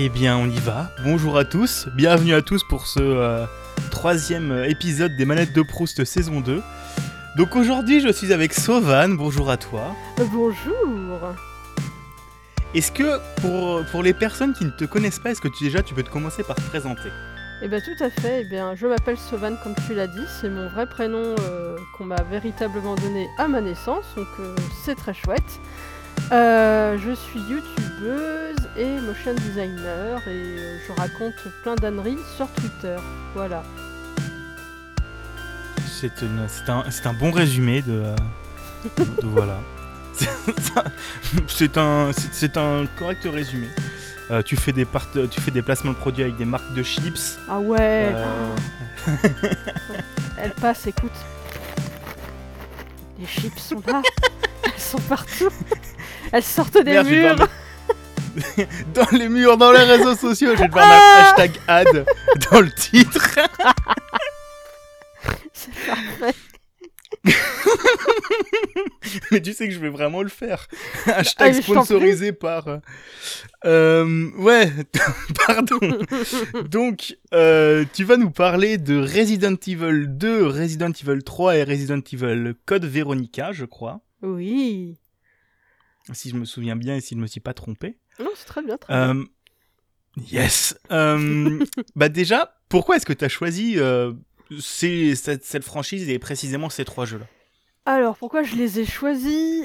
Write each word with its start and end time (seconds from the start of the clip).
Eh 0.00 0.10
bien, 0.10 0.38
on 0.38 0.46
y 0.46 0.60
va. 0.60 0.92
Bonjour 1.02 1.36
à 1.36 1.44
tous, 1.44 1.88
bienvenue 1.92 2.32
à 2.32 2.40
tous 2.40 2.62
pour 2.62 2.86
ce 2.86 3.00
euh, 3.00 3.46
troisième 3.90 4.62
épisode 4.68 5.16
des 5.16 5.24
Manettes 5.24 5.52
de 5.52 5.62
Proust 5.62 6.04
saison 6.04 6.40
2. 6.40 6.62
Donc 7.36 7.56
aujourd'hui, 7.56 8.00
je 8.00 8.12
suis 8.12 8.32
avec 8.32 8.54
Sovan. 8.54 9.16
Bonjour 9.16 9.50
à 9.50 9.56
toi. 9.56 9.96
Bonjour. 10.30 11.34
Est-ce 12.76 12.92
que 12.92 13.18
pour, 13.40 13.84
pour 13.90 14.04
les 14.04 14.14
personnes 14.14 14.52
qui 14.52 14.66
ne 14.66 14.70
te 14.70 14.84
connaissent 14.84 15.18
pas, 15.18 15.32
est-ce 15.32 15.40
que 15.40 15.48
tu, 15.48 15.64
déjà 15.64 15.82
tu 15.82 15.94
peux 15.94 16.04
te 16.04 16.10
commencer 16.10 16.44
par 16.44 16.54
te 16.54 16.62
présenter? 16.62 17.08
Eh 17.60 17.66
bien 17.66 17.80
tout 17.80 18.04
à 18.04 18.08
fait, 18.08 18.42
eh 18.42 18.44
bien, 18.44 18.76
je 18.76 18.86
m'appelle 18.86 19.18
Sovan 19.18 19.56
comme 19.64 19.74
tu 19.84 19.94
l'as 19.94 20.06
dit, 20.06 20.24
c'est 20.40 20.48
mon 20.48 20.68
vrai 20.68 20.86
prénom 20.86 21.34
euh, 21.40 21.76
qu'on 21.96 22.04
m'a 22.04 22.22
véritablement 22.30 22.94
donné 22.94 23.28
à 23.36 23.48
ma 23.48 23.60
naissance, 23.60 24.04
donc 24.14 24.28
euh, 24.38 24.54
c'est 24.84 24.94
très 24.94 25.12
chouette. 25.12 25.58
Euh, 26.30 26.98
je 26.98 27.12
suis 27.14 27.40
youtubeuse 27.40 28.56
et 28.76 29.00
motion 29.00 29.32
designer 29.34 30.18
et 30.26 30.58
euh, 30.58 30.78
je 30.86 30.92
raconte 31.00 31.34
plein 31.62 31.74
d'âneries 31.76 32.18
sur 32.36 32.46
Twitter. 32.48 32.96
Voilà. 33.34 33.62
C'est 35.86 36.20
une- 36.22 36.46
c'est 36.48 36.68
un, 36.70 36.84
c'est 36.90 37.06
un 37.06 37.14
bon 37.14 37.30
résumé 37.30 37.80
de, 37.82 37.92
euh, 37.92 38.16
de- 38.98 39.04
de- 39.04 39.10
voilà. 39.26 39.58
C'est 41.48 41.78
un, 41.78 42.10
c'est- 42.12 42.28
c'est 42.32 42.56
un 42.56 42.86
correct 42.98 43.20
résumé. 43.32 43.68
Euh, 44.32 44.42
tu, 44.42 44.56
fais 44.56 44.72
des 44.72 44.84
part- 44.84 45.06
tu 45.30 45.40
fais 45.40 45.52
des 45.52 45.62
placements 45.62 45.92
de 45.92 45.96
produits 45.96 46.24
avec 46.24 46.36
des 46.36 46.44
marques 46.44 46.74
de 46.74 46.82
chips. 46.82 47.38
Ah 47.48 47.60
ouais, 47.60 48.12
elle 50.38 50.50
passe, 50.60 50.88
écoute. 50.88 51.12
Les 53.20 53.26
chips 53.26 53.58
sont 53.60 53.80
là, 53.86 54.02
elles 54.64 54.80
sont 54.80 54.98
partout. 55.02 55.50
Elles 56.32 56.42
sortent 56.42 56.78
des 56.78 56.92
merde, 56.92 57.08
murs. 57.08 57.48
dans 58.94 59.06
les 59.16 59.28
murs, 59.28 59.56
dans 59.56 59.72
les 59.72 59.82
réseaux 59.82 60.14
sociaux, 60.14 60.54
je 60.54 60.60
vais 60.62 60.68
devoir 60.68 60.86
mettre 60.88 61.28
hashtag 61.28 61.50
ad 61.66 62.06
dans 62.50 62.60
le 62.60 62.70
titre. 62.70 63.34
C'est 65.52 65.72
parfait. 65.86 66.34
Mais 69.30 69.40
tu 69.40 69.52
sais 69.52 69.66
que 69.68 69.74
je 69.74 69.78
vais 69.80 69.88
vraiment 69.88 70.22
le 70.22 70.28
faire. 70.28 70.68
Ah, 71.06 71.18
Hashtag 71.18 71.54
sponsorisé 71.62 72.32
par. 72.32 72.68
euh, 72.68 72.78
euh, 73.64 74.30
ouais, 74.38 74.70
pardon. 75.46 75.78
Donc, 76.70 77.16
euh, 77.34 77.84
tu 77.92 78.04
vas 78.04 78.16
nous 78.16 78.30
parler 78.30 78.78
de 78.78 78.98
Resident 79.00 79.56
Evil 79.66 80.06
2, 80.08 80.46
Resident 80.46 80.90
Evil 80.92 81.22
3 81.22 81.56
et 81.56 81.64
Resident 81.64 82.00
Evil 82.12 82.54
Code 82.66 82.84
Veronica, 82.84 83.52
je 83.52 83.64
crois. 83.64 84.00
Oui. 84.22 84.96
Si 86.12 86.30
je 86.30 86.36
me 86.36 86.44
souviens 86.44 86.76
bien 86.76 86.96
et 86.96 87.00
si 87.00 87.10
je 87.14 87.16
ne 87.16 87.22
me 87.22 87.26
suis 87.26 87.40
pas 87.40 87.54
trompé. 87.54 87.98
Non, 88.18 88.30
c'est 88.34 88.46
très 88.46 88.62
bien, 88.62 88.76
très 88.78 88.92
bien. 88.94 89.14
Euh, 89.16 89.24
yes. 90.30 90.78
Euh, 90.90 91.58
bah 91.96 92.08
déjà, 92.08 92.54
pourquoi 92.68 92.96
est-ce 92.96 93.06
que 93.06 93.12
tu 93.12 93.24
as 93.24 93.28
choisi 93.28 93.74
euh, 93.78 94.12
ces- 94.60 95.14
cette, 95.14 95.44
cette 95.44 95.64
franchise 95.64 96.08
et 96.08 96.18
précisément 96.18 96.70
ces 96.70 96.84
trois 96.84 97.04
jeux-là? 97.04 97.26
Alors, 97.84 98.18
pourquoi 98.18 98.42
je 98.42 98.54
les 98.56 98.80
ai 98.80 98.84
choisis? 98.84 99.64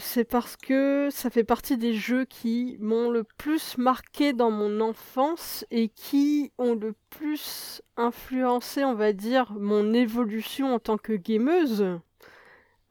C'est 0.00 0.24
parce 0.28 0.56
que 0.56 1.08
ça 1.12 1.30
fait 1.30 1.44
partie 1.44 1.76
des 1.76 1.94
jeux 1.94 2.24
qui 2.24 2.76
m'ont 2.80 3.10
le 3.10 3.22
plus 3.38 3.78
marqué 3.78 4.32
dans 4.32 4.50
mon 4.50 4.80
enfance 4.80 5.64
et 5.70 5.88
qui 5.88 6.50
ont 6.58 6.74
le 6.74 6.94
plus 7.10 7.80
influencé, 7.96 8.82
on 8.84 8.94
va 8.94 9.12
dire, 9.12 9.52
mon 9.52 9.92
évolution 9.92 10.74
en 10.74 10.80
tant 10.80 10.98
que 10.98 11.12
gameuse. 11.12 11.84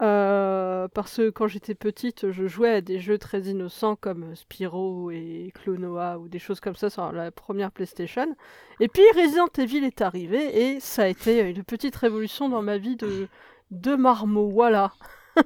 Euh, 0.02 0.88
parce 0.88 1.18
que 1.18 1.30
quand 1.30 1.48
j'étais 1.48 1.76
petite, 1.76 2.32
je 2.32 2.48
jouais 2.48 2.72
à 2.72 2.82
des 2.82 3.00
jeux 3.00 3.20
très 3.20 3.42
innocents 3.42 3.96
comme 3.96 4.36
Spyro 4.36 5.12
et 5.12 5.52
Clonoa 5.54 6.18
ou 6.18 6.28
des 6.28 6.40
choses 6.40 6.60
comme 6.60 6.76
ça 6.76 6.90
sur 6.90 7.12
la 7.12 7.30
première 7.30 7.72
PlayStation. 7.72 8.36
Et 8.80 8.88
puis 8.88 9.04
Resident 9.16 9.50
Evil 9.58 9.84
est 9.84 10.02
arrivé 10.02 10.60
et 10.60 10.80
ça 10.80 11.04
a 11.04 11.08
été 11.08 11.42
une 11.42 11.64
petite 11.64 11.96
révolution 11.96 12.50
dans 12.50 12.64
ma 12.64 12.80
vie 12.80 12.96
de, 12.96 13.28
de 13.70 13.96
marmot, 13.96 14.50
voilà. 14.50 14.94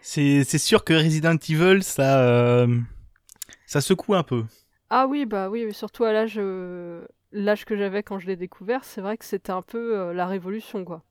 C'est 0.00 0.58
sûr 0.58 0.84
que 0.84 0.94
Resident 0.94 1.36
Evil, 1.48 1.82
ça, 1.82 2.20
euh, 2.20 2.78
ça 3.66 3.80
secoue 3.80 4.14
un 4.14 4.22
peu. 4.22 4.44
Ah 4.88 5.08
oui, 5.08 5.26
bah 5.26 5.50
oui, 5.50 5.74
surtout 5.74 6.04
à 6.04 6.12
l'âge 6.12 6.36
euh, 6.38 7.04
l'âge 7.32 7.64
que 7.64 7.76
j'avais 7.76 8.04
quand 8.04 8.20
je 8.20 8.28
l'ai 8.28 8.36
découvert, 8.36 8.84
c'est 8.84 9.00
vrai 9.00 9.16
que 9.16 9.24
c'était 9.24 9.50
un 9.50 9.62
peu 9.62 9.98
euh, 9.98 10.12
la 10.12 10.26
révolution, 10.26 10.84
quoi. 10.84 11.02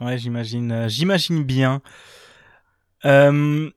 Ouais, 0.00 0.18
j'imagine, 0.18 0.72
euh, 0.72 0.88
j'imagine 0.88 1.42
bien. 1.44 1.82
Euh, 3.04 3.70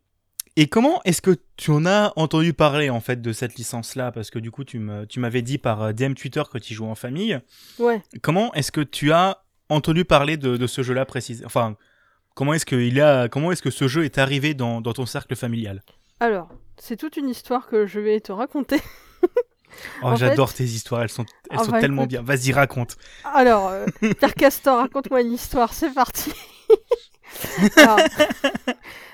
et 0.56 0.68
comment 0.68 1.02
est-ce 1.04 1.22
que 1.22 1.38
tu 1.56 1.72
en 1.72 1.86
as 1.86 2.12
entendu 2.16 2.54
parler 2.54 2.90
en 2.90 3.00
fait 3.00 3.22
de 3.22 3.32
cette 3.34 3.56
licence-là? 3.56 4.12
Parce 4.12 4.30
que 4.30 4.40
du 4.40 4.52
coup, 4.52 4.64
tu 4.64 4.80
me- 4.80 5.06
tu 5.06 5.20
m'avais 5.20 5.42
dit 5.42 5.58
par 5.58 5.82
euh, 5.82 5.94
DM 5.94 6.14
Twitter 6.14 6.44
que 6.52 6.58
tu 6.58 6.74
joues 6.74 6.88
en 6.88 6.96
famille. 6.96 7.40
Ouais. 7.78 8.02
Comment 8.22 8.54
est-ce 8.54 8.72
que 8.72 8.82
tu 8.82 9.12
as 9.12 9.44
entendu 9.70 10.04
parler 10.06 10.38
de, 10.38 10.58
de 10.58 10.68
ce 10.68 10.82
jeu-là 10.82 11.06
précis 11.06 11.42
Enfin, 11.46 11.78
comment 12.34 12.54
est-ce 12.54 12.66
que 12.66 12.76
il 12.76 13.00
a, 13.02 13.30
comment 13.30 13.52
est-ce 13.52 13.62
que 13.62 13.70
ce 13.72 13.88
jeu 13.88 14.04
est 14.04 14.18
arrivé 14.18 14.54
dans, 14.54 14.82
dans 14.82 14.94
ton 14.94 15.06
cercle 15.06 15.36
familial? 15.36 15.82
Alors, 16.20 16.50
c'est 16.78 16.98
toute 16.98 17.16
une 17.18 17.30
histoire 17.30 17.68
que 17.68 17.86
je 17.86 18.00
vais 18.00 18.20
te 18.20 18.32
raconter. 18.32 18.80
Oh, 20.04 20.16
j'adore 20.16 20.54
tes 20.54 20.64
histoires, 20.64 21.02
elles 21.04 21.10
sont, 21.10 21.26
elles 21.50 21.60
sont 21.60 21.72
tellement 21.72 22.04
écoute. 22.04 22.10
bien. 22.10 22.22
Vas-y, 22.22 22.52
raconte. 22.52 22.98
Alors, 23.24 23.70
euh, 23.70 23.86
Pierre 24.20 24.34
Castor, 24.34 24.78
raconte-moi 24.78 25.22
une 25.22 25.34
histoire, 25.34 25.74
c'est 25.74 25.94
parti. 25.94 26.32
alors, 27.78 28.00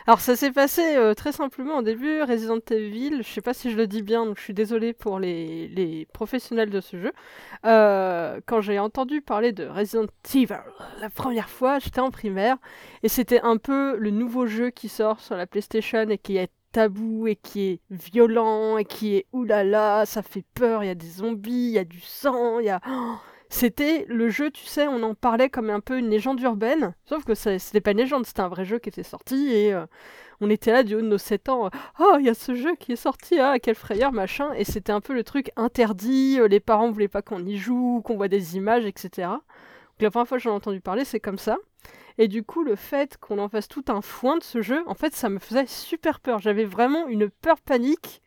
alors, 0.08 0.20
ça 0.20 0.36
s'est 0.36 0.52
passé 0.52 0.82
euh, 0.96 1.16
très 1.16 1.32
simplement 1.32 1.80
au 1.80 1.82
début, 1.82 2.22
Resident 2.22 2.60
Evil, 2.70 3.24
je 3.24 3.28
sais 3.28 3.42
pas 3.42 3.56
si 3.56 3.72
je 3.72 3.78
le 3.78 3.88
dis 3.88 4.04
bien, 4.04 4.26
donc 4.26 4.38
je 4.38 4.44
suis 4.44 4.54
désolée 4.54 4.94
pour 4.94 5.20
les, 5.20 5.68
les 5.70 6.06
professionnels 6.14 6.70
de 6.70 6.80
ce 6.80 6.98
jeu. 6.98 7.12
Euh, 7.66 8.40
quand 8.46 8.62
j'ai 8.62 8.78
entendu 8.78 9.22
parler 9.22 9.52
de 9.52 9.66
Resident 9.66 10.06
Evil 10.34 10.60
la 11.02 11.10
première 11.10 11.50
fois, 11.50 11.80
j'étais 11.80 12.02
en 12.02 12.12
primaire, 12.12 12.58
et 13.02 13.10
c'était 13.10 13.42
un 13.42 13.58
peu 13.58 13.98
le 13.98 14.12
nouveau 14.12 14.46
jeu 14.46 14.70
qui 14.70 14.90
sort 14.90 15.20
sur 15.20 15.36
la 15.36 15.48
PlayStation 15.48 16.08
et 16.10 16.20
qui 16.20 16.38
est 16.38 16.52
tabou 16.76 17.26
et 17.28 17.38
qui 17.38 17.62
est 17.70 17.80
violent 17.90 18.78
et 18.78 18.84
qui 18.84 19.16
est 19.16 19.28
oulala, 19.32 20.06
ça 20.06 20.22
fait 20.22 20.44
peur, 20.56 20.84
il 20.84 20.88
y 20.88 20.90
a 20.90 20.96
des 20.96 21.08
zombies, 21.08 21.68
il 21.70 21.72
y 21.72 21.80
a 21.80 21.86
du 21.86 22.02
sang, 22.02 22.60
y 22.60 22.70
a... 22.70 22.82
C'était 23.50 24.06
le 24.10 24.30
jeu, 24.30 24.52
tu 24.52 24.66
sais, 24.66 24.88
on 24.88 25.02
en 25.04 25.14
parlait 25.14 25.50
comme 25.50 25.70
un 25.70 25.80
peu 25.80 25.98
une 25.98 26.10
légende 26.10 26.42
urbaine, 26.42 26.94
sauf 27.06 27.24
que 27.24 27.34
c'était 27.36 27.80
pas 27.80 27.92
une 27.92 28.00
légende, 28.00 28.26
c'était 28.26 28.42
un 28.42 28.50
vrai 28.50 28.66
jeu 28.66 28.80
qui 28.80 28.90
était 28.90 29.04
sorti 29.04 29.54
et 29.54 29.72
euh, 29.74 29.86
on 30.42 30.50
était 30.50 30.74
là 30.74 30.84
du 30.84 30.96
haut 30.96 31.02
de 31.02 31.08
nos 31.08 31.20
7 31.20 31.48
ans, 31.48 31.70
oh, 32.00 32.16
il 32.20 32.26
y 32.26 32.30
a 32.30 32.34
ce 32.34 32.56
jeu 32.56 32.76
qui 32.76 32.92
est 32.92 32.98
sorti, 32.98 33.40
ah, 33.40 33.58
quelle 33.60 33.76
frayeur, 33.76 34.12
machin, 34.12 34.52
et 34.54 34.66
c'était 34.66 34.92
un 34.92 35.00
peu 35.00 35.14
le 35.14 35.24
truc 35.24 35.52
interdit, 35.56 36.40
euh, 36.40 36.50
les 36.50 36.60
parents 36.60 36.92
voulaient 36.92 37.08
pas 37.08 37.22
qu'on 37.22 37.46
y 37.46 37.56
joue, 37.56 38.02
qu'on 38.04 38.18
voit 38.18 38.28
des 38.28 38.58
images, 38.58 38.86
etc. 38.86 39.30
Donc 39.30 40.02
la 40.02 40.12
première 40.12 40.28
fois 40.28 40.38
que 40.38 40.44
j'en 40.44 40.52
ai 40.52 40.56
entendu 40.56 40.82
parler, 40.82 41.06
c'est 41.06 41.22
comme 41.22 41.38
ça. 41.38 41.56
Et 42.18 42.28
du 42.28 42.44
coup, 42.44 42.64
le 42.64 42.76
fait 42.76 43.18
qu'on 43.18 43.40
en 43.40 43.50
fasse 43.50 43.68
tout 43.68 43.86
un 43.90 44.02
foin 44.02 44.38
de 44.38 44.44
ce 44.44 44.62
jeu, 44.62 44.84
en 44.88 44.94
fait, 44.94 45.14
ça 45.14 45.30
me 45.30 45.40
faisait 45.40 45.66
super 45.68 46.20
peur. 46.20 46.40
J'avais 46.40 46.66
vraiment 46.66 47.08
une 47.08 47.30
peur 47.30 47.60
panique 47.62 48.22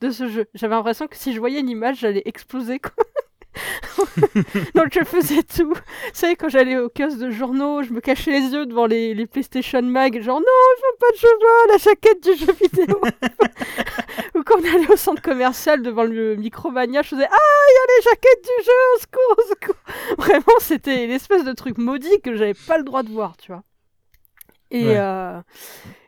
de 0.00 0.10
ce 0.10 0.28
jeu. 0.28 0.46
J'avais 0.54 0.74
l'impression 0.74 1.06
que 1.06 1.16
si 1.16 1.32
je 1.32 1.38
voyais 1.38 1.60
une 1.60 1.68
image, 1.68 2.00
j'allais 2.00 2.22
exploser. 2.24 2.78
Quoi. 2.80 3.04
Donc 4.74 4.92
je 4.92 5.04
faisais 5.04 5.42
tout. 5.42 5.72
Vous 5.74 5.80
savez, 6.12 6.36
quand 6.36 6.48
j'allais 6.48 6.76
au 6.78 6.88
kiosque 6.88 7.18
de 7.18 7.30
journaux, 7.30 7.82
je 7.82 7.92
me 7.92 8.00
cachais 8.00 8.30
les 8.30 8.48
yeux 8.52 8.66
devant 8.66 8.86
les, 8.86 9.14
les 9.14 9.26
PlayStation 9.26 9.82
Mag, 9.82 10.20
genre 10.22 10.38
non, 10.40 10.46
je 10.76 10.82
veux 10.82 10.96
pas 11.00 11.10
de 11.12 11.16
jeu, 11.18 11.28
la 11.70 11.76
jaquette 11.78 12.22
du 12.22 12.36
jeu 12.36 12.52
vidéo. 12.52 13.00
Ou 14.34 14.42
quand 14.44 14.56
on 14.60 14.74
allait 14.74 14.90
au 14.92 14.96
centre 14.96 15.22
commercial 15.22 15.82
devant 15.82 16.04
le 16.04 16.36
Micromania, 16.36 17.02
je 17.02 17.08
faisais 17.08 17.26
ah, 17.30 17.64
il 17.70 17.74
y 17.74 17.78
a 17.78 17.96
les 17.96 18.02
jaquettes 18.04 18.44
du 18.44 18.64
jeu, 18.64 18.72
au 18.94 19.00
secours, 19.00 19.36
au 19.38 19.48
secours. 19.48 20.16
Vraiment, 20.18 20.58
c'était 20.60 21.06
l'espèce 21.06 21.44
de 21.44 21.52
truc 21.52 21.78
maudit 21.78 22.20
que 22.22 22.36
j'avais 22.36 22.54
pas 22.54 22.78
le 22.78 22.84
droit 22.84 23.02
de 23.02 23.10
voir, 23.10 23.36
tu 23.36 23.52
vois. 23.52 23.62
Et 24.70 24.84
Ouais. 24.86 24.96
euh, 24.98 25.40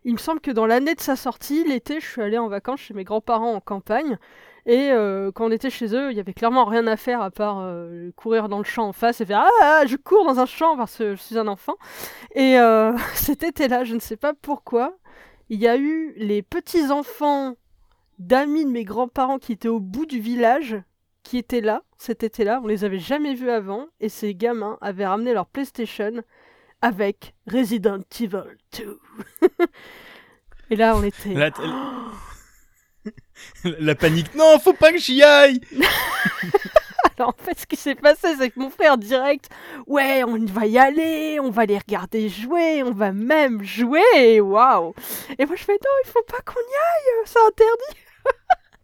il 0.05 0.13
me 0.13 0.19
semble 0.19 0.41
que 0.41 0.51
dans 0.51 0.67
l'année 0.67 0.95
de 0.95 1.01
sa 1.01 1.17
sortie, 1.17 1.65
l'été, 1.65 2.01
je 2.01 2.07
suis 2.07 2.21
allée 2.23 2.39
en 2.39 2.49
vacances 2.49 2.81
chez 2.81 2.95
mes 2.95 3.05
grands-parents 3.05 3.55
en 3.55 3.61
campagne. 3.61 4.19
Et 4.67 4.91
euh, 4.91 5.31
quand 5.33 5.47
on 5.47 5.51
était 5.51 5.71
chez 5.71 5.95
eux, 5.95 6.11
il 6.11 6.17
y 6.17 6.21
avait 6.21 6.35
clairement 6.35 6.65
rien 6.65 6.87
à 6.87 6.97
faire 6.97 7.23
à 7.23 7.31
part 7.31 7.61
euh, 7.61 8.11
courir 8.17 8.49
dans 8.49 8.59
le 8.59 8.65
champ 8.65 8.89
en 8.89 8.93
face 8.93 9.21
et 9.21 9.27
faire 9.27 9.41
ah, 9.45 9.51
ah, 9.63 9.87
je 9.87 9.97
cours 9.97 10.25
dans 10.25 10.39
un 10.39 10.47
champ 10.47 10.77
parce 10.77 10.97
que 10.97 11.15
je 11.15 11.21
suis 11.21 11.39
un 11.39 11.47
enfant. 11.47 11.75
Et 12.35 12.59
euh, 12.59 12.97
cet 13.15 13.43
été-là, 13.43 13.85
je 13.85 13.95
ne 13.95 14.01
sais 14.01 14.17
pas 14.17 14.35
pourquoi, 14.35 14.97
il 15.49 15.61
y 15.61 15.69
a 15.69 15.77
eu 15.77 16.13
les 16.17 16.43
petits 16.43 16.91
enfants 16.91 17.55
d'amis 18.19 18.65
de 18.65 18.71
mes 18.71 18.85
grands-parents 18.85 19.39
qui 19.39 19.53
étaient 19.53 19.69
au 19.69 19.81
bout 19.81 20.07
du 20.07 20.21
village 20.21 20.77
qui 21.23 21.39
étaient 21.39 21.61
là 21.61 21.83
cet 21.97 22.23
été-là. 22.23 22.61
On 22.63 22.67
les 22.67 22.85
avait 22.85 22.99
jamais 22.99 23.35
vus 23.35 23.51
avant 23.51 23.87
et 24.01 24.09
ces 24.09 24.35
gamins 24.35 24.79
avaient 24.81 25.07
ramené 25.07 25.33
leur 25.33 25.47
PlayStation 25.47 26.23
avec 26.83 27.35
Resident 27.47 28.01
Evil 28.21 28.57
2. 28.79 28.99
et 30.71 30.77
là, 30.77 30.97
on 30.97 31.03
était. 31.03 31.35
La, 33.65 33.95
panique. 33.95 34.35
Non, 34.35 34.59
faut 34.59 34.73
pas 34.73 34.93
que 34.93 34.99
j'y 34.99 35.23
aille. 35.23 35.61
Alors 37.17 37.35
en 37.39 37.45
fait, 37.45 37.59
ce 37.59 37.67
qui 37.67 37.77
s'est 37.77 37.95
passé, 37.95 38.35
c'est 38.39 38.51
que 38.51 38.59
mon 38.59 38.71
frère 38.71 38.97
direct, 38.97 39.51
ouais, 39.87 40.25
on 40.25 40.39
va 40.47 40.67
y 40.67 40.79
aller, 40.79 41.39
on 41.41 41.51
va 41.51 41.67
les 41.67 41.79
regarder 41.79 42.29
jouer, 42.29 42.83
on 42.83 42.93
va 42.93 43.13
même 43.13 43.63
jouer, 43.63 44.41
waouh 44.41 44.95
Et 45.39 45.45
moi 45.45 45.57
je 45.57 45.65
fais 45.65 45.73
non, 45.73 45.91
il 46.05 46.09
faut 46.11 46.23
pas 46.23 46.41
qu'on 46.45 46.61
y 46.61 46.63
aille, 46.63 47.27
c'est 47.27 47.39
interdit 47.47 48.01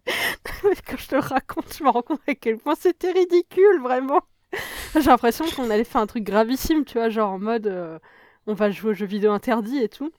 Quand 0.87 0.97
je 0.97 1.07
te 1.07 1.15
raconte, 1.15 1.75
je 1.77 1.83
me 1.83 1.89
rends 1.89 2.03
compte 2.03 2.21
à 2.27 2.35
quel 2.35 2.57
point 2.57 2.75
c'était 2.75 3.11
ridicule, 3.11 3.81
vraiment. 3.81 4.21
J'ai 4.93 5.01
l'impression 5.01 5.45
qu'on 5.55 5.69
allait 5.69 5.83
faire 5.83 6.01
un 6.01 6.07
truc 6.07 6.23
gravissime, 6.23 6.85
tu 6.85 6.97
vois, 6.97 7.09
genre 7.09 7.31
en 7.31 7.39
mode 7.39 7.67
euh, 7.67 7.99
on 8.45 8.53
va 8.53 8.71
jouer 8.71 8.91
aux 8.91 8.93
jeux 8.93 9.05
vidéo 9.05 9.31
interdits 9.31 9.79
et 9.79 9.89
tout. 9.89 10.11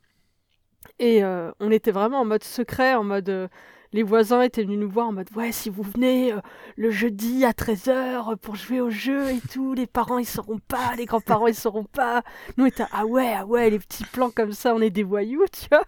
Et 0.98 1.24
euh, 1.24 1.50
on 1.60 1.70
était 1.70 1.90
vraiment 1.90 2.20
en 2.20 2.24
mode 2.24 2.44
secret, 2.44 2.94
en 2.94 3.04
mode 3.04 3.28
euh, 3.28 3.48
les 3.92 4.02
voisins 4.02 4.42
étaient 4.42 4.62
venus 4.62 4.78
nous 4.78 4.90
voir 4.90 5.08
en 5.08 5.12
mode 5.12 5.28
ouais, 5.36 5.52
si 5.52 5.70
vous 5.70 5.82
venez 5.82 6.34
le 6.76 6.90
jeudi 6.90 7.44
à 7.44 7.52
13h 7.52 8.36
pour 8.36 8.56
jouer 8.56 8.80
au 8.80 8.90
jeu 8.90 9.30
et 9.30 9.40
tout, 9.52 9.74
les 9.74 9.86
parents 9.86 10.18
ils 10.18 10.26
sauront 10.26 10.58
pas, 10.58 10.94
les 10.96 11.06
grands-parents 11.06 11.46
ils 11.46 11.54
sauront 11.54 11.84
pas. 11.84 12.22
Nous 12.56 12.64
on 12.64 12.66
était 12.66 12.84
ah 12.92 13.06
ouais, 13.06 13.34
ah 13.36 13.46
ouais, 13.46 13.70
les 13.70 13.78
petits 13.78 14.04
plans 14.04 14.30
comme 14.30 14.52
ça, 14.52 14.74
on 14.74 14.80
est 14.80 14.90
des 14.90 15.04
voyous, 15.04 15.44
tu 15.52 15.68
vois. 15.70 15.84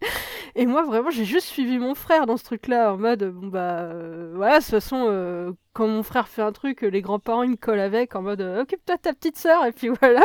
Et 0.54 0.66
moi, 0.66 0.82
vraiment, 0.82 1.10
j'ai 1.10 1.24
juste 1.24 1.46
suivi 1.46 1.78
mon 1.78 1.94
frère 1.94 2.26
dans 2.26 2.36
ce 2.36 2.44
truc-là, 2.44 2.92
en 2.92 2.98
mode, 2.98 3.24
bon 3.24 3.46
bah, 3.46 3.90
voilà, 4.34 4.58
de 4.58 4.62
toute 4.62 4.70
façon, 4.70 5.56
quand 5.72 5.86
mon 5.88 6.02
frère 6.02 6.28
fait 6.28 6.42
un 6.42 6.52
truc, 6.52 6.82
les 6.82 7.02
grands-parents, 7.02 7.42
ils 7.42 7.50
me 7.50 7.56
collent 7.56 7.80
avec, 7.80 8.14
en 8.14 8.22
mode, 8.22 8.40
occupe-toi 8.40 8.96
de 8.96 9.00
ta 9.00 9.12
petite 9.14 9.38
sœur, 9.38 9.64
et 9.64 9.72
puis 9.72 9.88
voilà. 10.00 10.22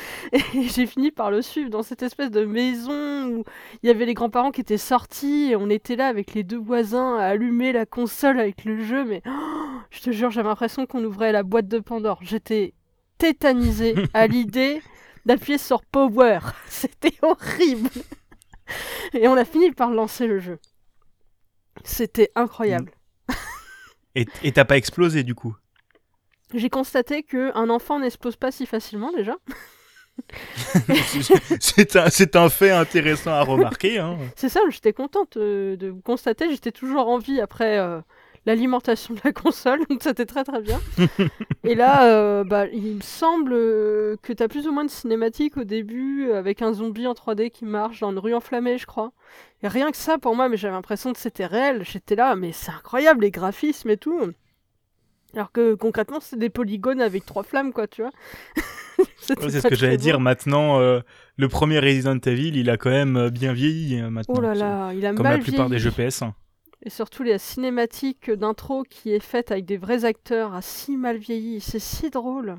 Et 0.32 0.62
j'ai 0.68 0.86
fini 0.86 1.10
par 1.10 1.30
le 1.30 1.42
suivre 1.42 1.70
dans 1.70 1.82
cette 1.82 2.02
espèce 2.02 2.30
de 2.30 2.44
maison 2.44 3.26
où 3.26 3.44
il 3.82 3.86
y 3.86 3.90
avait 3.90 4.06
les 4.06 4.14
grands-parents 4.14 4.50
qui 4.50 4.60
étaient 4.60 4.78
sortis 4.78 5.50
et 5.50 5.56
on 5.56 5.68
était 5.70 5.96
là 5.96 6.08
avec 6.08 6.34
les 6.34 6.42
deux 6.42 6.58
voisins 6.58 7.16
à 7.16 7.24
allumer 7.24 7.72
la 7.72 7.86
console 7.86 8.40
avec 8.40 8.64
le 8.64 8.82
jeu. 8.82 9.04
Mais 9.04 9.22
je 9.90 10.00
te 10.00 10.10
jure, 10.10 10.30
j'avais 10.30 10.48
l'impression 10.48 10.86
qu'on 10.86 11.04
ouvrait 11.04 11.32
la 11.32 11.42
boîte 11.42 11.68
de 11.68 11.78
Pandore. 11.78 12.20
J'étais 12.22 12.74
tétanisée 13.18 13.94
à 14.14 14.26
l'idée 14.26 14.82
d'appuyer 15.26 15.58
sur 15.58 15.82
Power. 15.84 16.40
C'était 16.66 17.14
horrible. 17.22 17.90
Et 19.12 19.28
on 19.28 19.36
a 19.36 19.44
fini 19.44 19.70
par 19.72 19.90
lancer 19.90 20.26
le 20.26 20.38
jeu. 20.38 20.58
C'était 21.84 22.30
incroyable. 22.34 22.92
Et 24.14 24.52
t'as 24.52 24.66
pas 24.66 24.76
explosé 24.76 25.22
du 25.22 25.34
coup? 25.34 25.56
J'ai 26.54 26.68
constaté 26.68 27.22
qu'un 27.22 27.70
enfant 27.70 27.98
n'explose 27.98 28.36
pas 28.36 28.50
si 28.50 28.66
facilement 28.66 29.10
déjà. 29.12 29.36
c'est 31.60 31.96
un, 31.96 32.44
un, 32.44 32.48
fait 32.48 32.70
intéressant 32.70 33.32
à 33.32 33.42
remarquer. 33.42 33.98
Hein. 33.98 34.16
C'est 34.36 34.48
ça, 34.48 34.60
j'étais 34.70 34.92
contente 34.92 35.36
euh, 35.36 35.76
de, 35.76 35.88
vous 35.88 36.00
constater. 36.00 36.50
J'étais 36.50 36.72
toujours 36.72 37.08
en 37.08 37.18
vie 37.18 37.40
après 37.40 37.78
euh, 37.78 38.00
l'alimentation 38.46 39.14
de 39.14 39.20
la 39.24 39.32
console, 39.32 39.80
donc 39.88 40.02
c'était 40.02 40.26
très 40.26 40.44
très 40.44 40.60
bien. 40.60 40.80
Et 41.64 41.74
là, 41.74 42.06
euh, 42.06 42.44
bah, 42.44 42.66
il 42.66 42.96
me 42.96 43.00
semble 43.02 43.50
que 43.50 44.32
tu 44.32 44.42
as 44.42 44.48
plus 44.48 44.66
ou 44.66 44.72
moins 44.72 44.84
de 44.84 44.90
cinématiques 44.90 45.56
au 45.56 45.64
début 45.64 46.30
avec 46.32 46.62
un 46.62 46.72
zombie 46.72 47.06
en 47.06 47.12
3D 47.14 47.50
qui 47.50 47.64
marche 47.64 48.00
dans 48.00 48.10
une 48.10 48.18
rue 48.18 48.34
enflammée, 48.34 48.78
je 48.78 48.86
crois. 48.86 49.12
Et 49.62 49.68
rien 49.68 49.90
que 49.90 49.96
ça 49.96 50.18
pour 50.18 50.34
moi, 50.34 50.48
mais 50.48 50.56
j'avais 50.56 50.74
l'impression 50.74 51.12
que 51.12 51.20
c'était 51.20 51.46
réel. 51.46 51.84
J'étais 51.84 52.16
là, 52.16 52.34
mais 52.34 52.52
c'est 52.52 52.72
incroyable 52.72 53.22
les 53.22 53.30
graphismes 53.30 53.90
et 53.90 53.96
tout. 53.96 54.32
Alors 55.34 55.50
que 55.50 55.74
concrètement, 55.74 56.20
c'est 56.20 56.38
des 56.38 56.50
polygones 56.50 57.00
avec 57.00 57.24
trois 57.24 57.42
flammes, 57.42 57.72
quoi, 57.72 57.86
tu 57.86 58.02
vois. 58.02 58.10
c'est 59.18 59.38
ce 59.38 59.68
que 59.68 59.74
j'allais 59.74 59.96
dire. 59.96 60.20
Maintenant, 60.20 60.80
euh, 60.80 61.00
le 61.36 61.48
premier 61.48 61.78
Resident 61.78 62.18
Evil, 62.18 62.56
il 62.56 62.68
a 62.68 62.76
quand 62.76 62.90
même 62.90 63.16
euh, 63.16 63.30
bien 63.30 63.52
vieilli 63.52 64.00
euh, 64.00 64.10
maintenant. 64.10 64.34
Oh 64.36 64.40
là 64.40 64.54
là, 64.54 64.92
il 64.92 65.06
a 65.06 65.14
Comme 65.14 65.26
la 65.26 65.38
plupart 65.38 65.68
des 65.68 65.78
jeux 65.78 65.90
PS1. 65.90 66.32
Et 66.84 66.90
surtout 66.90 67.22
la 67.22 67.38
cinématique 67.38 68.30
d'intro 68.30 68.82
qui 68.82 69.12
est 69.12 69.22
faite 69.22 69.52
avec 69.52 69.64
des 69.64 69.76
vrais 69.76 70.04
acteurs 70.04 70.52
a 70.52 70.62
si 70.62 70.96
mal 70.96 71.16
vieilli. 71.16 71.60
C'est 71.60 71.78
si 71.78 72.10
drôle. 72.10 72.56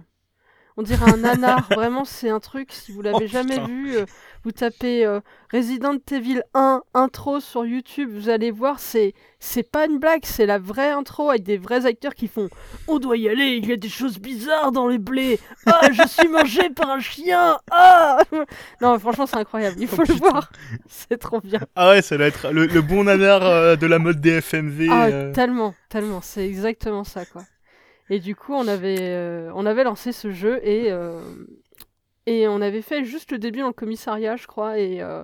On 0.78 0.82
dirait 0.82 1.12
un 1.12 1.18
nanar. 1.18 1.68
Vraiment, 1.72 2.06
c'est 2.06 2.30
un 2.30 2.40
truc, 2.40 2.72
si 2.72 2.92
vous 2.92 3.02
l'avez 3.02 3.26
oh, 3.26 3.28
jamais 3.28 3.60
vu, 3.60 3.96
euh, 3.96 4.06
vous 4.44 4.52
tapez 4.52 5.06
euh, 5.06 5.20
Resident 5.52 5.98
Evil 6.12 6.42
1 6.54 6.82
intro 6.94 7.40
sur 7.40 7.66
YouTube, 7.66 8.10
vous 8.12 8.30
allez 8.30 8.52
voir, 8.52 8.80
c'est 8.80 9.14
c'est 9.40 9.70
pas 9.70 9.86
une 9.86 10.00
blague, 10.00 10.22
c'est 10.24 10.46
la 10.46 10.58
vraie 10.58 10.92
intro 10.92 11.30
avec 11.30 11.44
des 11.44 11.58
vrais 11.58 11.86
acteurs 11.86 12.16
qui 12.16 12.28
font 12.28 12.50
On 12.88 12.98
doit 12.98 13.18
y 13.18 13.28
aller, 13.28 13.60
il 13.62 13.68
y 13.68 13.74
a 13.74 13.76
des 13.76 13.90
choses 13.90 14.18
bizarres 14.18 14.72
dans 14.72 14.88
les 14.88 14.98
blés. 14.98 15.40
Ah, 15.66 15.82
je 15.92 16.08
suis 16.08 16.28
mangé 16.30 16.70
par 16.70 16.90
un 16.90 17.00
chien. 17.00 17.58
Ah 17.70 18.20
Non, 18.82 18.98
franchement, 19.00 19.26
c'est 19.26 19.38
incroyable. 19.38 19.76
Il 19.80 19.90
oh, 19.92 19.96
faut 19.96 20.04
le 20.04 20.14
voir. 20.14 20.50
C'est 20.88 21.18
trop 21.18 21.42
bien. 21.42 21.60
Ah 21.76 21.90
ouais, 21.90 22.02
ça 22.02 22.18
doit 22.18 22.28
être 22.28 22.52
le, 22.52 22.82
bon 22.82 23.04
nanar 23.04 23.44
euh, 23.44 23.76
de 23.76 23.86
la 23.86 24.00
mode 24.00 24.22
DFMV. 24.22 24.88
Ah, 24.90 25.10
tellement, 25.34 25.76
tellement. 25.90 26.22
C'est 26.22 26.48
exactement 26.48 27.04
ça, 27.04 27.26
quoi. 27.26 27.44
Et 28.10 28.20
du 28.20 28.36
coup, 28.36 28.54
on 28.54 28.68
avait, 28.68 28.98
euh, 29.00 29.52
on 29.56 29.66
avait 29.66 29.84
lancé 29.84 30.12
ce 30.12 30.32
jeu 30.32 30.60
et, 30.64 30.92
euh, 30.92 31.20
et 32.26 32.48
on 32.48 32.62
avait 32.62 32.82
fait 32.82 33.06
juste 33.06 33.32
le 33.32 33.38
début 33.38 33.60
dans 33.60 33.68
le 33.68 33.74
commissariat, 33.74 34.36
je 34.36 34.48
crois. 34.48 34.78
Et, 34.78 35.02
euh, 35.02 35.24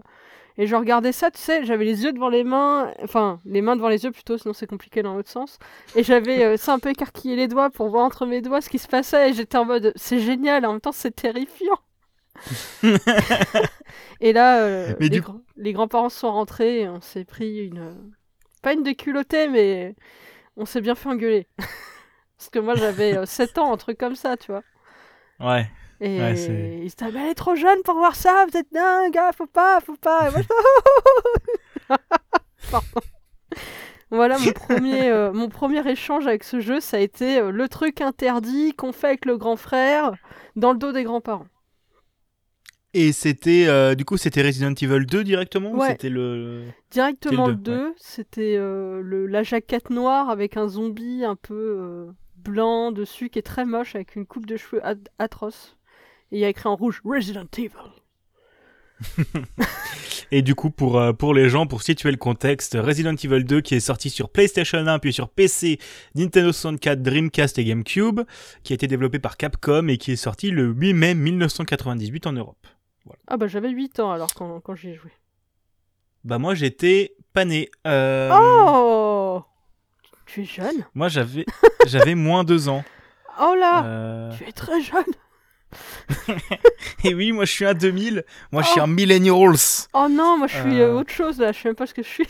et 0.58 0.66
je 0.66 0.76
regardais 0.76 1.12
ça, 1.12 1.32
tu 1.32 1.40
sais, 1.40 1.66
j'avais 1.66 1.86
les 1.86 2.04
yeux 2.04 2.14
devant 2.14 2.30
les 2.30 2.44
mains, 2.44 2.94
enfin, 3.04 3.42
les 3.46 3.62
mains 3.62 3.76
devant 3.76 3.90
les 3.90 4.04
yeux 4.04 4.12
plutôt, 4.12 4.38
sinon 4.38 4.54
c'est 4.54 4.68
compliqué 4.68 5.02
dans 5.02 5.14
l'autre 5.14 5.30
sens. 5.30 5.58
Et 5.96 6.04
j'avais 6.04 6.58
ça 6.58 6.74
un 6.74 6.80
peu 6.80 6.90
écarquillé 6.90 7.36
les 7.36 7.48
doigts 7.48 7.70
pour 7.70 7.90
voir 7.90 8.06
entre 8.06 8.26
mes 8.26 8.42
doigts 8.42 8.62
ce 8.62 8.70
qui 8.70 8.80
se 8.80 8.88
passait. 8.88 9.30
Et 9.30 9.34
j'étais 9.34 9.58
en 9.58 9.66
mode, 9.66 9.94
c'est 9.96 10.20
génial, 10.20 10.66
en 10.66 10.74
même 10.74 10.82
temps 10.82 10.92
c'est 10.92 11.16
terrifiant. 11.16 11.80
et 14.22 14.34
là, 14.34 14.94
les, 15.00 15.22
les 15.58 15.74
grands-parents 15.74 16.10
sont 16.10 16.32
rentrés 16.32 16.82
et 16.82 16.90
on 16.90 17.02
s'est 17.02 17.26
pris 17.26 17.66
une. 17.66 17.96
Pas 18.62 18.74
une 18.74 18.84
déculottée, 18.84 19.48
mais 19.48 19.96
on 20.58 20.66
s'est 20.66 20.82
bien 20.82 20.96
fait 20.96 21.10
engueuler. 21.10 21.48
Parce 22.40 22.50
que 22.50 22.60
moi 22.60 22.76
j'avais 22.76 23.26
7 23.26 23.58
euh, 23.58 23.62
ans, 23.62 23.74
un 23.74 23.78
truc 23.78 23.98
comme 23.98 24.16
ça, 24.16 24.38
tu 24.38 24.54
vois. 24.54 24.64
Ouais. 25.42 25.70
Et 26.00 26.22
ouais, 26.22 26.32
il 26.32 26.38
se 26.90 26.96
dit, 26.96 27.04
elle 27.04 27.18
est 27.30 27.36
trop 27.36 27.56
jeune 27.56 27.82
pour 27.84 27.96
voir 27.96 28.16
ça, 28.16 28.46
vous 28.50 28.58
êtes 28.58 28.72
dingue, 28.72 29.18
hein, 29.18 29.32
faut 29.38 29.46
pas, 29.46 29.82
faut 29.82 29.98
pas. 29.98 30.30
voilà 34.10 34.40
mon 34.40 34.54
premier, 34.54 35.10
euh, 35.10 35.34
mon 35.34 35.50
premier 35.50 35.86
échange 35.90 36.28
avec 36.28 36.46
ce 36.46 36.62
jeu, 36.62 36.80
ça 36.80 36.96
a 36.96 37.02
été 37.02 37.40
euh, 37.40 37.52
le 37.52 37.68
truc 37.68 38.00
interdit 38.00 38.74
qu'on 38.74 38.94
fait 38.94 39.08
avec 39.08 39.26
le 39.26 39.38
grand 39.38 39.58
frère 39.58 40.14
dans 40.56 40.72
le 40.72 40.78
dos 40.78 40.94
des 40.94 41.04
grands-parents. 41.04 41.48
Et 42.94 43.12
c'était 43.12 43.96
du 43.96 44.06
coup 44.06 44.18
c'était 44.18 44.42
Resident 44.42 44.74
Evil 44.74 45.06
2 45.06 45.24
directement 45.24 45.74
ouais. 45.74 45.90
C'était 45.90 46.10
le 46.10 46.64
directement 46.90 47.48
le 47.48 47.56
2, 47.56 47.94
c'était 47.98 48.58
le 48.58 49.28
la 49.28 49.44
jaquette 49.44 49.92
noire 49.92 50.30
avec 50.30 50.58
un 50.58 50.68
zombie 50.70 51.24
un 51.24 51.36
peu 51.36 52.10
blanc 52.44 52.92
dessus 52.92 53.30
qui 53.30 53.40
est 53.40 53.44
très 53.44 53.66
moche 53.66 53.96
avec 53.96 54.16
une 54.16 54.26
coupe 54.26 54.46
de 54.46 54.58
cheveux 54.58 54.82
atroce. 55.20 55.78
Et 56.32 56.38
il 56.38 56.40
y 56.40 56.46
a 56.46 56.50
écrit 56.50 56.68
en 56.68 56.76
rouge 56.76 57.02
Resident 57.04 57.48
Evil. 57.58 57.72
et 60.32 60.42
du 60.42 60.56
coup, 60.56 60.70
pour, 60.70 61.00
euh, 61.00 61.14
pour 61.14 61.34
les 61.34 61.50
gens, 61.50 61.68
pour 61.68 61.82
situer 61.82 62.12
le 62.12 62.18
contexte, 62.18 62.78
Resident 62.80 63.16
Evil 63.16 63.44
2 63.44 63.62
qui 63.62 63.76
est 63.76 63.80
sorti 63.80 64.10
sur 64.10 64.30
PlayStation 64.30 64.86
1, 64.86 65.00
puis 65.00 65.14
sur 65.14 65.30
PC, 65.30 65.80
Nintendo 66.16 66.52
64, 66.52 67.02
Dreamcast 67.02 67.58
et 67.60 67.66
GameCube, 67.66 68.22
qui 68.64 68.74
a 68.74 68.76
été 68.76 68.88
développé 68.88 69.20
par 69.20 69.38
Capcom 69.38 69.88
et 69.88 69.98
qui 69.98 70.12
est 70.12 70.18
sorti 70.18 70.52
le 70.52 70.68
8 70.68 70.94
mai 70.94 71.16
1998 71.16 72.28
en 72.28 72.34
Europe. 72.34 72.68
Ah 73.28 73.38
bah 73.38 73.48
j'avais 73.48 73.70
8 73.70 74.00
ans 74.02 74.12
alors 74.12 74.34
quand, 74.36 74.60
quand 74.60 74.76
j'y 74.76 74.90
ai 74.90 74.96
joué. 74.96 75.12
Bah 76.24 76.38
moi 76.38 76.54
j'étais 76.54 77.16
pas 77.34 77.46
né. 77.46 77.70
Euh, 77.88 78.30
oh 78.34 79.19
tu 80.30 80.42
es 80.42 80.46
jeune? 80.46 80.86
Moi, 80.94 81.08
j'avais 81.10 81.46
j'avais 81.88 82.16
moins 82.16 82.44
deux 82.44 82.70
ans. 82.70 82.84
Oh 83.42 83.56
là 83.56 83.86
euh. 83.86 84.32
Tu 84.38 84.48
es 84.48 84.52
très 84.52 84.82
jeune 84.82 85.04
Et 87.04 87.14
oui, 87.14 87.32
moi 87.32 87.46
je 87.46 87.52
suis 87.52 87.66
un 87.66 87.74
2000. 87.74 88.26
Moi 88.52 88.64
je 88.64 88.68
suis 88.68 88.80
un 88.80 88.84
oh. 88.84 88.88
millennials. 88.88 89.88
Oh 89.94 90.08
non, 90.10 90.38
moi 90.38 90.48
je 90.48 90.56
suis 90.56 90.80
euh. 90.82 90.90
Euh, 90.90 91.00
autre 91.00 91.12
chose 91.12 91.40
là. 91.40 91.52
Je 91.52 91.60
sais 91.60 91.70
même 91.70 91.76
pas 91.76 91.88
ce 91.88 91.94
que 91.94 92.04
je 92.04 92.08
suis. 92.08 92.28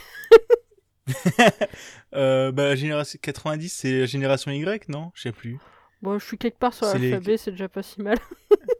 bah, 2.12 2.76
génération 2.76 3.20
90, 3.22 3.70
c'est 3.70 4.08
génération 4.08 4.52
Y, 4.52 4.90
non? 4.90 5.12
Je 5.16 5.24
sais 5.24 5.32
plus. 5.32 5.58
Bon, 6.02 6.20
je 6.20 6.26
suis 6.26 6.38
quelque 6.38 6.60
part 6.60 6.74
sur 6.74 6.86
l'alphabet, 6.86 7.38
c'est 7.38 7.52
déjà 7.52 7.68
pas 7.68 7.84
si 7.84 8.02
mal. 8.02 8.18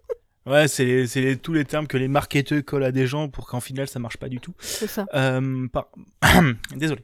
Ouais, 0.50 0.68
c'est 0.68 1.40
tous 1.42 1.54
les 1.54 1.64
termes 1.64 1.86
que 1.86 1.98
les 1.98 2.08
marketeurs 2.08 2.66
collent 2.66 2.84
à 2.84 2.92
des 2.92 3.06
gens 3.06 3.30
pour 3.30 3.46
qu'en 3.46 3.60
final 3.60 3.88
ça 3.88 4.00
marche 4.00 4.18
pas 4.18 4.30
du 4.30 4.40
tout. 4.40 4.54
C'est 4.58 4.88
ça. 4.88 5.06
Euh, 5.14 5.68
Désolé. 6.76 7.02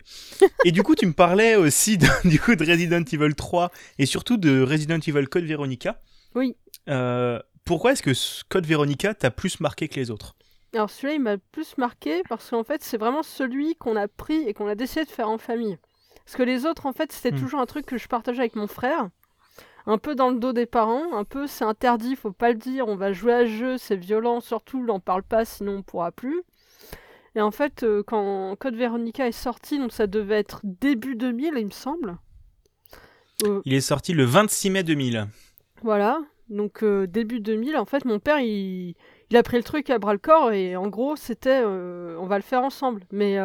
et 0.65 0.71
du 0.71 0.81
coup, 0.81 0.95
tu 0.95 1.05
me 1.05 1.13
parlais 1.13 1.55
aussi 1.55 1.99
de, 1.99 2.07
du 2.27 2.39
coup 2.39 2.55
de 2.55 2.65
Resident 2.65 3.03
Evil 3.03 3.35
3 3.35 3.71
et 3.99 4.07
surtout 4.07 4.37
de 4.37 4.63
Resident 4.63 4.97
Evil 4.97 5.27
Code 5.27 5.43
Veronica. 5.43 6.01
Oui. 6.33 6.55
Euh, 6.89 7.39
pourquoi 7.65 7.91
est-ce 7.91 8.01
que 8.01 8.11
Code 8.49 8.65
Veronica 8.65 9.13
t'a 9.13 9.29
plus 9.29 9.59
marqué 9.59 9.87
que 9.87 9.95
les 9.99 10.09
autres? 10.09 10.35
Alors 10.73 10.89
celui-là, 10.89 11.13
il 11.13 11.21
m'a 11.21 11.37
plus 11.37 11.77
marqué 11.77 12.23
parce 12.27 12.49
qu'en 12.49 12.63
fait, 12.63 12.83
c'est 12.83 12.97
vraiment 12.97 13.21
celui 13.21 13.75
qu'on 13.75 13.95
a 13.95 14.07
pris 14.07 14.41
et 14.47 14.55
qu'on 14.55 14.67
a 14.67 14.75
décidé 14.75 15.05
de 15.05 15.11
faire 15.11 15.29
en 15.29 15.37
famille. 15.37 15.77
Parce 16.25 16.35
que 16.35 16.43
les 16.43 16.65
autres, 16.65 16.87
en 16.87 16.93
fait, 16.93 17.11
c'était 17.11 17.31
hmm. 17.31 17.39
toujours 17.39 17.59
un 17.59 17.67
truc 17.67 17.85
que 17.85 17.99
je 17.99 18.07
partageais 18.07 18.39
avec 18.39 18.55
mon 18.55 18.67
frère 18.67 19.09
un 19.87 19.97
peu 19.97 20.15
dans 20.15 20.29
le 20.29 20.39
dos 20.39 20.53
des 20.53 20.65
parents, 20.65 21.13
un 21.13 21.23
peu 21.23 21.47
c'est 21.47 21.63
interdit, 21.63 22.15
faut 22.15 22.31
pas 22.31 22.49
le 22.49 22.57
dire, 22.57 22.87
on 22.87 22.95
va 22.95 23.13
jouer 23.13 23.33
à 23.33 23.45
jeu, 23.45 23.77
c'est 23.77 23.95
violent, 23.95 24.41
surtout 24.41 24.83
n'en 24.83 24.99
parle 24.99 25.23
pas 25.23 25.45
sinon 25.45 25.77
on 25.77 25.81
pourra 25.83 26.11
plus. 26.11 26.43
Et 27.35 27.41
en 27.41 27.51
fait, 27.51 27.83
euh, 27.83 28.01
quand 28.01 28.55
Code 28.57 28.75
Veronica 28.75 29.27
est 29.27 29.33
sorti, 29.33 29.77
donc 29.77 29.91
ça 29.91 30.07
devait 30.07 30.39
être 30.39 30.61
début 30.63 31.15
2000, 31.15 31.53
il 31.57 31.65
me 31.65 31.71
semble. 31.71 32.17
Euh, 33.43 33.61
il 33.65 33.73
est 33.73 33.81
sorti 33.81 34.13
le 34.13 34.23
26 34.23 34.69
mai 34.69 34.83
2000. 34.83 35.27
Voilà, 35.83 36.21
donc 36.49 36.81
euh, 36.81 37.05
début 37.05 37.41
2000, 37.41 37.75
en 37.75 37.85
fait, 37.85 38.05
mon 38.05 38.19
père, 38.19 38.39
il, 38.39 38.95
il, 39.29 39.37
a 39.37 39.43
pris 39.43 39.57
le 39.57 39.63
truc 39.63 39.89
à 39.89 39.99
bras 39.99 40.13
le 40.13 40.19
corps 40.19 40.53
et 40.53 40.77
en 40.77 40.87
gros, 40.87 41.17
c'était 41.17 41.63
on 41.63 42.25
va 42.25 42.37
le 42.37 42.43
faire 42.43 42.63
ensemble. 42.63 43.03
Mais 43.11 43.37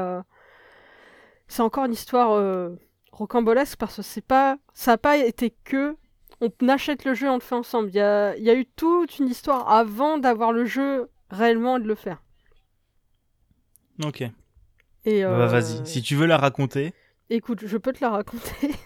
c'est 1.49 1.63
encore 1.63 1.85
une 1.85 1.93
histoire 1.93 2.71
rocambolesque 3.11 3.77
parce 3.77 3.97
que 3.97 4.03
c'est 4.03 4.25
pas, 4.25 4.57
ça 4.73 4.93
n'a 4.93 4.99
pas 4.99 5.17
été 5.17 5.53
que 5.65 5.97
on 6.41 6.69
achète 6.69 7.05
le 7.05 7.15
jeu 7.15 7.27
et 7.27 7.31
on 7.31 7.35
le 7.35 7.41
fait 7.41 7.55
ensemble. 7.55 7.89
Il 7.91 7.97
y 7.97 8.01
a, 8.01 8.37
il 8.37 8.43
y 8.45 8.51
a 8.51 8.55
eu 8.55 8.67
toute 8.67 9.19
une 9.19 9.29
histoire 9.29 9.71
avant 9.71 10.19
d'avoir 10.19 10.53
le 10.53 10.65
jeu 10.65 11.11
réellement 11.31 11.77
et 11.77 11.81
de 11.81 11.87
le 11.89 11.95
faire. 11.95 12.23
Ok. 14.03 14.23
Et 15.05 15.23
Bah, 15.23 15.29
euh, 15.29 15.47
Vas-y, 15.47 15.87
si 15.87 16.03
tu 16.03 16.15
veux 16.17 16.27
la 16.27 16.39
raconter. 16.39 16.93
Écoute, 17.29 17.61
je 17.67 17.77
peux 17.77 17.93
te 17.93 18.03
la 18.03 18.11
raconter. 18.11 18.71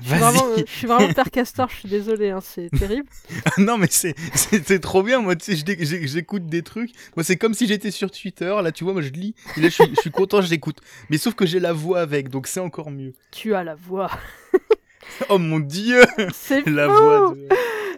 Je 0.00 0.08
suis, 0.08 0.18
vraiment, 0.18 0.56
je 0.56 0.72
suis 0.72 0.86
vraiment 0.86 1.12
père 1.12 1.30
castor, 1.30 1.68
je 1.68 1.76
suis 1.80 1.88
désolée, 1.88 2.30
hein, 2.30 2.40
c'est 2.40 2.70
terrible. 2.78 3.06
non, 3.58 3.76
mais 3.76 3.86
c'est 3.90 4.14
c'est 4.34 4.66
c'est 4.66 4.80
trop 4.80 5.02
bien. 5.02 5.20
Moi, 5.20 5.36
tu 5.36 5.54
sais, 5.54 5.76
j'écoute 6.06 6.46
des 6.46 6.62
trucs. 6.62 6.90
Moi, 7.14 7.22
c'est 7.22 7.36
comme 7.36 7.52
si 7.52 7.66
j'étais 7.68 7.90
sur 7.90 8.10
Twitter. 8.10 8.52
Là, 8.62 8.72
tu 8.72 8.84
vois, 8.84 8.94
moi, 8.94 9.02
je 9.02 9.10
lis. 9.10 9.34
Et 9.56 9.60
là, 9.60 9.68
je 9.68 9.74
suis, 9.74 9.94
je 9.94 10.00
suis 10.00 10.10
content, 10.10 10.40
je 10.40 10.48
l'écoute. 10.48 10.80
Mais 11.10 11.18
sauf 11.18 11.34
que 11.34 11.44
j'ai 11.44 11.60
la 11.60 11.74
voix 11.74 12.00
avec, 12.00 12.30
donc 12.30 12.46
c'est 12.46 12.58
encore 12.58 12.90
mieux. 12.90 13.12
Tu 13.32 13.54
as 13.54 13.62
la 13.62 13.74
voix. 13.74 14.10
Oh 15.28 15.38
mon 15.38 15.60
dieu, 15.60 16.02
C'est 16.32 16.66
la 16.66 16.88
fou 16.88 17.02
voix. 17.02 17.34
De... 17.34 17.48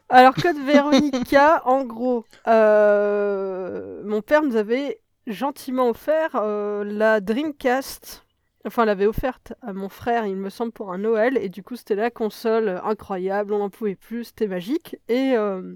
Alors, 0.09 0.35
Code 0.35 0.59
Véronica, 0.65 1.63
en 1.67 1.85
gros, 1.85 2.25
euh, 2.47 4.03
mon 4.05 4.23
père 4.23 4.43
nous 4.43 4.57
avait 4.57 5.01
gentiment 5.27 5.89
offert 5.89 6.37
euh, 6.37 6.85
la 6.85 7.21
Dreamcast. 7.21 8.25
Enfin, 8.67 8.85
l'avait 8.85 9.07
offerte 9.07 9.55
à 9.61 9.73
mon 9.73 9.89
frère, 9.89 10.27
il 10.27 10.37
me 10.37 10.51
semble, 10.51 10.73
pour 10.73 10.93
un 10.93 10.99
Noël. 10.99 11.39
Et 11.39 11.49
du 11.49 11.63
coup, 11.63 11.77
c'était 11.77 11.95
la 11.95 12.11
console 12.11 12.81
incroyable, 12.85 13.53
on 13.53 13.59
n'en 13.59 13.71
pouvait 13.71 13.95
plus, 13.95 14.25
c'était 14.25 14.47
magique. 14.47 14.97
Et 15.09 15.37
euh, 15.37 15.75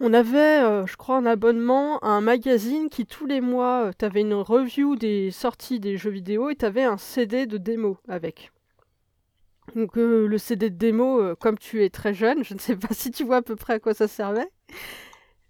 on 0.00 0.12
avait, 0.12 0.86
je 0.86 0.96
crois, 0.96 1.16
un 1.16 1.26
abonnement 1.26 1.98
à 2.00 2.08
un 2.08 2.20
magazine 2.20 2.90
qui, 2.90 3.06
tous 3.06 3.26
les 3.26 3.40
mois, 3.40 3.90
t'avais 3.96 4.20
une 4.20 4.34
review 4.34 4.96
des 4.96 5.30
sorties 5.30 5.80
des 5.80 5.96
jeux 5.96 6.10
vidéo 6.10 6.50
et 6.50 6.56
t'avais 6.56 6.84
un 6.84 6.98
CD 6.98 7.46
de 7.46 7.56
démo 7.56 7.98
avec. 8.08 8.50
Donc 9.76 9.96
euh, 9.98 10.26
le 10.26 10.38
CD 10.38 10.70
de 10.70 10.76
démo, 10.76 11.20
euh, 11.20 11.34
comme 11.34 11.58
tu 11.58 11.84
es 11.84 11.90
très 11.90 12.14
jeune, 12.14 12.42
je 12.44 12.54
ne 12.54 12.58
sais 12.58 12.76
pas 12.76 12.88
si 12.92 13.10
tu 13.10 13.24
vois 13.24 13.36
à 13.36 13.42
peu 13.42 13.56
près 13.56 13.74
à 13.74 13.78
quoi 13.78 13.94
ça 13.94 14.08
servait, 14.08 14.48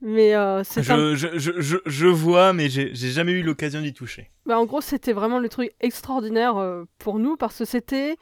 mais 0.00 0.34
euh, 0.34 0.62
c'est 0.64 0.88
un- 0.90 1.14
Je, 1.14 1.28
je, 1.28 1.38
je, 1.38 1.60
je, 1.60 1.76
je 1.86 2.06
vois, 2.06 2.52
mais 2.52 2.68
j'ai 2.68 2.94
jamais 2.94 3.32
eu 3.32 3.42
l'occasion 3.42 3.80
d'y 3.80 3.92
toucher. 3.92 4.30
bah, 4.46 4.58
en 4.58 4.64
gros 4.64 4.80
c'était 4.80 5.12
vraiment 5.12 5.38
le 5.38 5.48
truc 5.48 5.70
extraordinaire 5.80 6.84
pour 6.98 7.18
nous 7.18 7.36
parce 7.36 7.58
que 7.58 7.64
c'était 7.64 8.16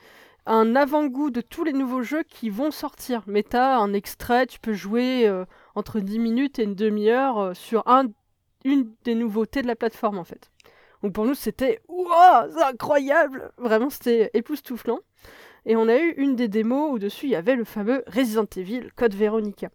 un 0.47 0.77
avant-goût 0.77 1.31
de 1.31 1.41
tous 1.41 1.65
les 1.65 1.73
nouveaux 1.73 2.03
jeux 2.03 2.23
qui 2.23 2.51
vont 2.51 2.71
sortir. 2.71 3.23
Mais 3.27 3.43
t'as 3.43 3.77
un 3.79 3.93
extrait, 3.93 4.47
tu 4.47 4.61
peux 4.61 4.75
jouer 4.75 5.29
entre 5.75 5.99
10 6.01 6.19
minutes 6.21 6.59
et 6.59 6.63
une 6.63 6.75
demi-heure 6.77 7.55
sur 7.57 7.87
un, 7.89 8.07
une 8.65 8.93
des 9.05 9.15
nouveautés 9.17 9.63
de 9.63 9.67
la 9.67 9.77
plateforme 9.77 10.19
en 10.19 10.25
fait. 10.25 10.51
Donc 11.03 11.13
pour 11.13 11.25
nous 11.27 11.35
c'était 11.35 11.81
c'est 12.55 12.63
incroyable 12.63 13.51
Vraiment 13.59 13.91
c'était 13.91 14.31
époustouflant. 14.35 15.01
Et 15.67 15.75
on 15.75 15.89
a 15.89 15.99
eu 15.99 16.15
une 16.17 16.37
des 16.37 16.49
démos 16.49 16.93
où 16.93 16.99
dessus 16.99 17.27
il 17.27 17.33
y 17.33 17.37
avait 17.37 17.57
le 17.57 17.65
fameux 17.65 18.05
Resident 18.07 18.47
Evil 18.57 18.89
Code 18.95 19.15
Veronica. 19.15 19.69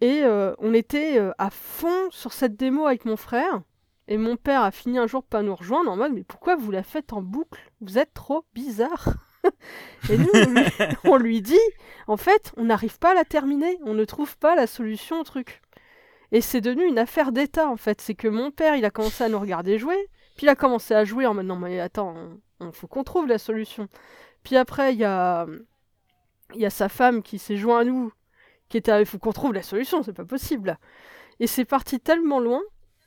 Et 0.00 0.22
euh, 0.24 0.54
on 0.58 0.72
était 0.72 1.18
euh, 1.18 1.32
à 1.38 1.50
fond 1.50 2.10
sur 2.10 2.32
cette 2.32 2.56
démo 2.56 2.86
avec 2.86 3.04
mon 3.04 3.16
frère. 3.16 3.60
Et 4.08 4.16
mon 4.16 4.36
père 4.36 4.62
a 4.62 4.70
fini 4.70 4.98
un 4.98 5.06
jour 5.06 5.22
par 5.22 5.42
nous 5.42 5.54
rejoindre 5.54 5.90
en 5.90 5.96
mode 5.96 6.14
Mais 6.14 6.24
pourquoi 6.24 6.56
vous 6.56 6.70
la 6.70 6.82
faites 6.82 7.12
en 7.12 7.20
boucle? 7.20 7.70
Vous 7.82 7.98
êtes 7.98 8.14
trop 8.14 8.44
bizarre. 8.54 9.08
Et 10.10 10.16
nous, 10.16 10.30
on 10.34 10.48
lui, 10.48 10.64
on 11.04 11.16
lui 11.16 11.42
dit 11.42 11.60
En 12.06 12.16
fait, 12.16 12.52
on 12.56 12.64
n'arrive 12.64 12.98
pas 12.98 13.10
à 13.10 13.14
la 13.14 13.24
terminer. 13.24 13.78
On 13.84 13.92
ne 13.92 14.04
trouve 14.06 14.38
pas 14.38 14.56
la 14.56 14.66
solution 14.66 15.20
au 15.20 15.24
truc. 15.24 15.60
Et 16.32 16.40
c'est 16.40 16.60
devenu 16.62 16.86
une 16.86 16.98
affaire 16.98 17.32
d'État 17.32 17.68
en 17.68 17.76
fait. 17.76 18.00
C'est 18.00 18.14
que 18.14 18.28
mon 18.28 18.50
père, 18.50 18.76
il 18.76 18.84
a 18.86 18.90
commencé 18.90 19.24
à 19.24 19.28
nous 19.28 19.38
regarder 19.38 19.78
jouer. 19.78 20.08
Puis 20.36 20.46
il 20.46 20.48
a 20.48 20.56
commencé 20.56 20.94
à 20.94 21.04
jouer 21.04 21.26
en 21.26 21.34
mode 21.34 21.46
Non, 21.46 21.56
mais 21.56 21.80
attends, 21.80 22.14
il 22.60 22.72
faut 22.72 22.86
qu'on 22.86 23.04
trouve 23.04 23.26
la 23.26 23.38
solution. 23.38 23.88
Puis 24.42 24.56
après, 24.56 24.92
il 24.92 24.98
y 24.98 25.04
a, 25.04 25.46
il 26.54 26.60
y 26.60 26.66
a 26.66 26.70
sa 26.70 26.88
femme 26.88 27.22
qui 27.22 27.38
s'est 27.38 27.56
joint 27.56 27.80
à 27.80 27.84
nous, 27.84 28.12
qui 28.68 28.76
était, 28.76 28.98
il 29.00 29.06
faut 29.06 29.18
qu'on 29.18 29.32
trouve 29.32 29.52
la 29.52 29.62
solution, 29.62 30.02
c'est 30.02 30.12
pas 30.12 30.24
possible. 30.24 30.78
Et 31.40 31.46
c'est 31.46 31.64
parti 31.64 32.00
tellement 32.00 32.40
loin 32.40 32.60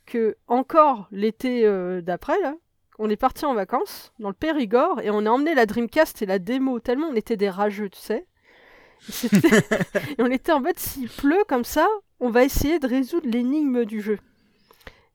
que 0.06 0.36
encore 0.48 1.08
l'été 1.10 1.64
euh, 1.64 2.00
d'après 2.02 2.38
là, 2.40 2.54
on 2.98 3.10
est 3.10 3.16
parti 3.16 3.44
en 3.44 3.54
vacances 3.54 4.12
dans 4.18 4.28
le 4.28 4.34
Périgord 4.34 5.00
et 5.00 5.10
on 5.10 5.26
a 5.26 5.30
emmené 5.30 5.54
la 5.54 5.66
Dreamcast 5.66 6.22
et 6.22 6.26
la 6.26 6.38
démo 6.38 6.78
tellement 6.78 7.08
on 7.08 7.16
était 7.16 7.36
des 7.36 7.50
rageux, 7.50 7.88
tu 7.88 8.00
sais. 8.00 8.26
Et 10.18 10.22
on 10.22 10.30
était 10.30 10.52
en 10.52 10.60
mode 10.60 10.78
s'il 10.78 11.08
pleut 11.08 11.44
comme 11.48 11.64
ça, 11.64 11.86
on 12.20 12.30
va 12.30 12.44
essayer 12.44 12.78
de 12.78 12.86
résoudre 12.86 13.28
l'énigme 13.28 13.84
du 13.84 14.00
jeu. 14.00 14.18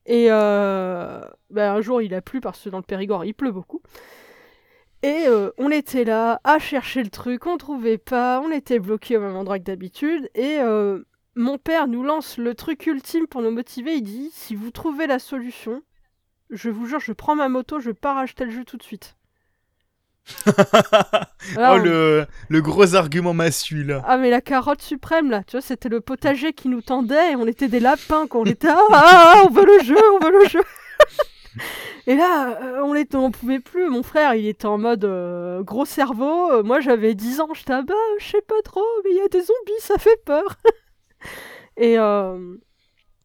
Et 0.06 0.28
euh, 0.30 1.22
bah, 1.50 1.74
un 1.74 1.82
jour 1.82 2.02
il 2.02 2.14
a 2.14 2.22
plu 2.22 2.42
parce 2.42 2.64
que 2.64 2.70
dans 2.70 2.78
le 2.78 2.84
Périgord 2.84 3.26
il 3.26 3.34
pleut 3.34 3.52
beaucoup. 3.52 3.82
Et 5.02 5.28
euh, 5.28 5.52
on 5.58 5.72
était 5.72 6.04
là 6.04 6.42
à 6.44 6.60
chercher 6.60 7.04
le 7.04 7.10
truc, 7.10 7.46
on 7.48 7.58
trouvait 7.58 7.98
pas, 7.98 8.42
on 8.42 8.52
était 8.52 8.80
bloqué 8.80 9.16
au 9.18 9.22
même 9.22 9.36
endroit 9.36 9.58
que 9.58 9.64
d'habitude. 9.64 10.30
Et 10.36 10.60
euh, 10.60 11.04
mon 11.36 11.58
père 11.58 11.88
nous 11.88 12.04
lance 12.04 12.38
le 12.38 12.54
truc 12.54 12.86
ultime 12.86 13.28
pour 13.28 13.42
nous 13.42 13.52
motiver. 13.52 13.96
Il 13.96 14.04
dit 14.04 14.30
si 14.34 14.56
vous 14.56 14.72
trouvez 14.72 15.08
la 15.08 15.20
solution, 15.20 15.82
je 16.50 16.70
vous 16.70 16.86
jure, 16.86 17.00
je 17.00 17.14
prends 17.14 17.36
ma 17.36 17.48
moto, 17.48 17.80
je 17.80 17.92
pars 17.92 18.18
acheter 18.18 18.44
le 18.44 18.52
jeu 18.52 18.66
tout 18.66 18.78
de 18.78 18.84
suite. 18.84 19.16
Oh, 21.58 21.78
le, 21.78 22.28
le 22.50 22.62
gros 22.62 22.96
argument 22.96 23.34
massu, 23.34 23.84
là. 23.84 24.04
Ah 24.06 24.18
mais 24.18 24.30
la 24.30 24.42
carotte 24.42 24.82
suprême 24.82 25.32
là, 25.32 25.42
tu 25.44 25.54
vois, 25.54 25.62
c'était 25.62 25.90
le 25.90 26.02
potager 26.02 26.54
qui 26.54 26.68
nous 26.68 26.82
tendait 26.82 27.32
et 27.32 27.36
on 27.36 27.48
était 27.48 27.70
des 27.70 27.80
lapins 27.80 28.28
quand 28.28 28.42
on 28.42 28.46
était 28.46 28.68
ah, 28.70 28.78
ah, 28.92 29.34
ah, 29.36 29.44
on 29.46 29.50
veut 29.50 29.66
le 29.66 29.84
jeu, 29.84 29.98
on 30.14 30.24
veut 30.24 30.44
le 30.44 30.48
jeu. 30.48 30.62
Et 32.08 32.16
là, 32.16 32.60
euh, 32.62 32.82
on 32.84 32.96
était, 32.96 33.18
on 33.18 33.32
pouvait 33.32 33.60
plus. 33.60 33.90
Mon 33.90 34.04
frère, 34.04 34.36
il 34.36 34.48
était 34.48 34.66
en 34.66 34.78
mode 34.78 35.06
euh, 35.06 35.64
gros 35.64 35.86
cerveau. 35.86 36.52
Euh, 36.52 36.64
Moi, 36.64 36.80
j'avais 36.80 37.16
10 37.16 37.42
ans, 37.42 37.54
j'étais 37.54 37.74
ah 37.74 37.82
bah, 37.82 37.94
je 38.20 38.26
sais 38.26 38.42
pas 38.42 38.62
trop, 38.64 38.86
mais 39.04 39.12
il 39.12 39.18
y 39.18 39.22
a 39.22 39.28
des 39.28 39.42
zombies, 39.42 39.80
ça 39.80 39.98
fait 39.98 40.22
peur. 40.26 40.56
et 41.78 41.98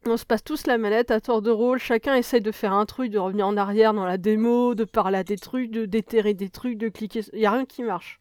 on 0.07 0.17
se 0.19 0.27
passe 0.27 0.45
tous 0.45 0.67
la 0.67 0.77
manette 0.77 1.11
à 1.11 1.21
tour 1.21 1.41
de 1.41 1.51
rôle, 1.51 1.79
chacun 1.79 2.15
essaye 2.15 2.43
de 2.43 2.53
faire 2.53 2.75
un 2.75 2.85
truc, 2.85 3.11
de 3.11 3.19
revenir 3.19 3.47
en 3.47 3.57
arrière 3.57 3.95
dans 3.95 4.05
la 4.05 4.19
démo, 4.19 4.75
de 4.75 4.85
parler 4.85 5.19
à 5.19 5.25
des 5.25 5.39
trucs, 5.39 5.71
de 5.71 5.87
déterrer 5.87 6.35
des 6.35 6.51
trucs, 6.51 6.77
de 6.77 6.89
cliquer. 6.89 7.23
Il 7.33 7.41
y 7.41 7.47
a 7.47 7.51
rien 7.51 7.65
qui 7.65 7.83
marche. 7.83 8.21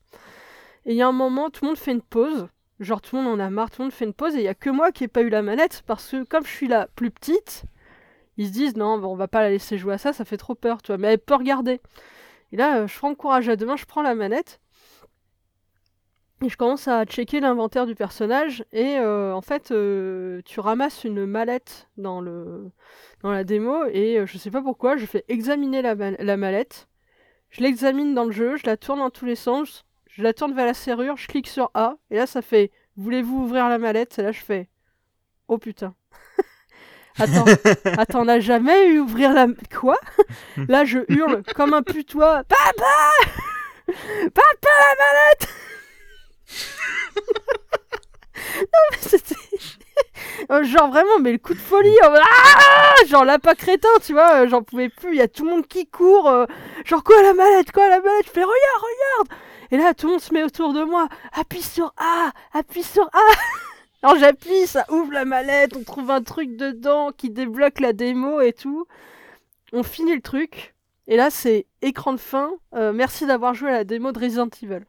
Et 0.85 0.91
il 0.91 0.95
y 0.95 1.01
a 1.01 1.07
un 1.07 1.13
moment, 1.13 1.49
tout 1.49 1.65
le 1.65 1.69
monde 1.69 1.77
fait 1.77 1.91
une 1.91 2.01
pause. 2.01 2.47
Genre, 2.79 3.01
tout 3.01 3.15
le 3.15 3.21
monde 3.21 3.39
en 3.39 3.43
a 3.43 3.49
marre, 3.49 3.69
tout 3.69 3.81
le 3.81 3.85
monde 3.85 3.93
fait 3.93 4.05
une 4.05 4.13
pause. 4.13 4.35
Et 4.35 4.39
il 4.39 4.43
y 4.43 4.49
a 4.49 4.55
que 4.55 4.69
moi 4.69 4.91
qui 4.91 5.03
n'ai 5.03 5.07
pas 5.07 5.21
eu 5.21 5.29
la 5.29 5.41
manette. 5.41 5.83
Parce 5.85 6.09
que, 6.09 6.23
comme 6.23 6.45
je 6.45 6.51
suis 6.51 6.67
la 6.67 6.87
plus 6.87 7.11
petite, 7.11 7.63
ils 8.37 8.47
se 8.47 8.51
disent 8.53 8.75
non, 8.75 9.03
on 9.03 9.15
va 9.15 9.27
pas 9.27 9.41
la 9.41 9.49
laisser 9.49 9.77
jouer 9.77 9.93
à 9.93 9.97
ça, 9.97 10.13
ça 10.13 10.25
fait 10.25 10.37
trop 10.37 10.55
peur, 10.55 10.81
tu 10.81 10.87
vois. 10.87 10.97
Mais 10.97 11.13
elle 11.13 11.19
peut 11.19 11.35
regarder. 11.35 11.81
Et 12.51 12.57
là, 12.57 12.79
euh, 12.79 12.87
je 12.87 12.97
prends 12.97 13.13
courage 13.15 13.49
à 13.49 13.55
deux 13.55 13.65
mains, 13.65 13.75
je 13.75 13.85
prends 13.85 14.01
la 14.01 14.15
manette. 14.15 14.59
Et 16.43 16.49
je 16.49 16.57
commence 16.57 16.87
à 16.87 17.05
checker 17.05 17.39
l'inventaire 17.39 17.85
du 17.85 17.95
personnage. 17.95 18.65
Et 18.73 18.97
euh, 18.97 19.33
en 19.33 19.41
fait, 19.41 19.71
euh, 19.71 20.41
tu 20.45 20.59
ramasses 20.59 21.03
une 21.05 21.25
mallette 21.25 21.89
dans, 21.97 22.19
le... 22.21 22.69
dans 23.21 23.31
la 23.31 23.43
démo. 23.43 23.85
Et 23.85 24.25
je 24.25 24.37
sais 24.37 24.51
pas 24.51 24.61
pourquoi, 24.61 24.97
je 24.97 25.05
fais 25.05 25.23
examiner 25.29 25.81
la, 25.81 25.95
la 25.95 26.37
mallette. 26.37 26.87
Je 27.49 27.61
l'examine 27.61 28.13
dans 28.13 28.25
le 28.25 28.31
jeu, 28.31 28.57
je 28.57 28.65
la 28.65 28.77
tourne 28.77 28.99
dans 28.99 29.09
tous 29.11 29.25
les 29.25 29.35
sens. 29.35 29.85
Je 30.13 30.21
la 30.21 30.33
tourne 30.33 30.53
vers 30.53 30.67
la 30.67 30.75
serrure, 30.75 31.17
je 31.17 31.27
clique 31.27 31.47
sur 31.47 31.71
A, 31.73 31.97
et 32.11 32.17
là 32.17 32.27
ça 32.27 32.43
fait 32.43 32.71
Voulez-vous 32.97 33.45
ouvrir 33.45 33.67
la 33.67 33.79
mallette? 33.79 34.19
Et 34.19 34.21
là 34.21 34.31
je 34.31 34.41
fais 34.41 34.69
Oh 35.47 35.57
putain. 35.57 35.95
Attends, 37.19 37.45
attends, 37.97 38.21
on 38.21 38.25
n'a 38.25 38.39
jamais 38.39 38.87
eu 38.87 38.99
ouvrir 38.99 39.33
la. 39.33 39.47
Quoi? 39.75 39.97
Là 40.67 40.85
je 40.85 40.99
hurle 41.09 41.43
comme 41.55 41.73
un 41.73 41.81
putois 41.83 42.43
Papa! 42.43 43.11
Papa 44.33 44.43
la 44.63 44.95
mallette 44.99 45.47
Non 48.55 48.79
mais 48.91 48.97
c'était. 48.99 49.35
Euh, 50.51 50.63
Genre 50.63 50.89
vraiment, 50.89 51.19
mais 51.21 51.31
le 51.31 51.37
coup 51.37 51.53
de 51.53 51.59
folie, 51.59 51.97
Ah! 52.03 52.95
Genre 53.07 53.23
lapin 53.25 53.53
crétin, 53.55 53.87
tu 54.05 54.13
vois, 54.13 54.41
euh, 54.43 54.47
j'en 54.49 54.61
pouvais 54.61 54.89
plus, 54.89 55.11
il 55.13 55.17
y 55.17 55.21
a 55.21 55.27
tout 55.27 55.45
le 55.45 55.51
monde 55.51 55.67
qui 55.67 55.87
court, 55.87 56.27
euh, 56.29 56.45
genre 56.85 57.03
quoi 57.03 57.21
la 57.21 57.33
mallette, 57.33 57.71
quoi 57.71 57.87
la 57.89 57.99
mallette, 58.01 58.25
je 58.25 58.31
fais 58.31 58.43
regarde, 58.43 58.81
regarde! 58.81 59.27
Et 59.71 59.77
là 59.77 59.93
tout 59.93 60.07
le 60.07 60.13
monde 60.13 60.21
se 60.21 60.33
met 60.33 60.43
autour 60.43 60.73
de 60.73 60.83
moi, 60.83 61.07
appuie 61.33 61.61
sur 61.61 61.93
A, 61.97 62.31
appuie 62.53 62.83
sur 62.83 63.05
A 63.05 63.19
Alors 64.03 64.17
j'appuie, 64.17 64.67
ça 64.67 64.85
ouvre 64.89 65.13
la 65.13 65.23
mallette, 65.23 65.77
on 65.77 65.83
trouve 65.83 66.11
un 66.11 66.21
truc 66.21 66.57
dedans 66.57 67.11
qui 67.15 67.29
débloque 67.29 67.79
la 67.79 67.93
démo 67.93 68.41
et 68.41 68.51
tout. 68.51 68.85
On 69.71 69.81
finit 69.81 70.13
le 70.13 70.21
truc, 70.21 70.75
et 71.07 71.15
là 71.15 71.29
c'est 71.29 71.67
écran 71.81 72.11
de 72.11 72.19
fin, 72.19 72.51
euh, 72.75 72.91
merci 72.91 73.25
d'avoir 73.25 73.53
joué 73.53 73.69
à 73.69 73.73
la 73.73 73.83
démo 73.85 74.11
de 74.11 74.19
Resident 74.19 74.49
Evil. 74.61 74.81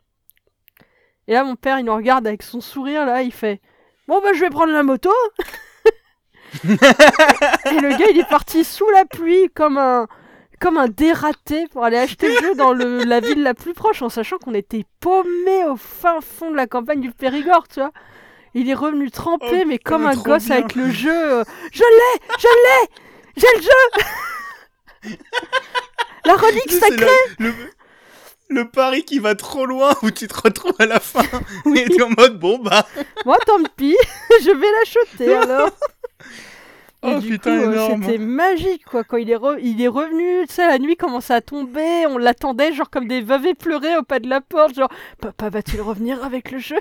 Et 1.29 1.33
là 1.33 1.45
mon 1.45 1.55
père 1.55 1.79
il 1.79 1.85
nous 1.85 1.95
regarde 1.95 2.27
avec 2.27 2.43
son 2.43 2.61
sourire 2.61 3.07
là, 3.07 3.23
il 3.23 3.33
fait 3.33 3.61
Bon 4.09 4.21
bah 4.21 4.33
je 4.35 4.41
vais 4.41 4.51
prendre 4.51 4.73
la 4.73 4.83
moto 4.83 5.11
Et 6.65 6.69
le 6.69 7.97
gars 7.97 8.11
il 8.11 8.19
est 8.19 8.29
parti 8.29 8.65
sous 8.65 8.91
la 8.91 9.05
pluie 9.05 9.49
comme 9.55 9.79
un 9.79 10.09
comme 10.61 10.77
un 10.77 10.89
dératé 10.89 11.69
pour 11.69 11.85
aller 11.85 11.99
acheter 11.99 12.35
le 12.35 12.41
jeu 12.41 12.55
dans 12.57 12.73
le, 12.73 13.05
la 13.05 13.21
ville 13.21 13.43
la 13.43 13.55
plus 13.55 13.75
proche 13.75 14.03
en 14.03 14.09
sachant 14.09 14.39
qu'on 14.39 14.55
était 14.55 14.85
paumé 14.99 15.65
au 15.69 15.77
fin 15.77 16.21
fond 16.21 16.51
de 16.51 16.57
la 16.57 16.67
campagne 16.67 17.01
du 17.01 17.13
Périgord, 17.13 17.69
tu 17.69 17.81
vois. 17.81 17.93
Il 18.55 18.71
est 18.71 18.75
revenu 18.75 19.11
trempé 19.11 19.63
Oh, 19.63 19.65
mais 19.67 19.79
comme 19.79 20.07
un 20.07 20.15
gosse 20.15 20.47
bien. 20.47 20.57
avec 20.57 20.75
le 20.77 20.91
jeu. 20.91 21.11
euh, 21.41 21.45
je 21.73 21.83
l'ai, 21.83 22.21
je 22.39 22.47
l'ai, 22.47 22.89
j'ai 23.37 23.57
le 23.57 23.63
jeu. 23.63 25.17
la 26.25 26.35
relique 26.35 26.73
sacrée. 26.73 27.07
le, 27.39 27.53
le 28.49 28.69
pari 28.69 29.05
qui 29.05 29.19
va 29.19 29.35
trop 29.35 29.67
loin 29.67 29.93
où 30.03 30.11
tu 30.11 30.29
te 30.29 30.41
retrouves 30.41 30.75
à 30.79 30.87
la 30.87 31.01
fin 31.01 31.23
et 31.75 31.85
tu 31.89 31.99
es 31.99 32.03
en 32.03 32.11
mode 32.17 32.39
bon 32.39 32.59
bah. 32.59 32.87
Moi, 33.25 33.37
tant 33.47 33.59
pis, 33.77 33.97
je 34.43 34.51
vais 34.51 34.67
l'acheter 34.79 35.35
alors. 35.35 35.69
Et 35.69 37.15
Oh 37.17 37.19
du 37.19 37.29
putain, 37.33 37.51
coup, 37.59 37.65
euh, 37.65 37.73
énorme. 37.73 38.03
c'était 38.03 38.17
magique 38.19 38.85
quoi. 38.87 39.05
Quand 39.05 39.19
il 39.19 39.29
est, 39.31 39.37
re- 39.37 39.59
il 39.61 39.83
est 39.83 39.89
revenu, 39.89 40.47
tu 40.47 40.55
sais, 40.55 40.67
la 40.67 40.79
nuit 40.79 40.97
commençait 40.97 41.35
à 41.35 41.43
tomber, 41.43 42.07
on 42.07 42.17
l'attendait 42.17 42.73
genre 42.73 42.89
comme 42.89 43.09
des 43.09 43.21
veuves 43.21 43.45
éplorées 43.45 43.97
au 43.99 44.03
pas 44.05 44.21
de 44.21 44.29
la 44.29 44.41
porte, 44.41 44.75
genre 44.75 44.89
papa 45.21 45.51
va-t-il 45.51 45.83
revenir 45.83 46.25
avec 46.25 46.51
le 46.51 46.59
jeu? 46.59 46.79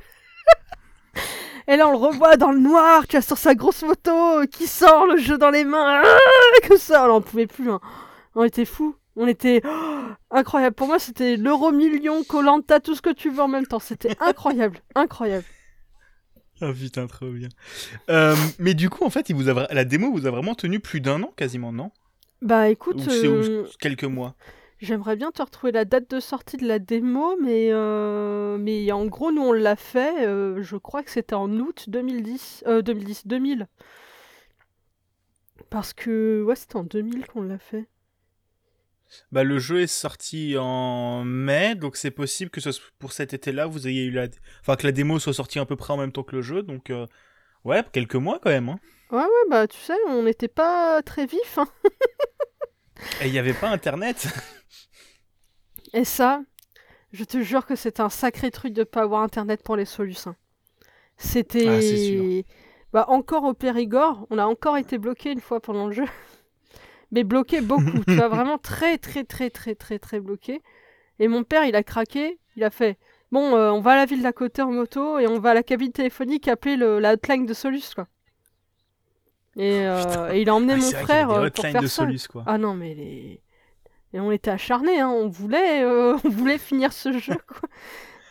Et 1.67 1.77
là 1.77 1.87
on 1.87 1.91
le 1.91 1.97
revoit 1.97 2.37
dans 2.37 2.51
le 2.51 2.59
noir, 2.59 3.07
tu 3.07 3.15
vois, 3.15 3.21
sur 3.21 3.37
sa 3.37 3.55
grosse 3.55 3.83
moto 3.83 4.45
qui 4.51 4.67
sort 4.67 5.05
le 5.07 5.17
jeu 5.17 5.37
dans 5.37 5.49
les 5.49 5.63
mains, 5.63 6.01
ah, 6.03 6.67
comme 6.67 6.77
ça, 6.77 7.07
on 7.09 7.15
en 7.15 7.21
pouvait 7.21 7.47
plus. 7.47 7.69
hein. 7.71 7.79
On 8.35 8.43
était 8.43 8.65
fous, 8.65 8.95
on 9.15 9.27
était 9.27 9.61
oh, 9.65 10.01
incroyable. 10.31 10.75
Pour 10.75 10.87
moi 10.87 10.99
c'était 10.99 11.37
l'euro 11.37 11.71
million, 11.71 12.23
Colanta, 12.23 12.79
tout 12.79 12.95
ce 12.95 13.01
que 13.01 13.11
tu 13.13 13.29
veux 13.29 13.41
en 13.41 13.47
même 13.47 13.65
temps. 13.67 13.79
C'était 13.79 14.15
incroyable, 14.19 14.79
incroyable. 14.95 15.45
Ah 16.61 16.71
putain, 16.71 17.07
trop 17.07 17.29
bien. 17.29 17.49
Euh, 18.09 18.35
mais 18.59 18.73
du 18.73 18.89
coup, 18.89 19.03
en 19.03 19.09
fait, 19.09 19.29
il 19.29 19.35
vous 19.35 19.49
a 19.49 19.53
vra- 19.53 19.73
la 19.73 19.85
démo 19.85 20.11
vous 20.11 20.27
a 20.27 20.31
vraiment 20.31 20.55
tenu 20.55 20.79
plus 20.79 21.01
d'un 21.01 21.21
an 21.23 21.33
quasiment, 21.35 21.73
non? 21.73 21.91
Bah 22.41 22.69
écoute, 22.69 22.97
Ou 22.97 23.09
c'est 23.09 23.25
euh, 23.25 23.65
quelques 23.79 24.03
mois? 24.03 24.35
J'aimerais 24.83 25.15
bien 25.15 25.31
te 25.31 25.41
retrouver 25.41 25.71
la 25.71 25.85
date 25.85 26.11
de 26.11 26.19
sortie 26.19 26.57
de 26.57 26.67
la 26.67 26.77
démo, 26.77 27.37
mais, 27.41 27.69
euh, 27.71 28.57
mais 28.57 28.91
en 28.91 29.05
gros, 29.05 29.31
nous, 29.31 29.41
on 29.41 29.53
l'a 29.53 29.77
fait, 29.77 30.27
euh, 30.27 30.61
je 30.61 30.75
crois 30.75 31.03
que 31.03 31.09
c'était 31.09 31.35
en 31.35 31.49
août 31.57 31.85
2010, 31.87 32.65
euh, 32.67 32.81
2010, 32.81 33.25
2000. 33.25 33.67
Parce 35.69 35.93
que, 35.93 36.43
ouais, 36.43 36.57
c'était 36.57 36.75
en 36.75 36.83
2000 36.83 37.25
qu'on 37.27 37.43
l'a 37.43 37.59
fait. 37.59 37.85
Bah, 39.31 39.45
le 39.45 39.57
jeu 39.57 39.79
est 39.83 39.87
sorti 39.87 40.57
en 40.59 41.23
mai, 41.23 41.75
donc 41.75 41.95
c'est 41.95 42.11
possible 42.11 42.51
que 42.51 42.59
ce 42.59 42.73
soit 42.73 42.91
pour 42.99 43.13
cet 43.13 43.33
été-là, 43.33 43.67
vous 43.67 43.87
ayez 43.87 44.03
eu 44.03 44.11
la, 44.11 44.27
enfin 44.59 44.75
que 44.75 44.85
la 44.85 44.91
démo 44.91 45.17
soit 45.17 45.33
sortie 45.33 45.59
à 45.59 45.65
peu 45.65 45.77
près 45.77 45.93
en 45.93 45.97
même 45.97 46.11
temps 46.11 46.23
que 46.23 46.35
le 46.35 46.41
jeu, 46.41 46.61
donc 46.61 46.89
euh, 46.89 47.07
ouais, 47.63 47.85
quelques 47.93 48.15
mois 48.15 48.39
quand 48.43 48.49
même. 48.49 48.67
Hein. 48.67 48.79
Ouais, 49.11 49.23
ouais, 49.23 49.49
bah 49.49 49.65
tu 49.65 49.77
sais, 49.77 49.95
on 50.09 50.23
n'était 50.23 50.49
pas 50.49 51.01
très 51.03 51.25
vifs. 51.25 51.57
hein. 51.57 51.67
Et 53.21 53.27
il 53.27 53.31
n'y 53.31 53.39
avait 53.39 53.53
pas 53.53 53.69
Internet. 53.69 54.27
Et 55.93 56.05
ça, 56.05 56.41
je 57.11 57.23
te 57.23 57.41
jure 57.41 57.65
que 57.65 57.75
c'était 57.75 58.01
un 58.01 58.09
sacré 58.09 58.51
truc 58.51 58.73
de 58.73 58.83
pas 58.83 59.01
avoir 59.01 59.21
Internet 59.21 59.63
pour 59.63 59.75
les 59.75 59.85
solutions. 59.85 60.35
C'était... 61.17 61.67
Ah, 61.67 61.81
c'est. 61.81 62.45
Bah, 62.91 63.05
encore 63.07 63.43
au 63.43 63.53
Périgord, 63.53 64.27
on 64.29 64.37
a 64.37 64.45
encore 64.45 64.77
été 64.77 64.97
bloqué 64.97 65.31
une 65.31 65.41
fois 65.41 65.59
pendant 65.59 65.87
le 65.87 65.93
jeu. 65.93 66.05
Mais 67.11 67.23
bloqué 67.23 67.61
beaucoup, 67.61 68.03
tu 68.07 68.15
vois, 68.15 68.27
vraiment 68.27 68.57
très 68.57 68.97
très 68.97 69.23
très 69.23 69.49
très 69.51 69.75
très 69.75 69.99
très 69.99 70.19
bloqué. 70.19 70.61
Et 71.19 71.27
mon 71.27 71.43
père, 71.43 71.65
il 71.65 71.75
a 71.75 71.83
craqué, 71.83 72.39
il 72.55 72.63
a 72.63 72.71
fait 72.71 72.97
Bon, 73.31 73.55
euh, 73.55 73.71
on 73.71 73.81
va 73.81 73.93
à 73.93 73.95
la 73.95 74.05
ville 74.05 74.21
d'à 74.21 74.31
côté 74.31 74.61
en 74.61 74.71
moto 74.71 75.17
et 75.17 75.25
on 75.25 75.39
va 75.39 75.51
à 75.51 75.53
la 75.55 75.63
cabine 75.63 75.91
téléphonique 75.91 76.47
appeler 76.47 76.75
le, 76.75 76.99
la 76.99 77.13
hotline 77.13 77.47
de 77.47 77.53
Solus, 77.55 77.95
quoi. 77.95 78.07
Et, 79.55 79.87
euh, 79.87 80.03
Putain. 80.03 80.33
et 80.33 80.41
il 80.41 80.49
a 80.49 80.55
emmené 80.55 80.73
Ah, 80.73 80.77
mon 80.77 80.81
c'est 80.83 80.91
vrai 80.91 81.01
y 81.01 81.05
frère 81.05 81.27
des 81.29 81.33
euh, 81.33 81.49
pour 81.49 81.65
faire 81.65 81.81
de 81.81 81.87
ça. 81.87 82.03
Solus, 82.03 82.27
quoi. 82.29 82.43
Ah 82.45 82.59
non, 82.59 82.75
mais 82.75 82.93
les... 82.93 83.42
Et 84.13 84.19
on 84.19 84.31
était 84.31 84.51
acharnés, 84.51 84.99
hein, 84.99 85.09
on 85.09 85.27
voulait, 85.27 85.83
euh, 85.83 86.17
on 86.23 86.29
voulait 86.29 86.57
finir 86.57 86.93
ce 86.93 87.17
jeu, 87.17 87.37
quoi. 87.47 87.69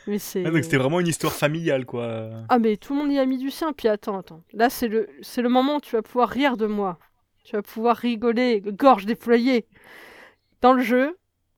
Mais 0.07 0.19
c'est... 0.19 0.45
Ah, 0.45 0.51
donc 0.51 0.65
c'était 0.65 0.79
vraiment 0.79 1.01
une 1.01 1.07
histoire 1.07 1.33
familiale, 1.33 1.87
quoi. 1.87 2.31
Ah 2.49 2.59
mais 2.59 2.77
tout 2.77 2.95
le 2.95 3.01
monde 3.01 3.13
y 3.13 3.19
a 3.19 3.27
mis 3.27 3.39
du 3.39 3.51
sien, 3.51 3.73
puis 3.73 3.87
attends, 3.89 4.19
attends. 4.19 4.43
Là 4.53 4.69
c'est 4.69 4.89
le, 4.89 5.09
c'est 5.23 5.43
le 5.43 5.49
moment 5.49 5.77
où 5.77 5.81
tu 5.81 5.95
vas 5.95 6.03
pouvoir 6.03 6.29
rire 6.29 6.57
de 6.57 6.67
moi. 6.67 6.99
Tu 7.45 7.55
vas 7.55 7.63
pouvoir 7.63 7.97
rigoler, 7.97 8.61
gorge 8.61 9.07
déployée. 9.07 9.67
Dans 10.61 10.73
le 10.73 10.83
jeu, 10.83 11.17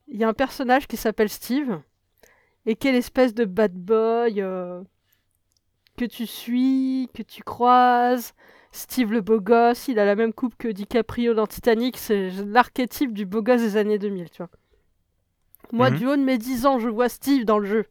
il 0.09 0.19
y 0.19 0.25
a 0.25 0.29
un 0.29 0.35
personnage 0.35 0.87
qui 0.87 0.97
s'appelle 0.97 1.31
Steve, 1.31 1.81
et 2.67 2.77
quelle 2.77 2.95
espèce 2.95 3.35
de 3.35 3.45
bad 3.45 3.73
boy 3.73 4.41
euh, 4.41 4.83
que 5.97 6.05
tu 6.05 6.27
suis, 6.27 7.09
que 7.15 7.23
tu 7.23 7.43
croises. 7.43 8.35
Steve 8.77 9.13
le 9.13 9.21
beau 9.21 9.41
gosse, 9.41 9.87
il 9.87 10.01
a 10.01 10.05
la 10.05 10.17
même 10.17 10.33
coupe 10.33 10.57
que 10.59 10.67
DiCaprio 10.67 11.33
dans 11.33 11.47
Titanic, 11.47 11.97
c'est 11.97 12.31
l'archétype 12.45 13.13
du 13.13 13.25
beau 13.25 13.41
gosse 13.41 13.61
des 13.61 13.77
années 13.77 14.01
2000, 14.01 14.31
tu 14.31 14.39
vois. 14.39 14.49
Moi, 15.73 15.91
Mhm. 15.91 15.97
du 15.97 16.07
haut 16.09 16.17
de 16.17 16.23
mes 16.23 16.39
10 16.39 16.67
ans, 16.67 16.81
je 16.81 16.89
vois 16.89 17.09
Steve 17.09 17.45
dans 17.45 17.61
le 17.61 17.67
jeu. 17.67 17.87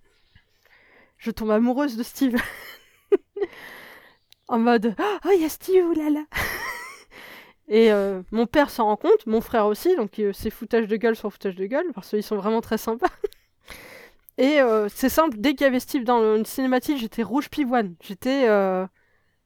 Je 1.17 1.31
tombe 1.31 1.51
amoureuse 1.51 1.95
de 1.95 2.03
Steve. 2.03 2.35
en 4.49 4.59
mode 4.59 4.93
Oh, 4.99 5.29
il 5.33 5.41
y 5.41 5.45
a 5.45 5.49
Steve, 5.49 5.85
oulala 5.85 6.25
Et 7.69 7.93
euh, 7.93 8.21
mon 8.31 8.45
père 8.45 8.69
s'en 8.69 8.83
rend 8.85 8.97
compte, 8.97 9.25
mon 9.25 9.39
frère 9.39 9.67
aussi, 9.67 9.95
donc 9.95 10.19
euh, 10.19 10.33
c'est 10.33 10.49
foutage 10.49 10.87
de 10.87 10.97
gueule 10.97 11.15
sur 11.15 11.31
foutage 11.31 11.55
de 11.55 11.65
gueule, 11.65 11.85
parce 11.95 12.09
qu'ils 12.09 12.23
sont 12.23 12.35
vraiment 12.35 12.59
très 12.59 12.77
sympas. 12.77 13.07
Et 14.37 14.59
euh, 14.59 14.89
c'est 14.93 15.07
simple, 15.09 15.37
dès 15.39 15.51
qu'il 15.53 15.61
y 15.61 15.67
avait 15.67 15.79
Steve 15.79 16.03
dans 16.03 16.35
une 16.35 16.45
cinématique, 16.45 16.97
j'étais 16.97 17.23
rouge 17.23 17.49
pivoine. 17.49 17.95
J'étais. 18.01 18.49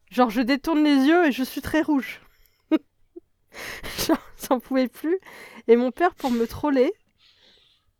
Genre, 0.09 0.29
je 0.29 0.41
détourne 0.41 0.83
les 0.83 1.05
yeux 1.05 1.27
et 1.27 1.31
je 1.31 1.43
suis 1.43 1.61
très 1.61 1.81
rouge. 1.81 2.21
genre, 4.07 4.21
j'en 4.47 4.59
pouvais 4.59 4.87
plus. 4.87 5.19
Et 5.67 5.75
mon 5.75 5.91
père, 5.91 6.13
pour 6.15 6.31
me 6.31 6.45
troller, 6.45 6.93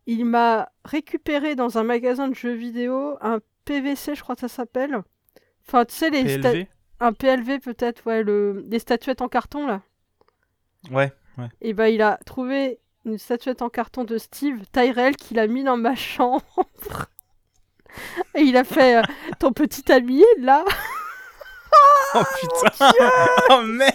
il 0.05 0.25
m'a 0.25 0.69
récupéré 0.85 1.55
dans 1.55 1.77
un 1.77 1.83
magasin 1.83 2.27
de 2.27 2.35
jeux 2.35 2.53
vidéo 2.53 3.17
un 3.21 3.39
PVC, 3.65 4.15
je 4.15 4.21
crois 4.21 4.35
que 4.35 4.41
ça 4.41 4.47
s'appelle. 4.47 5.01
Enfin, 5.67 5.83
tu 5.85 5.95
sais, 5.95 6.09
les 6.09 6.23
PLV 6.23 6.67
un 6.99 7.13
PLV 7.13 7.59
peut-être, 7.59 8.05
ouais, 8.05 8.23
le... 8.23 8.65
les 8.69 8.79
statuettes 8.79 9.21
en 9.21 9.27
carton 9.27 9.67
là. 9.67 9.81
Ouais, 10.91 11.11
ouais. 11.37 11.47
Et 11.61 11.73
bah, 11.73 11.89
il 11.89 12.01
a 12.01 12.17
trouvé 12.25 12.79
une 13.05 13.17
statuette 13.17 13.61
en 13.61 13.69
carton 13.69 14.03
de 14.03 14.17
Steve 14.17 14.63
Tyrell 14.71 15.15
qu'il 15.15 15.39
a 15.39 15.47
mis 15.47 15.63
dans 15.63 15.77
ma 15.77 15.95
chambre. 15.95 16.43
Et 18.35 18.41
il 18.41 18.57
a 18.57 18.63
fait 18.63 18.97
euh, 18.97 19.03
ton 19.39 19.53
petit 19.53 19.91
ami 19.91 20.23
là. 20.39 20.63
Oh 22.19 22.23
putain. 22.39 22.91
Oh 23.49 23.62
merde. 23.62 23.93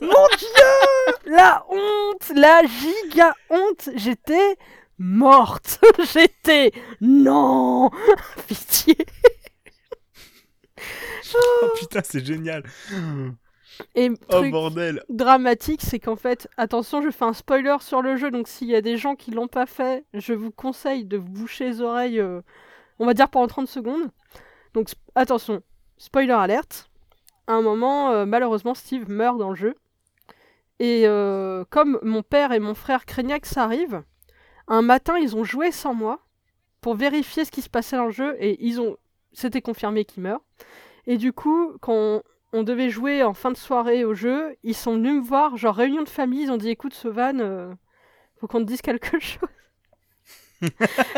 Mon 0.00 0.26
dieu 0.38 1.32
La 1.32 1.64
honte 1.68 2.32
La 2.34 2.62
giga 2.64 3.34
honte. 3.50 3.90
J'étais 3.94 4.56
morte. 4.98 5.80
J'étais 6.12 6.72
non. 7.00 7.90
Pitié. 8.48 8.96
Oh 11.34 11.66
putain, 11.78 12.00
c'est 12.04 12.24
génial. 12.24 12.62
Et 13.94 14.10
Oh 14.10 14.40
truc 14.40 14.50
bordel. 14.50 15.04
dramatique, 15.08 15.82
c'est 15.82 15.98
qu'en 16.00 16.16
fait, 16.16 16.48
attention, 16.56 17.02
je 17.02 17.10
fais 17.10 17.24
un 17.24 17.32
spoiler 17.32 17.76
sur 17.80 18.02
le 18.02 18.16
jeu, 18.16 18.30
donc 18.30 18.48
s'il 18.48 18.68
y 18.68 18.74
a 18.74 18.80
des 18.80 18.96
gens 18.96 19.14
qui 19.14 19.30
l'ont 19.30 19.46
pas 19.48 19.66
fait, 19.66 20.04
je 20.14 20.32
vous 20.32 20.50
conseille 20.50 21.04
de 21.04 21.16
vous 21.16 21.28
boucher 21.28 21.66
les 21.66 21.80
oreilles, 21.80 22.18
euh, 22.18 22.40
on 22.98 23.06
va 23.06 23.14
dire 23.14 23.28
pendant 23.28 23.46
30 23.46 23.68
secondes. 23.68 24.10
Donc 24.74 24.88
attention, 25.14 25.62
spoiler 25.96 26.32
alerte. 26.32 26.90
À 27.48 27.54
un 27.54 27.62
moment, 27.62 28.10
euh, 28.10 28.26
malheureusement, 28.26 28.74
Steve 28.74 29.10
meurt 29.10 29.38
dans 29.38 29.48
le 29.48 29.56
jeu. 29.56 29.74
Et 30.80 31.02
euh, 31.06 31.64
comme 31.70 31.98
mon 32.02 32.22
père 32.22 32.52
et 32.52 32.60
mon 32.60 32.74
frère 32.74 33.06
craignaient 33.06 33.40
que 33.40 33.48
ça 33.48 33.64
arrive, 33.64 34.02
un 34.68 34.82
matin, 34.82 35.16
ils 35.18 35.34
ont 35.34 35.44
joué 35.44 35.72
sans 35.72 35.94
moi 35.94 36.20
pour 36.82 36.94
vérifier 36.94 37.44
ce 37.44 37.50
qui 37.50 37.62
se 37.62 37.70
passait 37.70 37.96
dans 37.96 38.04
le 38.04 38.12
jeu 38.12 38.36
et 38.38 38.64
ils 38.64 38.80
ont, 38.80 38.96
c'était 39.32 39.62
confirmé 39.62 40.04
qu'il 40.04 40.22
meurt. 40.22 40.42
Et 41.06 41.16
du 41.16 41.32
coup, 41.32 41.72
quand 41.80 42.22
on, 42.52 42.62
devait 42.62 42.90
jouer 42.90 43.22
en 43.22 43.32
fin 43.32 43.50
de 43.50 43.56
soirée 43.56 44.04
au 44.04 44.12
jeu, 44.14 44.54
ils 44.62 44.76
sont 44.76 44.94
venus 44.94 45.14
me 45.14 45.20
voir, 45.20 45.56
genre 45.56 45.74
réunion 45.74 46.02
de 46.02 46.08
famille, 46.08 46.42
ils 46.42 46.52
ont 46.52 46.58
dit 46.58 46.68
écoute 46.68 46.92
Sovan, 46.92 47.40
euh, 47.40 47.72
faut 48.36 48.46
qu'on 48.46 48.60
te 48.60 48.64
dise 48.64 48.82
quelque 48.82 49.18
chose. 49.20 49.48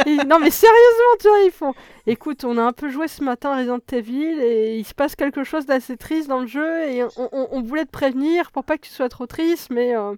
Et- 0.06 0.16
non 0.26 0.38
mais 0.38 0.50
sérieusement, 0.50 1.16
tu 1.20 1.28
vois, 1.28 1.40
ils 1.40 1.50
font 1.50 1.74
écoute, 2.06 2.44
on 2.44 2.58
a 2.58 2.62
un 2.62 2.72
peu 2.72 2.88
joué 2.90 3.08
ce 3.08 3.22
matin 3.24 3.52
à 3.52 3.56
Resident 3.56 3.78
Evil 3.92 4.40
et 4.40 4.78
il 4.78 4.84
se 4.84 4.94
passe 4.94 5.16
quelque 5.16 5.44
chose 5.44 5.66
d'assez 5.66 5.96
triste 5.96 6.28
dans 6.28 6.40
le 6.40 6.46
jeu 6.46 6.84
et 6.88 7.04
on, 7.04 7.10
on- 7.32 7.48
on 7.52 7.62
voulait 7.62 7.84
te 7.86 7.90
prévenir 7.90 8.50
pour 8.52 8.64
pas 8.64 8.76
que 8.78 8.86
tu 8.86 8.92
sois 8.92 9.08
trop 9.08 9.26
triste, 9.26 9.70
mais 9.70 9.96
euh, 9.96 10.14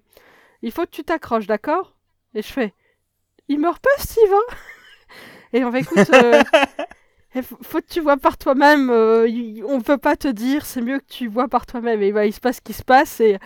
il 0.63 0.71
faut 0.71 0.83
que 0.83 0.91
tu 0.91 1.03
t'accroches, 1.03 1.47
d'accord? 1.47 1.95
Et 2.35 2.41
je 2.41 2.51
fais 2.53 2.73
il 3.49 3.59
meurt 3.59 3.81
pas 3.83 3.89
Steve 4.03 4.33
hein? 4.33 4.55
Et 5.53 5.63
on 5.63 5.69
va 5.69 5.79
écoute, 5.79 6.09
euh, 6.13 6.41
faut 7.61 7.79
que 7.79 7.87
tu 7.89 7.99
vois 8.01 8.17
par 8.17 8.37
toi-même, 8.37 8.89
euh, 8.89 9.27
on 9.67 9.81
peut 9.81 9.97
pas 9.97 10.15
te 10.15 10.27
dire, 10.27 10.65
c'est 10.65 10.81
mieux 10.81 10.99
que 10.99 11.05
tu 11.07 11.27
vois 11.27 11.47
par 11.47 11.65
toi-même. 11.65 12.01
Et 12.01 12.11
bah, 12.11 12.25
il 12.25 12.33
se 12.33 12.39
passe 12.39 12.57
ce 12.57 12.61
qui 12.61 12.73
se 12.73 12.83
passe 12.83 13.19
et, 13.19 13.37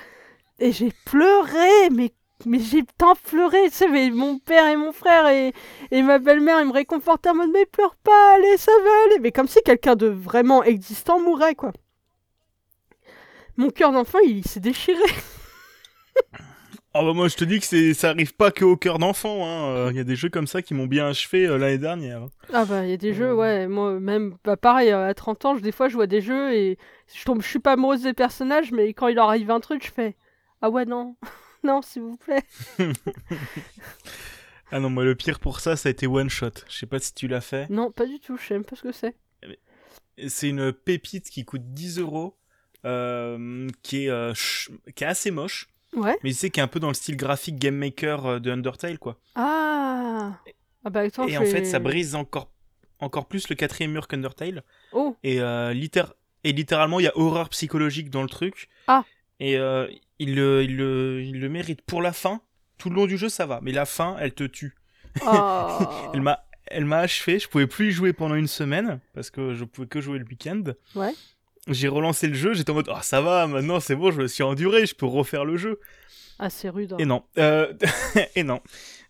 et 0.60 0.72
j'ai 0.72 0.94
pleuré, 1.06 1.90
mais, 1.92 2.14
mais 2.46 2.60
j'ai 2.60 2.84
tant 2.98 3.16
pleuré, 3.16 3.64
tu 3.70 3.72
sais, 3.76 3.88
mais 3.90 4.10
mon 4.12 4.38
père 4.40 4.68
et 4.68 4.76
mon 4.76 4.92
frère 4.92 5.28
et, 5.28 5.54
et 5.92 6.02
ma 6.02 6.20
belle-mère, 6.20 6.60
ils 6.62 6.68
me 6.68 6.72
réconfortaient 6.74 7.30
en 7.30 7.36
mode, 7.36 7.50
mais 7.52 7.66
pleure 7.66 7.96
pas, 7.96 8.36
allez, 8.36 8.58
ça 8.58 8.72
va 8.84 8.90
aller. 9.06 9.20
Mais 9.20 9.32
comme 9.32 9.48
si 9.48 9.62
quelqu'un 9.64 9.96
de 9.96 10.08
vraiment 10.08 10.64
existant 10.64 11.20
mourait, 11.20 11.56
quoi. 11.56 11.72
Mon 13.58 13.70
cœur 13.72 13.92
d'enfant, 13.92 14.20
il, 14.24 14.46
s'est 14.46 14.60
déchiré. 14.60 15.02
Oh 16.94 17.02
bah 17.06 17.14
moi 17.14 17.28
je 17.28 17.36
te 17.36 17.44
dis 17.44 17.60
que 17.60 17.94
ça 17.94 18.10
arrive 18.10 18.36
pas 18.36 18.52
que 18.52 18.66
au 18.66 18.78
cœur 18.78 19.00
d'enfant, 19.00 19.46
hein. 19.48 19.90
Il 19.92 19.98
y 19.98 20.00
a 20.00 20.04
des 20.04 20.16
jeux 20.16 20.30
comme 20.30 20.48
ça 20.48 20.62
qui 20.62 20.74
m'ont 20.74 20.88
bien 20.88 21.08
achevé 21.08 21.46
euh, 21.48 21.58
l'année 21.58 21.78
dernière. 21.78 22.28
Ah 22.54 22.66
bah, 22.66 22.84
il 22.86 22.90
y 22.90 22.94
a 22.94 22.98
des 22.98 23.14
jeux, 23.14 23.32
Euh. 23.32 23.36
ouais, 23.36 23.68
moi, 23.68 24.00
même, 24.00 24.36
bah, 24.44 24.58
pareil, 24.58 24.92
à 24.92 25.14
30 25.14 25.46
ans, 25.46 25.56
je- 25.56 25.62
des 25.62 25.72
fois, 25.72 25.90
je 25.90 25.96
vois 25.96 26.08
des 26.08 26.22
jeux 26.22 26.54
et 26.54 26.78
je 27.14 27.24
tombe, 27.26 27.42
je 27.42 27.48
suis 27.48 27.60
pas 27.60 27.74
amoureuse 27.74 28.04
des 28.04 28.14
personnages, 28.14 28.72
mais 28.72 28.94
quand 28.94 29.08
il 29.08 29.16
leur 29.16 29.28
arrive 29.30 29.52
un 29.52 29.60
truc, 29.60 29.86
je 29.86 29.92
fais, 29.92 30.16
ah 30.62 30.70
ouais, 30.70 30.86
non, 30.86 31.16
non, 31.68 31.82
s'il 31.82 32.02
vous 32.02 32.18
plaît. 32.18 32.44
Ah 34.72 34.80
non, 34.82 34.90
moi 34.90 35.06
le 35.06 35.16
pire 35.16 35.40
pour 35.40 35.62
ça, 35.62 35.78
ça 35.78 35.88
a 35.88 35.92
été 35.92 36.08
One 36.08 36.30
Shot. 36.30 36.50
Je 36.68 36.78
sais 36.78 36.86
pas 36.86 37.00
si 37.00 37.14
tu 37.14 37.28
l'as 37.30 37.40
fait. 37.40 37.70
Non, 37.70 37.90
pas 37.90 38.06
du 38.06 38.20
tout, 38.20 38.36
je 38.38 38.46
sais 38.48 38.54
même 38.54 38.66
pas 38.66 38.76
ce 38.76 38.82
que 38.84 38.92
c'est. 38.92 39.16
C'est 40.28 40.50
une 40.50 40.74
pépite 40.74 41.30
qui 41.30 41.46
coûte 41.46 41.74
10 41.74 42.00
euros, 42.00 42.38
euh, 42.86 43.68
qui, 43.82 44.06
est, 44.06 44.10
euh, 44.10 44.34
qui 44.94 45.04
est 45.06 45.08
assez 45.08 45.32
moche, 45.32 45.70
Ouais. 45.96 46.18
mais 46.22 46.32
tu 46.32 46.36
sais, 46.36 46.50
qui 46.50 46.60
est 46.60 46.64
un 46.64 46.68
peu 46.68 46.82
dans 46.82 46.90
le 46.90 46.96
style 46.96 47.16
graphique 47.16 47.58
Game 47.58 47.76
Maker 47.78 48.26
euh, 48.26 48.40
de 48.40 48.52
Undertale, 48.52 49.00
quoi. 49.00 49.18
Ah 49.36 50.38
Ah 50.84 50.90
bah 50.90 51.00
attends, 51.02 51.28
Et 51.28 51.38
en 51.38 51.46
fait, 51.46 51.64
ça 51.64 51.80
brise 51.80 52.14
encore, 52.16 52.52
encore 53.00 53.28
plus 53.28 53.48
le 53.48 53.56
quatrième 53.56 53.92
mur 53.94 54.10
qu'Undertale. 54.10 54.64
Oh 54.92 55.16
Et, 55.24 55.40
euh, 55.40 55.72
littér- 55.74 56.12
et 56.44 56.52
littéralement, 56.52 57.00
il 57.00 57.04
y 57.04 57.08
a 57.08 57.18
horreur 57.18 57.48
psychologique 57.50 58.10
dans 58.10 58.22
le 58.24 58.30
truc. 58.30 58.68
Ah. 58.88 59.06
Et 59.40 59.58
euh, 59.58 59.88
il, 60.20 60.36
le, 60.36 60.64
il, 60.64 60.78
le, 60.78 61.22
il 61.24 61.40
le 61.40 61.50
mérite 61.50 61.82
pour 61.82 62.02
la 62.02 62.14
fin. 62.14 62.42
Tout 62.78 62.90
le 62.90 62.96
long 62.96 63.06
du 63.08 63.18
jeu, 63.18 63.30
ça 63.30 63.46
va. 63.46 63.60
Mais 63.62 63.72
la 63.72 63.86
fin, 63.86 64.16
elle 64.20 64.34
te 64.34 64.44
tue. 64.44 64.76
Ah. 65.26 66.10
Elle 66.14 66.22
m'a 66.22 66.44
elle 66.70 66.84
m'a 66.84 66.98
achevé, 67.00 67.40
je 67.40 67.48
pouvais 67.48 67.66
plus 67.66 67.88
y 67.88 67.92
jouer 67.92 68.12
pendant 68.12 68.36
une 68.36 68.46
semaine 68.48 69.00
parce 69.14 69.30
que 69.30 69.54
je 69.54 69.64
pouvais 69.64 69.88
que 69.88 70.02
jouer 70.02 70.20
le 70.20 70.26
week-end. 70.26 70.64
Ouais. 70.96 71.14
J'ai 71.70 71.88
relancé 71.88 72.28
le 72.28 72.34
jeu, 72.34 72.54
j'étais 72.54 72.72
en 72.72 72.74
mode 72.74 72.90
ah 72.94 73.02
ça 73.02 73.22
va, 73.22 73.48
maintenant 73.48 73.80
c'est 73.80 73.96
bon, 73.96 74.12
je 74.12 74.22
me 74.22 74.28
suis 74.28 74.44
enduré, 74.44 74.86
je 74.86 74.94
peux 74.94 75.06
refaire 75.06 75.46
le 75.46 75.56
jeu. 75.56 75.80
Ah, 76.40 76.50
c'est 76.50 76.68
rude. 76.68 76.92
hein. 76.92 76.98
Et 77.00 77.06
non, 77.06 77.24
Euh, 77.38 77.74
et 78.36 78.44
non. 78.44 78.60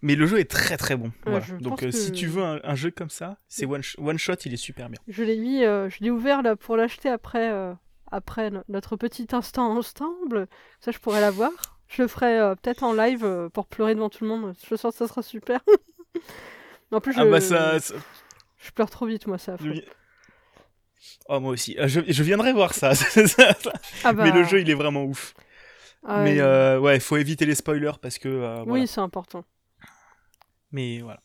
Mais 0.04 0.14
le 0.14 0.28
jeu 0.28 0.40
est 0.40 0.50
très 0.50 0.78
très 0.78 0.96
bon. 0.96 1.08
Ouais, 1.26 1.40
Voilà. 1.40 1.46
Donc 1.60 1.82
euh, 1.82 1.90
si 1.90 2.12
tu 2.12 2.28
veux 2.28 2.44
un, 2.44 2.60
un 2.64 2.76
jeu 2.76 2.92
comme 2.92 3.10
ça, 3.10 3.40
c'est 3.48 3.66
one, 3.66 3.82
sh- 3.82 3.96
one 3.98 4.20
shot, 4.20 4.36
il 4.46 4.54
est 4.54 4.58
super 4.58 4.88
bien. 4.88 5.00
Je 5.08 5.24
l'ai 5.24 5.38
mis, 5.38 5.64
euh, 5.64 5.90
je 5.90 5.98
l'ai 6.04 6.12
ouvert 6.12 6.44
là 6.44 6.56
pour 6.56 6.78
l'acheter 6.78 7.10
après, 7.10 7.52
euh, 7.52 7.74
après 8.12 8.50
no- 8.52 8.64
notre 8.70 8.96
petit 8.96 9.28
instant 9.34 9.78
ensemble. 9.78 10.48
Ça, 10.80 10.92
je 10.92 11.00
pourrais 11.00 11.22
l'avoir. 11.22 11.52
Je 11.88 12.02
le 12.02 12.08
ferai 12.08 12.38
euh, 12.40 12.56
peut-être 12.56 12.84
en 12.84 12.94
live 12.94 13.24
euh, 13.24 13.50
pour 13.50 13.68
pleurer 13.68 13.96
devant 13.96 14.10
tout 14.10 14.24
le 14.24 14.30
monde. 14.30 14.54
Je 14.70 14.76
sens 14.76 14.94
que 14.94 14.98
ça 15.00 15.08
sera 15.08 15.22
super. 15.24 15.62
en 16.92 17.00
plus, 17.02 17.14
je, 17.14 17.20
Ah 17.22 17.26
bah 17.26 17.42
ça, 17.42 17.80
ça- 17.80 17.96
je 18.58 18.72
pleure 18.72 18.90
trop 18.90 19.06
vite, 19.06 19.28
moi, 19.28 19.38
ça. 19.38 19.56
je 19.62 19.72
Oh 21.30 21.40
moi 21.40 21.52
aussi, 21.52 21.76
Euh, 21.80 21.88
je, 21.88 22.02
je 22.08 22.24
viendrai 22.24 22.54
voir 22.54 22.74
ça. 22.74 22.92
Ah 24.04 24.14
bah, 24.14 24.24
Mais 24.24 24.32
le 24.32 24.44
jeu 24.44 24.60
il 24.62 24.70
est 24.70 24.74
vraiment 24.74 25.04
ouf. 25.06 25.34
ah 26.04 26.22
Mais 26.24 26.36
ouais. 26.36 26.42
euh, 26.42 26.80
ouais, 26.80 27.00
faut 27.00 27.18
éviter 27.18 27.46
les 27.46 27.56
spoilers 27.56 27.94
parce 28.02 28.18
que 28.18 28.28
euh, 28.30 28.56
voilà. 28.66 28.72
Oui, 28.72 28.88
c'est 28.88 29.00
important. 29.02 29.44
Mais 30.72 31.00
voilà. 31.02 31.22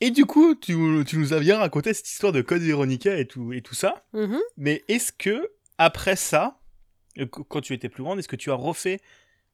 Et 0.00 0.10
du 0.10 0.24
coup, 0.24 0.54
tu, 0.54 0.74
tu 1.06 1.18
nous 1.18 1.34
as 1.34 1.40
bien 1.40 1.58
raconté 1.58 1.92
cette 1.92 2.08
histoire 2.08 2.32
de 2.32 2.40
Code 2.40 2.62
Veronica 2.62 3.16
et 3.18 3.26
tout, 3.26 3.52
et 3.52 3.60
tout 3.60 3.74
ça. 3.74 4.02
Mhm. 4.14 4.40
Mais 4.56 4.82
est-ce 4.88 5.12
que, 5.12 5.50
après 5.80 6.16
ça, 6.16 6.60
euh, 7.18 7.26
qu- 7.26 7.44
quand 7.48 7.60
tu 7.62 7.74
étais 7.74 7.88
plus 7.88 8.02
grande, 8.04 8.18
est-ce 8.20 8.28
que 8.28 8.36
tu 8.36 8.50
as 8.52 8.54
refait 8.56 9.00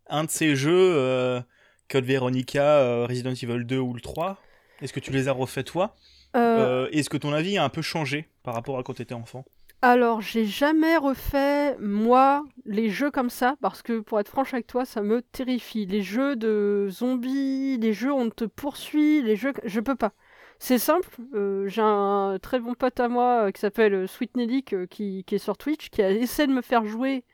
un 0.09 0.25
de 0.25 0.31
ces 0.31 0.57
jeux, 0.57 0.95
euh, 0.97 1.41
Code 1.89 2.05
Veronica, 2.05 2.63
euh, 2.81 3.07
Resident 3.07 3.33
Evil 3.33 3.65
2 3.65 3.79
ou 3.79 3.95
le 3.95 4.01
3 4.03 4.39
Est-ce 4.83 4.93
que 4.93 5.01
tu 5.01 5.13
les 5.13 5.29
as 5.29 5.33
refait 5.33 5.65
toi? 5.65 5.97
Euh, 6.37 6.89
Est-ce 6.93 7.11
que 7.11 7.17
ton 7.17 7.33
avis 7.33 7.59
a 7.59 7.65
un 7.65 7.71
peu 7.71 7.83
changé 7.83 8.29
par 8.43 8.55
rapport 8.55 8.79
à 8.79 8.83
quand 8.85 8.95
tu 8.95 9.03
étais 9.03 9.15
enfant? 9.15 9.45
Alors, 9.83 10.21
j'ai 10.21 10.47
jamais 10.47 10.97
refait, 10.97 11.77
moi, 11.79 12.45
les 12.65 12.91
jeux 12.91 13.11
comme 13.11 13.31
ça, 13.31 13.57
parce 13.61 13.83
que 13.83 14.01
pour 14.01 14.19
être 14.21 14.29
franche 14.29 14.53
avec 14.55 14.67
toi, 14.67 14.85
ça 14.85 15.03
me 15.03 15.23
terrifie. 15.23 15.87
Les 15.87 16.03
jeux 16.03 16.35
de 16.37 16.89
zombies, 16.91 17.79
les 17.79 17.93
jeux 17.93 18.13
où 18.13 18.17
on 18.19 18.31
te 18.31 18.45
poursuit, 18.45 19.23
les 19.23 19.37
jeux. 19.37 19.53
Je 19.65 19.81
peux 19.81 19.95
pas. 19.95 20.13
C'est 20.59 20.79
simple, 20.79 21.09
euh, 21.35 21.69
j'ai 21.69 21.83
un 21.83 22.39
très 22.41 22.59
bon 22.59 22.75
pote 22.75 22.99
à 23.01 23.09
moi 23.09 23.47
euh, 23.47 23.51
qui 23.51 23.61
s'appelle 23.61 23.95
euh, 23.95 24.07
Sweet 24.07 24.37
Nelly, 24.37 24.63
qui, 24.65 25.25
est 25.31 25.39
sur 25.39 25.57
Twitch, 25.59 25.91
qui 25.91 26.03
a 26.03 26.11
essayé 26.11 26.47
de 26.47 26.53
me 26.53 26.63
faire 26.63 26.85
jouer 26.87 27.25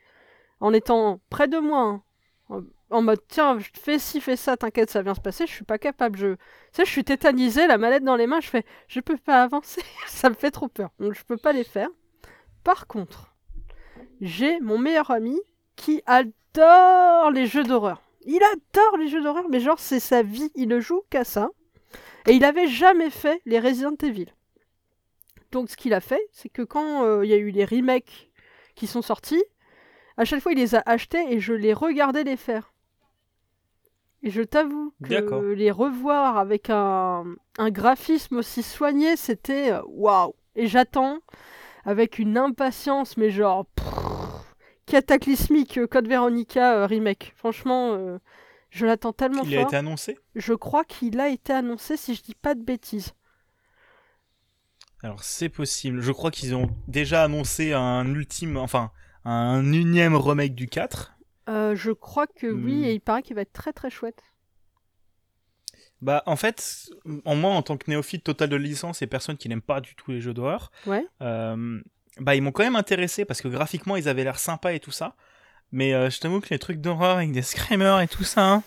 en 0.60 0.72
étant 0.72 1.20
près 1.30 1.48
de 1.48 1.58
moi. 1.58 1.80
hein. 2.50 2.64
En- 2.90 3.02
mode, 3.02 3.20
tiens, 3.28 3.58
je 3.58 3.68
fais 3.80 3.98
ci, 3.98 4.20
fais 4.20 4.36
ça, 4.36 4.56
t'inquiète, 4.56 4.90
ça 4.90 4.98
va 4.98 5.04
bien 5.04 5.14
se 5.14 5.20
passer. 5.20 5.46
Je 5.46 5.52
suis 5.52 5.64
pas 5.64 5.78
capable. 5.78 6.18
Je, 6.18 6.34
tu 6.34 6.38
sais, 6.72 6.84
je 6.84 6.90
suis 6.90 7.04
tétanisée, 7.04 7.66
la 7.66 7.78
manette 7.78 8.04
dans 8.04 8.16
les 8.16 8.26
mains, 8.26 8.40
je 8.40 8.48
fais, 8.50 8.64
je 8.88 9.00
peux 9.00 9.16
pas 9.16 9.42
avancer. 9.42 9.82
ça 10.06 10.28
me 10.28 10.34
fait 10.34 10.50
trop 10.50 10.68
peur. 10.68 10.90
Donc, 11.00 11.14
je 11.14 11.24
peux 11.24 11.38
pas 11.38 11.52
les 11.52 11.64
faire. 11.64 11.88
Par 12.64 12.86
contre, 12.86 13.34
j'ai 14.20 14.60
mon 14.60 14.78
meilleur 14.78 15.10
ami 15.10 15.40
qui 15.76 16.02
adore 16.06 17.30
les 17.30 17.46
jeux 17.46 17.64
d'horreur. 17.64 18.02
Il 18.26 18.42
adore 18.42 18.98
les 18.98 19.08
jeux 19.08 19.22
d'horreur, 19.22 19.48
mais 19.48 19.60
genre 19.60 19.78
c'est 19.80 20.00
sa 20.00 20.22
vie, 20.22 20.50
il 20.54 20.68
ne 20.68 20.78
joue 20.80 21.02
qu'à 21.10 21.24
ça. 21.24 21.50
Et 22.26 22.32
il 22.32 22.44
avait 22.44 22.68
jamais 22.68 23.10
fait 23.10 23.40
les 23.46 23.58
Resident 23.58 23.96
Evil. 24.02 24.26
Donc 25.50 25.68
ce 25.70 25.76
qu'il 25.76 25.92
a 25.94 26.00
fait, 26.00 26.22
c'est 26.32 26.48
que 26.48 26.62
quand 26.62 27.04
euh, 27.04 27.24
il 27.24 27.30
y 27.30 27.34
a 27.34 27.38
eu 27.38 27.50
les 27.50 27.64
remakes 27.64 28.30
qui 28.74 28.86
sont 28.86 29.02
sortis, 29.02 29.44
à 30.16 30.24
chaque 30.24 30.40
fois 30.40 30.52
il 30.52 30.58
les 30.58 30.74
a 30.74 30.82
achetés 30.86 31.32
et 31.32 31.40
je 31.40 31.52
les 31.52 31.72
regardais 31.74 32.24
les 32.24 32.36
faire. 32.36 32.72
Et 34.22 34.30
je 34.30 34.42
t'avoue 34.42 34.94
que 35.02 35.52
les 35.52 35.72
revoir 35.72 36.38
avec 36.38 36.70
un, 36.70 37.24
un 37.58 37.70
graphisme 37.70 38.36
aussi 38.36 38.62
soigné, 38.62 39.16
c'était 39.16 39.72
euh, 39.72 39.82
waouh. 39.88 40.34
Et 40.54 40.68
j'attends 40.68 41.18
avec 41.84 42.18
une 42.18 42.38
impatience, 42.38 43.16
mais 43.16 43.30
genre 43.30 43.66
pff, 43.74 43.86
cataclysmique 44.86 45.78
euh, 45.78 45.86
Code 45.86 46.08
Veronica 46.08 46.74
euh, 46.76 46.86
remake. 46.86 47.32
Franchement, 47.36 47.94
euh, 47.94 48.18
je 48.74 48.86
l'attends 48.86 49.12
tellement 49.12 49.42
Il 49.44 49.54
a 49.54 49.58
fort. 49.60 49.68
été 49.68 49.76
annoncé 49.76 50.18
Je 50.34 50.54
crois 50.54 50.84
qu'il 50.84 51.20
a 51.20 51.28
été 51.28 51.52
annoncé, 51.52 51.96
si 51.98 52.14
je 52.14 52.22
dis 52.22 52.34
pas 52.34 52.54
de 52.54 52.62
bêtises. 52.62 53.12
Alors 55.02 55.22
c'est 55.24 55.48
possible. 55.48 56.00
Je 56.00 56.12
crois 56.12 56.30
qu'ils 56.30 56.54
ont 56.54 56.70
déjà 56.88 57.24
annoncé 57.24 57.72
un 57.72 58.06
ultime, 58.14 58.56
enfin 58.56 58.90
un 59.24 59.72
unième 59.72 60.14
remake 60.16 60.54
du 60.54 60.68
4. 60.68 61.14
Euh, 61.48 61.74
je 61.74 61.90
crois 61.90 62.26
que 62.26 62.46
oui, 62.46 62.80
Hmm. 62.80 62.84
et 62.84 62.92
il 62.94 63.00
paraît 63.00 63.22
qu'il 63.22 63.34
va 63.36 63.42
être 63.42 63.52
très 63.52 63.72
très 63.72 63.90
chouette. 63.90 64.22
Bah 66.00 66.22
en 66.26 66.36
fait, 66.36 66.88
en 67.24 67.36
moi 67.36 67.52
en 67.52 67.62
tant 67.62 67.76
que 67.76 67.88
néophyte 67.90 68.24
total 68.24 68.48
de 68.48 68.56
licence 68.56 69.02
et 69.02 69.06
personne 69.06 69.36
qui 69.36 69.48
n'aime 69.48 69.62
pas 69.62 69.80
du 69.80 69.94
tout 69.94 70.10
les 70.10 70.20
jeux 70.20 70.34
d'horreur, 70.34 70.70
Ouais. 70.86 71.06
euh, 71.20 71.80
bah 72.18 72.34
ils 72.34 72.42
m'ont 72.42 72.50
quand 72.52 72.64
même 72.64 72.76
intéressé 72.76 73.24
parce 73.24 73.40
que 73.40 73.48
graphiquement 73.48 73.96
ils 73.96 74.08
avaient 74.08 74.24
l'air 74.24 74.38
sympas 74.38 74.72
et 74.72 74.80
tout 74.80 74.90
ça. 74.90 75.16
Mais 75.72 75.94
euh, 75.94 76.10
je 76.10 76.20
t'avoue 76.20 76.40
que 76.40 76.50
les 76.50 76.58
trucs 76.58 76.80
d'horreur 76.80 77.16
avec 77.16 77.32
des 77.32 77.42
screamers 77.42 78.00
et 78.00 78.08
tout 78.08 78.24
ça, 78.24 78.46
hein, 78.46 78.62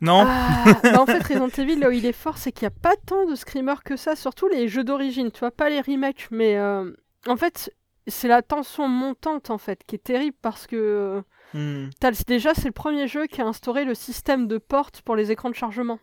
non. 0.00 0.24
Ah, 0.26 0.80
bah 0.90 1.00
en 1.00 1.06
fait, 1.06 1.22
Resident 1.22 1.48
Evil, 1.48 1.76
là 1.76 1.88
où 1.88 1.92
il 1.92 2.04
est 2.06 2.12
fort, 2.12 2.38
c'est 2.38 2.52
qu'il 2.52 2.66
n'y 2.68 2.74
a 2.74 2.78
pas 2.82 2.96
tant 3.06 3.24
de 3.26 3.34
screamers 3.34 3.82
que 3.84 3.96
ça, 3.96 4.16
surtout 4.16 4.48
les 4.48 4.68
jeux 4.68 4.84
d'origine, 4.84 5.30
tu 5.30 5.40
vois, 5.40 5.50
pas 5.50 5.68
les 5.70 5.80
remakes, 5.80 6.28
mais 6.30 6.56
euh, 6.56 6.90
en 7.26 7.36
fait, 7.36 7.72
c'est 8.06 8.28
la 8.28 8.42
tension 8.42 8.88
montante, 8.88 9.50
en 9.50 9.58
fait, 9.58 9.82
qui 9.86 9.94
est 9.96 10.04
terrible 10.04 10.36
parce 10.42 10.66
que 10.66 11.22
Hmm. 11.54 11.86
le- 12.02 12.24
déjà, 12.26 12.52
c'est 12.54 12.66
le 12.66 12.72
premier 12.72 13.08
jeu 13.08 13.26
qui 13.26 13.40
a 13.40 13.46
instauré 13.46 13.84
le 13.84 13.94
système 13.94 14.46
de 14.48 14.58
porte 14.58 15.00
pour 15.02 15.16
les 15.16 15.30
écrans 15.32 15.48
de 15.50 15.54
chargement. 15.54 15.98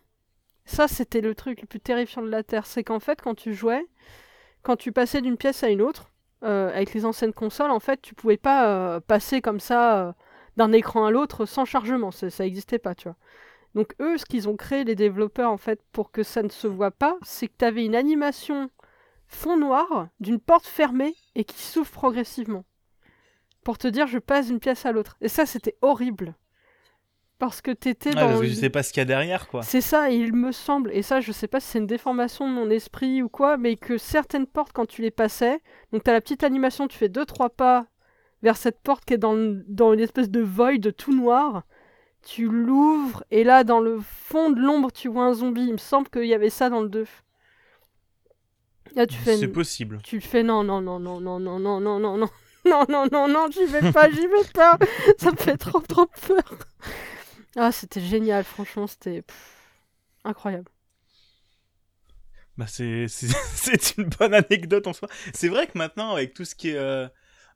Ça, 0.64 0.88
c'était 0.88 1.20
le 1.20 1.34
truc 1.36 1.60
le 1.60 1.66
plus 1.68 1.80
terrifiant 1.80 2.22
de 2.22 2.28
la 2.28 2.42
Terre, 2.42 2.66
c'est 2.66 2.84
qu'en 2.84 3.00
fait, 3.00 3.20
quand 3.22 3.34
tu 3.36 3.54
jouais, 3.54 3.86
quand 4.62 4.76
tu 4.76 4.92
passais 4.92 5.22
d'une 5.22 5.36
pièce 5.36 5.62
à 5.62 5.68
une 5.68 5.82
autre, 5.82 6.10
euh, 6.42 6.70
avec 6.70 6.94
les 6.94 7.04
anciennes 7.04 7.32
consoles, 7.32 7.70
en 7.70 7.80
fait, 7.80 8.00
tu 8.02 8.14
pouvais 8.14 8.36
pas 8.36 8.68
euh, 8.68 9.00
passer 9.00 9.40
comme 9.40 9.60
ça 9.60 10.08
euh, 10.08 10.12
d'un 10.56 10.72
écran 10.72 11.06
à 11.06 11.10
l'autre 11.10 11.46
sans 11.46 11.64
chargement, 11.64 12.10
ça 12.10 12.30
ça 12.30 12.46
existait 12.46 12.78
pas, 12.78 12.94
tu 12.94 13.08
vois. 13.08 13.16
Donc 13.74 13.94
eux, 14.00 14.16
ce 14.16 14.24
qu'ils 14.24 14.48
ont 14.48 14.56
créé, 14.56 14.84
les 14.84 14.94
développeurs, 14.94 15.50
en 15.50 15.56
fait, 15.58 15.80
pour 15.92 16.10
que 16.10 16.22
ça 16.22 16.42
ne 16.42 16.48
se 16.48 16.66
voit 16.66 16.90
pas, 16.90 17.16
c'est 17.22 17.48
que 17.48 17.54
tu 17.58 17.64
avais 17.64 17.84
une 17.84 17.94
animation 17.94 18.70
fond 19.26 19.56
noir 19.56 20.08
d'une 20.20 20.40
porte 20.40 20.66
fermée 20.66 21.14
et 21.34 21.44
qui 21.44 21.60
s'ouvre 21.60 21.90
progressivement. 21.90 22.64
Pour 23.64 23.78
te 23.78 23.88
dire, 23.88 24.06
je 24.06 24.18
passe 24.18 24.46
d'une 24.46 24.60
pièce 24.60 24.86
à 24.86 24.92
l'autre. 24.92 25.16
Et 25.20 25.28
ça, 25.28 25.44
c'était 25.44 25.76
horrible. 25.82 26.34
Parce 27.38 27.60
que 27.60 27.70
t'étais 27.70 28.12
dans... 28.12 28.28
parce 28.28 28.40
que 28.40 28.46
je 28.46 28.54
sais 28.54 28.70
pas 28.70 28.82
ce 28.82 28.92
qu'il 28.92 29.00
y 29.00 29.02
a 29.02 29.04
derrière 29.04 29.46
quoi. 29.48 29.62
C'est 29.62 29.82
ça, 29.82 30.10
et 30.10 30.16
il 30.16 30.34
me 30.34 30.52
semble, 30.52 30.90
et 30.92 31.02
ça 31.02 31.20
je 31.20 31.32
sais 31.32 31.48
pas 31.48 31.60
si 31.60 31.68
c'est 31.68 31.78
une 31.78 31.86
déformation 31.86 32.48
de 32.48 32.54
mon 32.54 32.70
esprit 32.70 33.22
ou 33.22 33.28
quoi, 33.28 33.58
mais 33.58 33.76
que 33.76 33.98
certaines 33.98 34.46
portes 34.46 34.72
quand 34.72 34.86
tu 34.86 35.02
les 35.02 35.10
passais, 35.10 35.60
donc 35.92 36.02
t'as 36.02 36.14
la 36.14 36.22
petite 36.22 36.44
animation, 36.44 36.88
tu 36.88 36.96
fais 36.96 37.10
deux 37.10 37.26
trois 37.26 37.50
pas 37.50 37.86
vers 38.42 38.56
cette 38.56 38.80
porte 38.80 39.04
qui 39.04 39.14
est 39.14 39.18
dans, 39.18 39.36
dans 39.68 39.92
une 39.92 40.00
espèce 40.00 40.30
de 40.30 40.40
void 40.40 40.92
tout 40.96 41.14
noir, 41.14 41.64
tu 42.22 42.48
l'ouvres, 42.48 43.22
et 43.30 43.44
là 43.44 43.64
dans 43.64 43.80
le 43.80 44.00
fond 44.00 44.48
de 44.48 44.58
l'ombre 44.58 44.90
tu 44.90 45.08
vois 45.08 45.24
un 45.24 45.34
zombie, 45.34 45.66
il 45.66 45.72
me 45.72 45.78
semble 45.78 46.08
qu'il 46.08 46.24
y 46.26 46.34
avait 46.34 46.50
ça 46.50 46.70
dans 46.70 46.80
le 46.80 46.88
2. 46.88 47.04
Là 48.94 49.06
tu 49.06 49.18
fais... 49.18 49.36
C'est 49.36 49.48
possible. 49.48 49.98
Tu 50.02 50.22
fais 50.22 50.42
non, 50.42 50.64
non, 50.64 50.80
non, 50.80 50.98
non, 50.98 51.20
non, 51.20 51.38
non, 51.38 51.58
non, 51.60 51.80
non, 51.80 52.00
non, 52.00 52.16
non, 52.16 52.30
non, 52.64 52.86
non, 52.88 53.06
non, 53.12 53.28
non, 53.28 53.46
j'y 53.50 53.66
vais 53.66 53.92
pas, 53.92 54.10
j'y 54.10 54.26
vais 54.26 54.50
pas. 54.54 54.78
Ça 55.18 55.32
me 55.32 55.36
fait 55.36 55.58
trop, 55.58 55.80
trop 55.80 56.06
peur. 56.26 56.58
Ah, 57.56 57.72
c'était 57.72 58.00
génial, 58.00 58.44
franchement, 58.44 58.86
c'était 58.86 59.24
incroyable. 60.24 60.70
Bah 62.56 62.66
c'est 62.68 63.06
une 63.98 64.08
bonne 64.18 64.34
anecdote 64.34 64.86
en 64.86 64.92
soi. 64.92 65.08
C'est 65.34 65.48
vrai 65.48 65.66
que 65.66 65.76
maintenant 65.76 66.12
avec 66.12 66.32
tout 66.32 66.44
ce 66.46 66.54
qui 66.54 66.70
est 66.70 66.78
euh, 66.78 67.06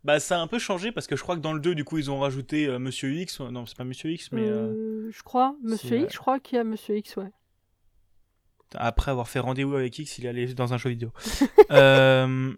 bah 0.04 0.20
ça 0.20 0.38
a 0.38 0.42
un 0.42 0.46
peu 0.46 0.58
changé 0.58 0.92
parce 0.92 1.06
que 1.06 1.16
je 1.16 1.22
crois 1.22 1.36
que 1.36 1.40
dans 1.40 1.54
le 1.54 1.60
2 1.60 1.74
du 1.74 1.84
coup 1.84 1.96
ils 1.96 2.10
ont 2.10 2.20
rajouté 2.20 2.66
euh, 2.66 2.78
Monsieur 2.78 3.10
X 3.10 3.40
non 3.40 3.64
c'est 3.64 3.78
pas 3.78 3.84
Monsieur 3.84 4.10
X 4.10 4.30
mais 4.32 4.42
euh, 4.42 5.10
je 5.10 5.22
crois, 5.22 5.56
Monsieur 5.62 6.00
X, 6.00 6.12
je 6.12 6.18
crois 6.18 6.38
qu'il 6.38 6.56
y 6.56 6.58
a 6.58 6.64
Monsieur 6.64 6.96
X, 6.96 7.16
ouais. 7.16 7.32
Après 8.76 9.11
avoir 9.11 9.28
fait 9.28 9.40
rendez-vous 9.40 9.74
avec 9.74 9.98
X, 9.98 10.18
il 10.18 10.26
est 10.26 10.28
allé 10.28 10.46
dans 10.54 10.72
un 10.72 10.78
jeu 10.78 10.90
vidéo. 10.90 11.11
Euh, 11.72 12.52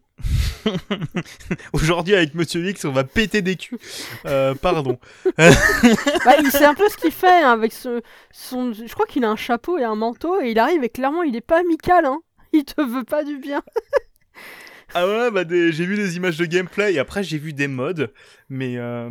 aujourd'hui, 1.75 2.15
avec 2.15 2.35
Monsieur 2.35 2.67
X, 2.67 2.87
on 2.87 2.93
va 2.93 3.05
péter 3.05 3.43
des 3.43 3.57
culs. 3.57 3.79
Euh, 4.25 4.55
pardon. 4.55 4.99
bah, 5.37 6.37
il 6.41 6.51
sait 6.51 6.65
un 6.65 6.75
peu 6.75 6.89
ce 6.89 6.97
qu'il 6.97 7.11
fait 7.11 7.43
hein, 7.43 7.53
avec 7.53 7.75
ce, 7.75 8.01
son. 8.31 8.73
Je 8.73 8.91
crois 8.95 9.05
qu'il 9.05 9.23
a 9.25 9.31
un 9.31 9.37
chapeau 9.37 9.77
et 9.77 9.85
un 9.85 9.95
manteau 9.95 10.41
et 10.41 10.53
il 10.53 10.59
arrive 10.59 10.83
et 10.83 10.89
clairement, 10.89 11.23
il 11.23 11.37
est 11.37 11.43
pas 11.43 11.61
amical. 11.61 12.07
Hein. 12.07 12.21
Il 12.55 12.65
te 12.65 12.81
veut 12.81 13.05
pas 13.05 13.23
du 13.23 13.37
bien. 13.39 13.63
ah 14.95 15.07
ouais, 15.07 15.31
bah 15.31 15.43
j'ai 15.47 15.85
vu 15.85 15.97
des 15.97 16.17
images 16.17 16.39
de 16.39 16.47
gameplay 16.47 16.95
et 16.95 16.99
après 16.99 17.23
j'ai 17.23 17.39
vu 17.39 17.53
des 17.53 17.69
modes, 17.69 18.13
mais 18.49 18.79
euh... 18.79 19.11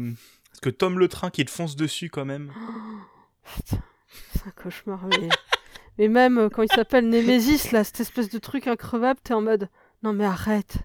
parce 0.49 0.61
que 0.61 0.69
Tom 0.69 0.97
le 0.97 1.07
train 1.07 1.29
qui 1.29 1.45
te 1.45 1.51
fonce 1.51 1.75
dessus 1.75 2.09
quand 2.09 2.25
même. 2.25 2.51
c'est 3.65 4.47
un 4.47 4.51
cauchemar. 4.51 5.05
Mais... 5.09 5.29
Et 5.97 6.07
même 6.07 6.37
euh, 6.37 6.49
quand 6.49 6.63
il 6.63 6.71
s'appelle 6.71 7.09
Nemesis, 7.09 7.71
là, 7.71 7.83
cette 7.83 7.99
espèce 7.99 8.29
de 8.29 8.39
truc 8.39 8.67
increvable, 8.67 9.19
t'es 9.23 9.33
en 9.33 9.41
mode 9.41 9.69
non 10.03 10.13
mais 10.13 10.25
arrête, 10.25 10.77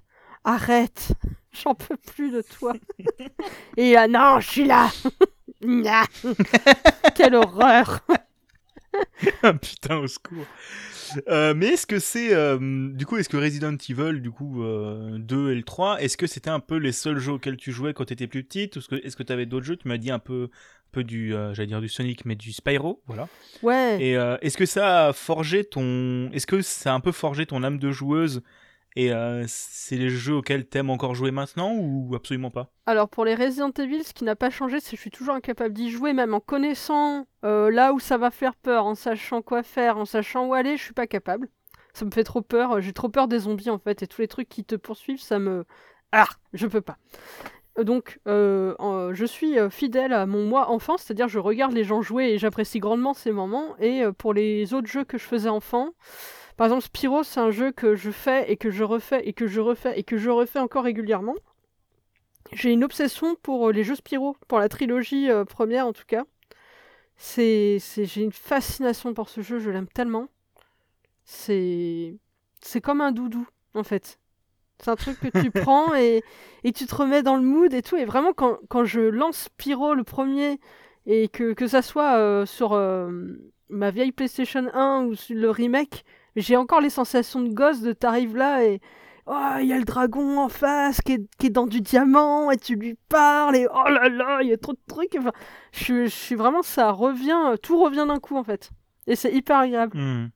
arrête, 0.45 1.13
j'en 1.53 1.75
peux 1.75 1.97
plus 1.97 2.31
de 2.31 2.43
toi. 2.43 2.75
Et 3.77 3.97
ah 3.97 4.09
non, 4.09 4.41
je 4.41 4.51
suis 4.51 4.65
là. 4.65 4.91
Quelle 7.15 7.35
horreur. 7.35 8.01
Putain 9.61 9.97
au 9.99 10.07
secours. 10.07 10.47
Euh, 11.29 11.55
mais 11.55 11.69
est-ce 11.69 11.87
que 11.87 12.01
c'est 12.01 12.35
euh, 12.35 12.59
du 12.93 13.07
coup 13.07 13.17
est-ce 13.17 13.29
que 13.29 13.37
Resident 13.37 13.77
Evil 13.89 14.21
du 14.21 14.33
coup 14.33 14.65
2 14.65 15.53
et 15.53 15.55
le 15.55 15.63
3 15.63 16.03
est-ce 16.03 16.17
que 16.17 16.27
c'était 16.27 16.51
un 16.51 16.59
peu 16.59 16.77
les 16.79 16.91
seuls 16.91 17.19
jeux 17.19 17.35
auxquels 17.35 17.57
tu 17.57 17.71
jouais 17.71 17.95
quand 17.95 18.07
t'étais 18.07 18.27
plus 18.27 18.43
petite 18.43 18.77
ou 18.77 18.81
est-ce 19.05 19.15
que 19.15 19.23
tu 19.23 19.33
avais 19.33 19.47
d'autres 19.47 19.67
jeux? 19.67 19.77
Tu 19.77 19.87
m'as 19.87 19.99
dit 19.99 20.11
un 20.11 20.19
peu 20.19 20.51
peu 20.97 21.05
du, 21.05 21.35
euh, 21.35 21.53
j'allais 21.53 21.67
dire 21.67 21.81
du 21.81 21.91
Sonic, 21.91 22.25
mais 22.25 22.37
du 22.37 22.53
Spyro, 22.53 23.03
voilà. 23.07 23.29
Ouais. 23.63 23.99
Et 24.01 24.17
euh, 24.17 24.39
est-ce 24.41 24.57
que 24.57 24.65
ça 24.65 25.09
a 25.09 25.13
forgé 25.13 25.63
ton, 25.65 26.31
est-ce 26.33 26.47
que 26.47 26.63
ça 26.63 26.93
a 26.93 26.95
un 26.95 27.01
peu 27.01 27.13
forgé 27.13 27.45
ton 27.45 27.63
âme 27.63 27.79
de 27.79 27.91
joueuse 27.91 28.43
et 28.97 29.13
euh, 29.13 29.45
c'est 29.47 29.97
les 29.97 30.09
jeux 30.09 30.35
auxquels 30.35 30.67
t'aimes 30.67 30.91
encore 30.91 31.15
jouer 31.15 31.31
maintenant 31.31 31.75
ou 31.75 32.15
absolument 32.15 32.51
pas? 32.51 32.73
Alors 32.87 33.09
pour 33.09 33.25
les 33.25 33.35
Resident 33.35 33.71
Evil, 33.71 34.03
ce 34.03 34.13
qui 34.13 34.25
n'a 34.25 34.37
pas 34.37 34.51
changé, 34.51 34.81
c'est 34.81 34.93
que 34.93 34.97
je 34.97 35.03
suis 35.03 35.11
toujours 35.11 35.35
incapable 35.35 35.75
d'y 35.75 35.91
jouer, 35.91 36.13
même 36.13 36.35
en 36.35 36.41
connaissant 36.41 37.27
là 37.43 37.93
où 37.93 38.01
ça 38.01 38.19
va 38.19 38.33
faire 38.33 38.57
peur, 38.57 38.87
en 38.87 38.97
sachant 38.97 39.41
quoi 39.43 39.63
faire, 39.63 39.99
en 39.99 40.05
sachant 40.05 40.47
où 40.47 40.55
aller, 40.55 40.77
je 40.77 40.83
suis 40.83 40.95
pas 40.95 41.07
capable. 41.07 41.49
Ça 41.95 42.05
me 42.05 42.11
fait 42.11 42.25
trop 42.25 42.43
peur. 42.43 42.81
J'ai 42.81 42.93
trop 42.93 43.09
peur 43.09 43.29
des 43.29 43.39
zombies 43.41 43.71
en 43.71 43.79
fait 43.79 44.03
et 44.03 44.07
tous 44.07 44.21
les 44.21 44.29
trucs 44.29 44.49
qui 44.49 44.65
te 44.65 44.75
poursuivent, 44.75 45.21
ça 45.21 45.39
me 45.39 45.65
ah, 46.13 46.29
je 46.53 46.67
peux 46.67 46.81
pas. 46.81 46.97
Donc, 47.83 48.21
euh, 48.27 49.13
je 49.13 49.25
suis 49.27 49.59
euh, 49.59 49.69
fidèle 49.69 50.15
à 50.15 50.25
mon 50.25 50.47
moi 50.47 50.71
enfant, 50.71 50.97
c'est-à-dire 50.97 51.29
je 51.29 51.39
regarde 51.39 51.73
les 51.73 51.85
gens 51.85 52.01
jouer 52.01 52.31
et 52.31 52.39
j'apprécie 52.39 52.79
grandement 52.79 53.13
ces 53.13 53.33
moments. 53.33 53.77
Et 53.79 54.03
euh, 54.03 54.13
pour 54.13 54.33
les 54.33 54.73
autres 54.73 54.87
jeux 54.87 55.05
que 55.05 55.19
je 55.19 55.25
faisais 55.25 55.51
enfant, 55.51 55.91
par 56.57 56.67
exemple 56.67 56.85
Spyro, 56.85 57.23
c'est 57.23 57.41
un 57.41 57.51
jeu 57.51 57.73
que 57.73 57.95
je 57.95 58.11
fais 58.11 58.51
et 58.51 58.57
que 58.57 58.71
je 58.71 58.85
refais 58.85 59.27
et 59.29 59.33
que 59.33 59.47
je 59.47 59.61
refais 59.61 59.99
et 59.99 60.05
que 60.05 60.17
je 60.17 60.31
refais 60.31 60.59
encore 60.59 60.85
régulièrement. 60.85 61.35
J'ai 62.53 62.71
une 62.71 62.85
obsession 62.85 63.37
pour 63.43 63.73
les 63.73 63.85
jeux 63.85 63.97
Spyro, 63.97 64.37
pour 64.49 64.59
la 64.59 64.69
trilogie 64.69 65.29
première 65.49 65.87
en 65.87 65.93
tout 65.93 66.05
cas. 66.07 66.25
C'est, 67.17 67.79
j'ai 67.97 68.23
une 68.23 68.33
fascination 68.33 69.15
pour 69.15 69.29
ce 69.29 69.41
jeu, 69.41 69.59
je 69.59 69.71
l'aime 69.71 69.89
tellement. 69.89 70.29
C'est, 71.25 72.17
c'est 72.61 72.81
comme 72.81 73.01
un 73.01 73.13
doudou 73.13 73.47
en 73.75 73.83
fait. 73.83 74.19
C'est 74.79 74.91
un 74.91 74.97
truc 74.97 75.19
que 75.19 75.41
tu 75.41 75.51
prends 75.63 75.95
et, 75.95 76.23
et, 76.65 76.73
tu 76.73 76.87
te 76.87 76.95
remets 76.95 77.23
dans 77.23 77.37
le 77.37 77.43
mood 77.43 77.73
et 77.73 77.83
tout. 77.83 77.97
Et 77.97 78.05
vraiment, 78.05 78.33
quand, 78.33 78.59
quand 78.69 78.85
je 78.85 79.01
lance 79.01 79.49
Pyro 79.57 79.95
le 79.95 80.05
premier, 80.05 80.61
et 81.07 81.29
que, 81.29 81.53
que 81.53 81.67
ça 81.67 81.83
soit 81.83 82.17
euh, 82.19 82.47
sur 82.47 82.73
euh, 82.73 83.37
ma 83.69 83.91
vieille 83.91 84.13
PlayStation 84.13 84.69
1 84.73 85.07
ou 85.07 85.15
le 85.31 85.51
remake, 85.51 86.05
j'ai 86.37 86.57
encore 86.57 86.81
les 86.81 86.91
sensations 86.91 87.41
de 87.41 87.53
gosse 87.53 87.81
de 87.81 87.93
t'arrives 87.93 88.37
là 88.37 88.65
et 88.65 88.81
oh, 89.27 89.57
il 89.61 89.67
y 89.67 89.73
a 89.73 89.79
le 89.79 89.85
dragon 89.85 90.39
en 90.39 90.49
face 90.49 91.01
qui 91.01 91.13
est, 91.13 91.37
qui 91.39 91.47
est, 91.47 91.51
dans 91.51 91.67
du 91.67 91.81
diamant 91.81 92.51
et 92.51 92.57
tu 92.57 92.77
lui 92.77 92.97
parles 93.09 93.57
et 93.57 93.67
oh 93.73 93.89
là 93.89 94.09
là, 94.09 94.41
il 94.43 94.49
y 94.49 94.53
a 94.53 94.59
trop 94.59 94.73
de 94.73 94.79
trucs. 94.87 95.17
Enfin, 95.19 95.33
je, 95.73 96.05
je 96.05 96.11
suis 96.11 96.35
vraiment, 96.35 96.63
ça 96.63 96.91
revient, 96.91 97.57
tout 97.63 97.83
revient 97.83 98.05
d'un 98.07 98.21
coup 98.21 98.37
en 98.37 98.45
fait. 98.45 98.71
Et 99.07 99.17
c'est 99.17 99.33
hyper 99.33 99.59
agréable. 99.59 99.97
Hmm. 99.97 100.31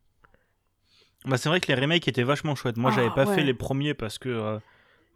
Bah, 1.26 1.36
c'est 1.36 1.48
vrai 1.48 1.60
que 1.60 1.70
les 1.70 1.78
remakes 1.78 2.08
étaient 2.08 2.22
vachement 2.22 2.54
chouettes. 2.54 2.78
Moi, 2.78 2.90
j'avais 2.92 3.08
ah, 3.10 3.14
pas 3.14 3.26
fait 3.26 3.42
les 3.42 3.52
premiers 3.52 3.94
parce 3.94 4.18
que 4.18 4.28
euh, 4.28 4.58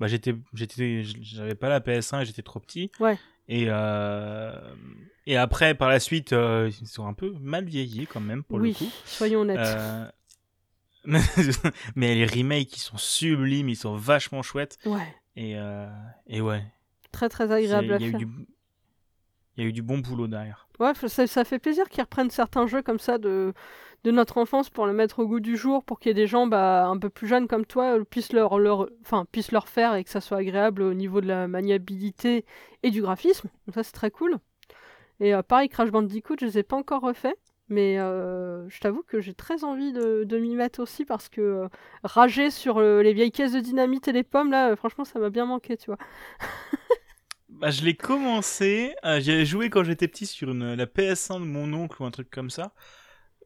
bah, 0.00 0.06
j'étais, 0.06 0.34
j'étais, 0.52 1.02
j'avais 1.02 1.54
pas 1.54 1.68
la 1.68 1.80
PS1 1.80 2.22
et 2.22 2.24
j'étais 2.26 2.42
trop 2.42 2.60
petit. 2.60 2.90
Ouais. 3.00 3.18
Et, 3.48 3.66
euh, 3.68 4.52
et 5.26 5.36
après, 5.36 5.74
par 5.74 5.88
la 5.88 6.00
suite, 6.00 6.32
euh, 6.32 6.70
ils 6.80 6.86
sont 6.86 7.06
un 7.06 7.14
peu 7.14 7.34
mal 7.40 7.64
vieillis 7.64 8.06
quand 8.06 8.20
même, 8.20 8.42
pour 8.44 8.58
le 8.58 8.72
coup. 8.72 8.90
soyons 9.04 9.40
honnêtes. 9.40 9.60
mais 11.96 12.14
les 12.14 12.26
remakes, 12.26 12.76
ils 12.76 12.80
sont 12.80 12.96
sublimes, 12.96 13.68
ils 13.68 13.76
sont 13.76 13.94
vachement 13.94 14.42
chouettes. 14.42 14.78
Ouais. 14.86 15.14
Et, 15.36 15.56
et 16.26 16.40
ouais. 16.40 16.62
Très 17.12 17.28
très 17.28 17.52
agréable 17.52 17.92
à 17.92 17.98
faire. 17.98 18.20
Il 19.56 19.62
y 19.62 19.66
a 19.66 19.68
eu 19.68 19.72
du 19.72 19.82
bon 19.82 19.98
boulot 19.98 20.26
derrière. 20.26 20.68
Ouais, 20.80 20.92
ça, 21.06 21.26
ça 21.26 21.44
fait 21.44 21.58
plaisir 21.58 21.88
qu'ils 21.88 22.02
reprennent 22.02 22.30
certains 22.30 22.66
jeux 22.66 22.82
comme 22.82 22.98
ça 22.98 23.18
de, 23.18 23.54
de 24.04 24.10
notre 24.10 24.38
enfance 24.38 24.68
pour 24.68 24.86
le 24.86 24.92
mettre 24.92 25.20
au 25.20 25.26
goût 25.26 25.40
du 25.40 25.56
jour, 25.56 25.84
pour 25.84 25.98
qu'il 25.98 26.10
y 26.10 26.12
ait 26.12 26.14
des 26.14 26.26
gens 26.26 26.46
bah, 26.46 26.86
un 26.86 26.98
peu 26.98 27.08
plus 27.08 27.28
jeunes 27.28 27.46
comme 27.46 27.64
toi 27.64 27.98
euh, 27.98 28.04
puissent 28.04 28.32
leur, 28.32 28.58
leur, 28.58 28.88
enfin, 29.00 29.24
puissent 29.30 29.52
leur 29.52 29.68
faire 29.68 29.94
et 29.94 30.04
que 30.04 30.10
ça 30.10 30.20
soit 30.20 30.38
agréable 30.38 30.82
au 30.82 30.92
niveau 30.92 31.20
de 31.20 31.26
la 31.26 31.48
maniabilité 31.48 32.44
et 32.82 32.90
du 32.90 33.00
graphisme. 33.00 33.48
Donc 33.66 33.74
ça 33.74 33.82
c'est 33.82 33.92
très 33.92 34.10
cool. 34.10 34.38
Et 35.20 35.34
euh, 35.34 35.42
pareil, 35.42 35.68
Crash 35.68 35.90
Bandicoot, 35.90 36.36
je 36.40 36.46
les 36.46 36.58
ai 36.58 36.62
pas 36.62 36.76
encore 36.76 37.02
refaits. 37.02 37.36
Mais 37.68 37.98
euh, 37.98 38.68
je 38.68 38.78
t'avoue 38.78 39.02
que 39.02 39.20
j'ai 39.20 39.32
très 39.32 39.64
envie 39.64 39.92
de, 39.94 40.24
de 40.24 40.38
m'y 40.38 40.54
mettre 40.54 40.80
aussi 40.80 41.06
parce 41.06 41.30
que 41.30 41.66
rager 42.02 42.50
sur 42.50 42.78
les 42.78 43.14
vieilles 43.14 43.32
caisses 43.32 43.52
de 43.52 43.60
dynamite 43.60 44.06
et 44.06 44.12
les 44.12 44.22
pommes, 44.22 44.50
là, 44.50 44.76
franchement, 44.76 45.06
ça 45.06 45.18
m'a 45.18 45.30
bien 45.30 45.46
manqué, 45.46 45.78
tu 45.78 45.86
vois. 45.86 45.96
bah, 47.48 47.70
je 47.70 47.82
l'ai 47.84 47.96
commencé, 47.96 48.94
j'avais 49.02 49.46
joué 49.46 49.70
quand 49.70 49.82
j'étais 49.82 50.08
petit 50.08 50.26
sur 50.26 50.50
une, 50.50 50.74
la 50.74 50.84
PS1 50.84 51.40
de 51.40 51.46
mon 51.46 51.72
oncle 51.72 52.02
ou 52.02 52.04
un 52.04 52.10
truc 52.10 52.30
comme 52.30 52.50
ça. 52.50 52.74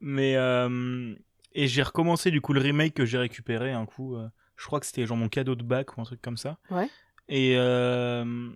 Mais 0.00 0.37
euh, 0.37 1.14
et 1.52 1.66
j'ai 1.66 1.83
recommencé 1.83 2.31
du 2.31 2.40
coup 2.40 2.52
le 2.52 2.61
remake 2.61 2.94
que 2.94 3.04
j'ai 3.04 3.18
récupéré 3.18 3.72
un 3.72 3.87
coup. 3.87 4.16
Euh, 4.16 4.28
je 4.57 4.66
crois 4.66 4.81
que 4.81 4.87
c'était 4.87 5.07
genre 5.07 5.16
mon 5.16 5.28
cadeau 5.28 5.54
de 5.54 5.62
bac 5.62 5.96
ou 5.96 6.00
un 6.00 6.04
truc 6.04 6.22
comme 6.22 6.37
ça. 6.37 6.59
Ouais. 6.70 6.88
Et 7.28 7.54
euh, 7.57 8.50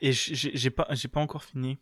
et 0.00 0.12
j'ai 0.12 0.70
pas 0.70 0.86
j'ai 0.90 1.08
pas 1.08 1.20
encore 1.20 1.44
fini. 1.44 1.78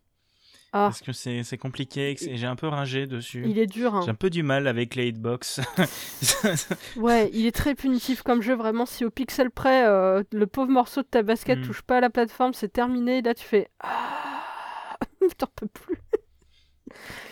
Ah. 0.75 0.91
Parce 0.91 1.03
que 1.03 1.13
c'est 1.13 1.59
compliqué, 1.59 2.17
j'ai 2.19 2.47
un 2.47 2.57
peu 2.57 2.67
ringé 2.67 3.07
dessus. 3.07 3.45
Il 3.47 3.59
est 3.59 3.67
dur. 3.67 3.95
Hein. 3.95 4.03
J'ai 4.05 4.11
un 4.11 4.15
peu 4.15 4.31
du 4.31 4.43
mal 4.43 4.67
avec 4.67 4.95
les 4.95 5.09
hitbox. 5.09 5.61
ouais, 6.97 7.31
il 7.35 7.47
est 7.47 7.55
très 7.55 7.75
punitif 7.75 8.23
comme 8.23 8.41
jeu, 8.41 8.55
vraiment. 8.55 8.87
Si 8.87 9.05
au 9.05 9.11
pixel 9.11 9.51
près, 9.51 9.85
le 9.87 10.45
pauvre 10.47 10.71
morceau 10.71 11.03
de 11.03 11.07
ta 11.07 11.23
basket 11.23 11.59
mm. 11.59 11.63
touche 11.67 11.83
pas 11.83 11.99
à 11.99 12.01
la 12.01 12.09
plateforme, 12.09 12.55
c'est 12.55 12.73
terminé. 12.73 13.21
Là, 13.21 13.35
tu 13.35 13.45
fais. 13.45 13.69
Ah, 13.81 14.99
t'en 15.37 15.49
peux 15.55 15.67
plus. 15.67 15.99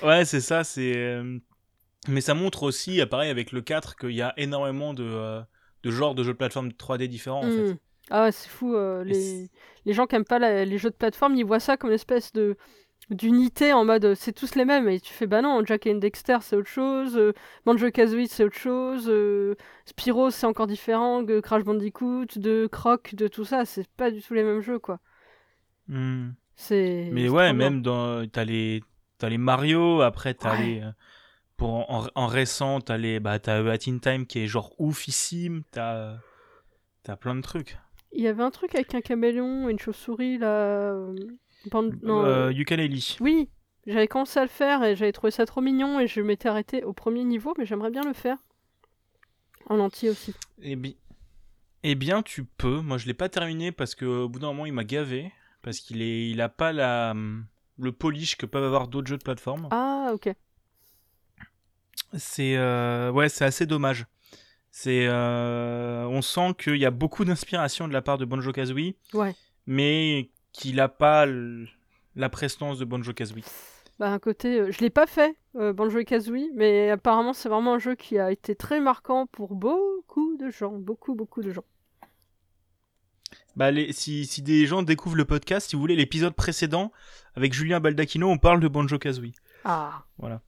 ouais, 0.03 0.27
c'est 0.27 0.41
ça, 0.41 0.63
c'est. 0.63 1.23
Mais 2.09 2.21
ça 2.21 2.35
montre 2.35 2.63
aussi, 2.63 3.05
pareil 3.07 3.31
avec 3.31 3.53
le 3.53 3.61
4, 3.61 3.97
qu'il 3.97 4.13
y 4.13 4.23
a 4.23 4.33
énormément 4.37 4.95
de, 4.95 5.05
euh, 5.05 5.43
de 5.83 5.91
genres 5.91 6.15
de 6.15 6.23
jeux 6.23 6.33
de 6.33 6.39
plateforme 6.39 6.69
3D 6.69 7.07
différents. 7.09 7.41
En 7.41 7.51
fait. 7.51 7.73
Hmm. 7.73 7.77
Ah 8.11 8.25
ouais, 8.25 8.33
c'est 8.33 8.49
fou. 8.49 8.75
Euh, 8.75 9.05
les... 9.05 9.51
les 9.85 9.93
gens 9.93 10.07
qui 10.07 10.17
aiment 10.17 10.25
pas 10.25 10.65
les 10.65 10.79
jeux 10.79 10.91
de 10.91 10.97
plateforme, 10.97 11.35
ils 11.37 11.45
voient 11.45 11.61
ça 11.61 11.77
comme 11.77 11.91
une 11.91 11.95
espèce 11.95 12.33
de 12.33 12.57
d'unité 13.11 13.73
en 13.73 13.85
mode 13.85 14.15
c'est 14.15 14.33
tous 14.33 14.55
les 14.55 14.65
mêmes 14.65 14.89
et 14.89 15.01
tu 15.01 15.13
fais 15.13 15.27
bah 15.27 15.43
non 15.43 15.63
Jack 15.65 15.87
and 15.87 15.97
Dexter 15.97 16.39
c'est 16.41 16.57
autre 16.57 16.69
chose 16.69 17.17
euh, 17.17 17.33
Banjo 17.67 17.91
Kazooie 17.91 18.27
c'est 18.29 18.45
autre 18.45 18.59
chose 18.59 19.09
euh, 19.09 19.57
Spyro 19.85 20.31
c'est 20.31 20.47
encore 20.47 20.67
différent 20.67 21.23
de 21.23 21.41
Crash 21.41 21.65
Bandicoot 21.65 22.27
de 22.37 22.69
Croc 22.71 23.15
de 23.15 23.29
tout 23.29 23.45
ça 23.45 23.65
c'est 23.65 23.89
pas 23.97 24.11
du 24.11 24.23
tout 24.23 24.35
les 24.35 24.45
mêmes 24.45 24.61
jeux 24.61 24.79
quoi 24.79 25.01
hmm. 25.89 26.31
c'est 26.55 27.11
mais 27.13 27.29
ouais 27.29 27.53
même 27.53 27.83
dans 27.83 28.27
t'as 28.29 28.45
les 28.45 28.83
t'as 29.19 29.29
les 29.29 29.39
Mario 29.39 30.01
après 30.03 30.35
t'as 30.35 30.61
les 30.61 30.83
en, 31.63 32.07
en, 32.15 32.27
récent, 32.27 32.81
t'as 32.81 32.97
les, 32.97 33.21
bah, 33.21 33.39
t'as 33.39 33.65
At 33.71 33.89
In 33.89 33.99
Time 33.99 34.27
qui 34.27 34.41
est 34.41 34.47
genre 34.47 34.73
oufissime, 34.79 35.63
t'as, 35.71 36.17
t'as 37.03 37.17
plein 37.17 37.35
de 37.35 37.43
trucs. 37.43 37.79
Il 38.13 38.23
y 38.23 38.29
avait 38.29 38.43
un 38.43 38.51
truc 38.51 38.75
avec 38.75 38.95
un 38.95 39.01
caméléon 39.01 39.69
et 39.69 39.73
une 39.73 39.79
chauve-souris 39.79 40.39
là. 40.39 40.97
Euh, 41.75 41.91
non, 42.03 42.25
euh, 42.25 42.53
Oui, 43.21 43.49
j'avais 43.87 44.09
commencé 44.09 44.39
à 44.39 44.43
le 44.43 44.49
faire 44.49 44.83
et 44.83 44.97
j'avais 44.97 45.13
trouvé 45.13 45.31
ça 45.31 45.47
trop 45.47 45.61
mignon 45.61 46.01
et 46.01 46.07
je 46.07 46.21
m'étais 46.21 46.49
arrêté 46.49 46.85
au 46.85 46.93
premier 46.93 47.25
niveau, 47.25 47.55
mais 47.59 47.67
j'aimerais 47.67 47.91
bien 47.91 48.03
le 48.03 48.13
faire. 48.13 48.39
En 49.67 49.79
entier 49.79 50.11
aussi. 50.11 50.35
Eh 50.63 50.77
bien, 50.77 50.93
eh 51.83 51.95
bien 51.95 52.23
tu 52.23 52.45
peux. 52.45 52.81
Moi, 52.81 52.99
je 52.99 53.07
l'ai 53.07 53.15
pas 53.15 53.29
terminé 53.29 53.73
parce 53.73 53.95
qu'au 53.95 54.29
bout 54.29 54.39
d'un 54.39 54.49
moment, 54.49 54.67
il 54.67 54.73
m'a 54.73 54.85
gavé. 54.85 55.33
Parce 55.63 55.81
qu'il 55.81 56.01
est... 56.01 56.31
il 56.31 56.41
a 56.41 56.49
pas 56.49 56.73
la... 56.73 57.15
le 57.79 57.93
polish 57.93 58.37
que 58.37 58.47
peuvent 58.47 58.65
avoir 58.65 58.89
d'autres 58.89 59.09
jeux 59.09 59.19
de 59.19 59.23
plateforme. 59.23 59.69
Ah, 59.71 60.11
ok 60.15 60.35
c'est 62.15 62.57
euh, 62.57 63.11
ouais, 63.11 63.29
c'est 63.29 63.45
assez 63.45 63.67
dommage. 63.67 64.07
C'est, 64.71 65.07
euh, 65.09 66.07
on 66.07 66.23
sent 66.23 66.55
qu'il 66.59 66.77
y 66.77 66.87
a 66.87 66.91
beaucoup 66.91 67.25
d'inspiration 67.25 67.89
de 67.89 67.93
la 67.93 68.03
part 68.03 68.19
de 68.19 68.25
Bonjo 68.25 68.53
Kazooie, 68.53 68.95
ouais. 69.15 69.35
mais 69.67 70.31
qu'il 70.53 70.77
n'a 70.77 70.89
pas 70.89 71.27
la 72.17 72.29
prestance 72.29 72.79
de 72.79 72.85
Bonjo 72.85 73.13
Kazooie. 73.13 73.45
Bah, 73.99 74.11
un 74.11 74.19
côté. 74.19 74.61
euh, 74.61 74.71
je 74.73 74.81
l'ai 74.81 74.91
pas 74.91 75.07
fait, 75.07 75.37
euh, 75.57 75.73
Banjo 75.73 76.03
Kazooie, 76.05 76.51
mais 76.55 76.91
apparemment, 76.91 77.33
c'est 77.35 77.49
vraiment 77.51 77.75
un 77.75 77.79
jeu 77.79 77.95
qui 77.95 78.19
a 78.19 78.33
été 78.33 78.55
très 78.55 78.81
marquant 78.81 79.27
pour 79.27 79.55
beaucoup 79.55 80.37
de 80.39 80.51
gens. 80.51 80.73
Beaucoup, 80.73 81.15
beaucoup 81.15 81.43
de 81.43 81.51
gens. 81.53 81.65
Bah, 83.57 83.71
les- 83.71 83.93
si, 83.93 84.27
si 84.27 84.43
des 84.43 84.65
gens 84.67 84.83
découvrent 84.83 85.17
le 85.17 85.25
podcast, 85.25 85.69
si 85.71 85.77
vous 85.77 85.81
voulez, 85.83 85.97
l'épisode 85.97 86.35
précédent, 86.35 86.93
avec 87.35 87.53
Julien 87.53 87.81
Baldacchino, 87.81 88.29
on 88.29 88.39
parle 88.39 88.61
de 88.61 88.69
Banjo 88.69 88.99
Kazooie. 88.99 89.33
Ah, 89.65 90.05
Voilà. 90.19 90.41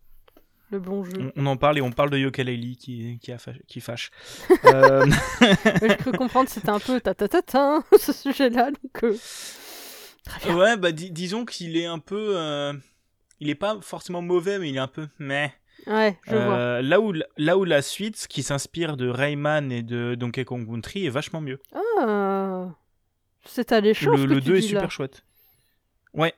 le 0.70 0.78
bon 0.80 1.04
jeu. 1.04 1.32
On, 1.36 1.42
on 1.42 1.46
en 1.46 1.56
parle 1.58 1.78
et 1.78 1.82
on 1.82 1.92
parle 1.92 2.10
de 2.10 2.16
Yooka-Laylee 2.18 2.76
qui, 2.76 3.18
qui, 3.20 3.32
a 3.32 3.36
fâ- 3.36 3.60
qui 3.66 3.80
fâche. 3.80 4.10
Euh, 4.64 5.04
J'ai 5.80 5.96
cru 5.98 6.12
comprendre 6.12 6.46
que 6.46 6.52
c'était 6.52 6.70
un 6.70 6.78
peu 6.80 7.00
ta 7.00 7.14
ta 7.14 7.28
ta 7.28 7.42
ta 7.42 7.82
ce 7.98 8.12
sujet-là, 8.12 8.70
donc. 8.70 9.04
euh, 9.04 9.16
Très 10.24 10.46
bien. 10.46 10.56
ouais, 10.56 10.76
bah 10.76 10.92
dis- 10.92 11.11
disons 11.11 11.44
qu'il 11.44 11.76
est 11.76 11.87
un 11.87 11.98
peu. 11.98 12.35
euh, 12.37 12.72
Il 13.40 13.50
est 13.50 13.54
pas 13.56 13.78
forcément 13.80 14.22
mauvais, 14.22 14.58
mais 14.58 14.68
il 14.70 14.76
est 14.76 14.80
un 14.80 14.87
peu. 14.88 15.08
Mais. 15.18 15.52
Ouais, 15.88 16.16
je 16.28 16.37
vois. 16.37 16.54
Euh, 16.56 16.82
là, 16.82 17.00
où, 17.00 17.12
là 17.37 17.58
où 17.58 17.64
la 17.64 17.82
suite, 17.82 18.26
qui 18.28 18.44
s'inspire 18.44 18.96
de 18.96 19.08
Rayman 19.08 19.72
et 19.72 19.82
de 19.82 20.14
Donkey 20.14 20.44
Kong 20.44 20.64
Country, 20.64 21.06
est 21.06 21.11
vachement 21.11 21.40
mieux. 21.40 21.58
Ah, 21.98 22.68
c'est 23.44 23.72
alléchant 23.72 24.12
Le, 24.12 24.26
le 24.26 24.40
tu 24.40 24.46
2 24.48 24.56
est 24.56 24.61
là. 24.61 24.66
super 24.68 24.90
chouette. 24.92 25.24
Ouais. 26.14 26.35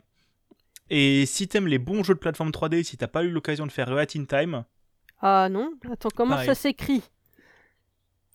Et 0.88 1.26
si 1.26 1.46
t'aimes 1.48 1.66
les 1.66 1.78
bons 1.78 2.02
jeux 2.02 2.14
de 2.14 2.18
plateforme 2.20 2.50
3D, 2.52 2.82
si 2.84 2.96
t'as 2.96 3.06
pas 3.08 3.22
eu 3.22 3.30
l'occasion 3.30 3.66
de 3.66 3.72
faire 3.72 3.90
E 3.92 3.98
Hat 3.98 4.16
in 4.16 4.24
Time, 4.24 4.64
Ah 5.20 5.48
non, 5.50 5.74
attends, 5.92 6.08
comment 6.14 6.30
Pareil. 6.36 6.46
ça 6.46 6.54
s'écrit? 6.54 7.02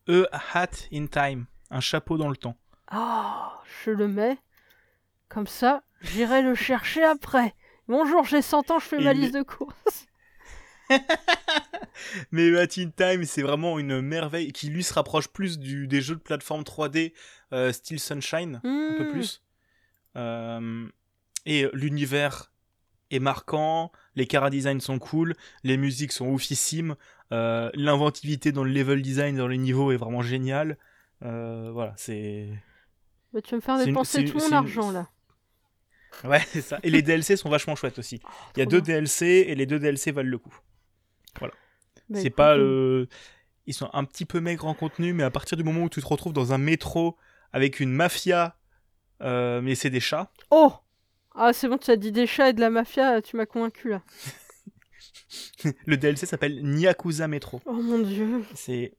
E 0.10 0.28
Hat 0.54 0.68
in 0.94 1.08
Time, 1.08 1.46
un 1.72 1.80
chapeau 1.80 2.18
dans 2.18 2.30
le 2.30 2.38
temps. 2.38 2.56
Ah, 2.88 3.62
je 3.84 3.92
le 3.92 4.08
mets. 4.08 4.38
Comme 5.30 5.48
ça, 5.48 5.84
j'irai 6.02 6.42
le 6.42 6.56
chercher 6.56 7.04
après. 7.04 7.54
Bonjour, 7.88 8.26
j'ai 8.26 8.42
100 8.42 8.72
ans, 8.72 8.80
je 8.80 8.86
fais 8.86 9.00
Et 9.00 9.04
ma 9.04 9.14
liste 9.14 9.34
de 9.34 9.44
courses. 9.44 10.08
Mais 12.32 12.50
E 12.50 12.60
Hat 12.60 12.68
in 12.78 12.90
Time, 12.96 13.24
c'est 13.26 13.42
vraiment 13.42 13.78
une 13.78 14.02
merveille 14.02 14.52
qui 14.52 14.70
lui 14.70 14.84
se 14.84 14.94
rapproche 14.94 15.28
plus 15.28 15.60
du, 15.60 15.88
des 15.88 16.02
jeux 16.02 16.16
de 16.16 16.22
plateforme 16.22 16.64
3D 16.64 17.14
euh, 17.54 17.72
style 17.72 18.00
Sunshine, 18.00 18.62
un 18.64 18.96
peu 18.98 19.06
Hmm, 19.06 19.12
plus. 19.12 19.44
Euh, 20.16 20.88
et 21.46 21.68
l'univers 21.74 22.52
est 23.12 23.20
marquant, 23.20 23.92
les 24.16 24.26
cara 24.28 24.50
design 24.50 24.82
sont 24.82 24.98
cool, 25.00 25.36
les 25.64 25.78
musiques 25.78 26.12
sont 26.12 26.28
oufissimes, 26.28 26.96
euh, 27.32 27.70
l'inventivité 27.76 28.52
dans 28.52 28.64
le 28.64 28.72
level 28.72 29.02
design, 29.02 29.38
dans 29.38 29.48
les 29.48 29.58
niveaux 29.58 29.92
est 29.92 29.98
vraiment 29.98 30.22
géniale. 30.22 30.78
Euh, 31.24 31.70
voilà, 31.72 31.94
c'est. 31.98 32.50
Mais 33.34 33.42
tu 33.42 33.52
vas 33.52 33.58
me 33.58 33.62
faire 33.62 33.76
une- 33.80 33.86
dépenser 33.86 34.26
tout 34.26 34.38
mon 34.40 34.48
une- 34.48 34.54
argent 34.54 34.92
là. 34.92 35.08
Ouais, 36.24 36.42
c'est 36.48 36.62
ça. 36.62 36.80
Et 36.84 36.90
les 36.90 37.02
DLC 37.02 37.38
sont 37.38 37.50
vachement 37.50 37.76
chouettes 37.76 38.00
aussi. 38.00 38.20
Il 38.56 38.60
y 38.60 38.62
a 38.62 38.66
deux 38.66 38.82
bien. 38.82 38.96
DLC 38.96 39.46
et 39.48 39.56
les 39.56 39.66
deux 39.66 39.80
DLC 39.80 40.12
valent 40.12 40.30
le 40.30 40.38
coup. 40.38 40.54
Bah, 41.40 41.50
c'est 42.14 42.30
pas. 42.32 42.58
euh, 42.58 43.06
Ils 43.68 43.74
sont 43.74 43.90
un 43.94 44.04
petit 44.04 44.26
peu 44.26 44.40
maigres 44.40 44.66
en 44.66 44.74
contenu, 44.74 45.14
mais 45.14 45.24
à 45.24 45.30
partir 45.32 45.58
du 45.58 45.64
moment 45.64 45.84
où 45.84 45.90
tu 45.90 46.02
te 46.02 46.08
retrouves 46.08 46.34
dans 46.34 46.54
un 46.54 46.58
métro 46.58 47.16
avec 47.54 47.80
une 47.80 47.92
mafia, 47.92 48.58
euh, 49.22 49.62
mais 49.62 49.76
c'est 49.76 49.90
des 49.92 50.00
chats. 50.00 50.32
Oh 50.50 50.74
Ah, 51.36 51.54
c'est 51.54 51.68
bon, 51.70 51.78
tu 51.78 51.92
as 51.92 51.96
dit 51.98 52.12
des 52.12 52.26
chats 52.28 52.50
et 52.50 52.54
de 52.54 52.62
la 52.62 52.70
mafia, 52.72 53.22
tu 53.22 53.36
m'as 53.38 53.46
convaincu 53.46 53.90
là. 53.90 54.02
Le 55.86 55.98
DLC 55.98 56.26
s'appelle 56.26 56.62
Nyakuza 56.64 57.28
Metro. 57.28 57.62
Oh 57.66 57.74
mon 57.74 58.00
dieu, 58.00 58.44
C'est 58.56 58.94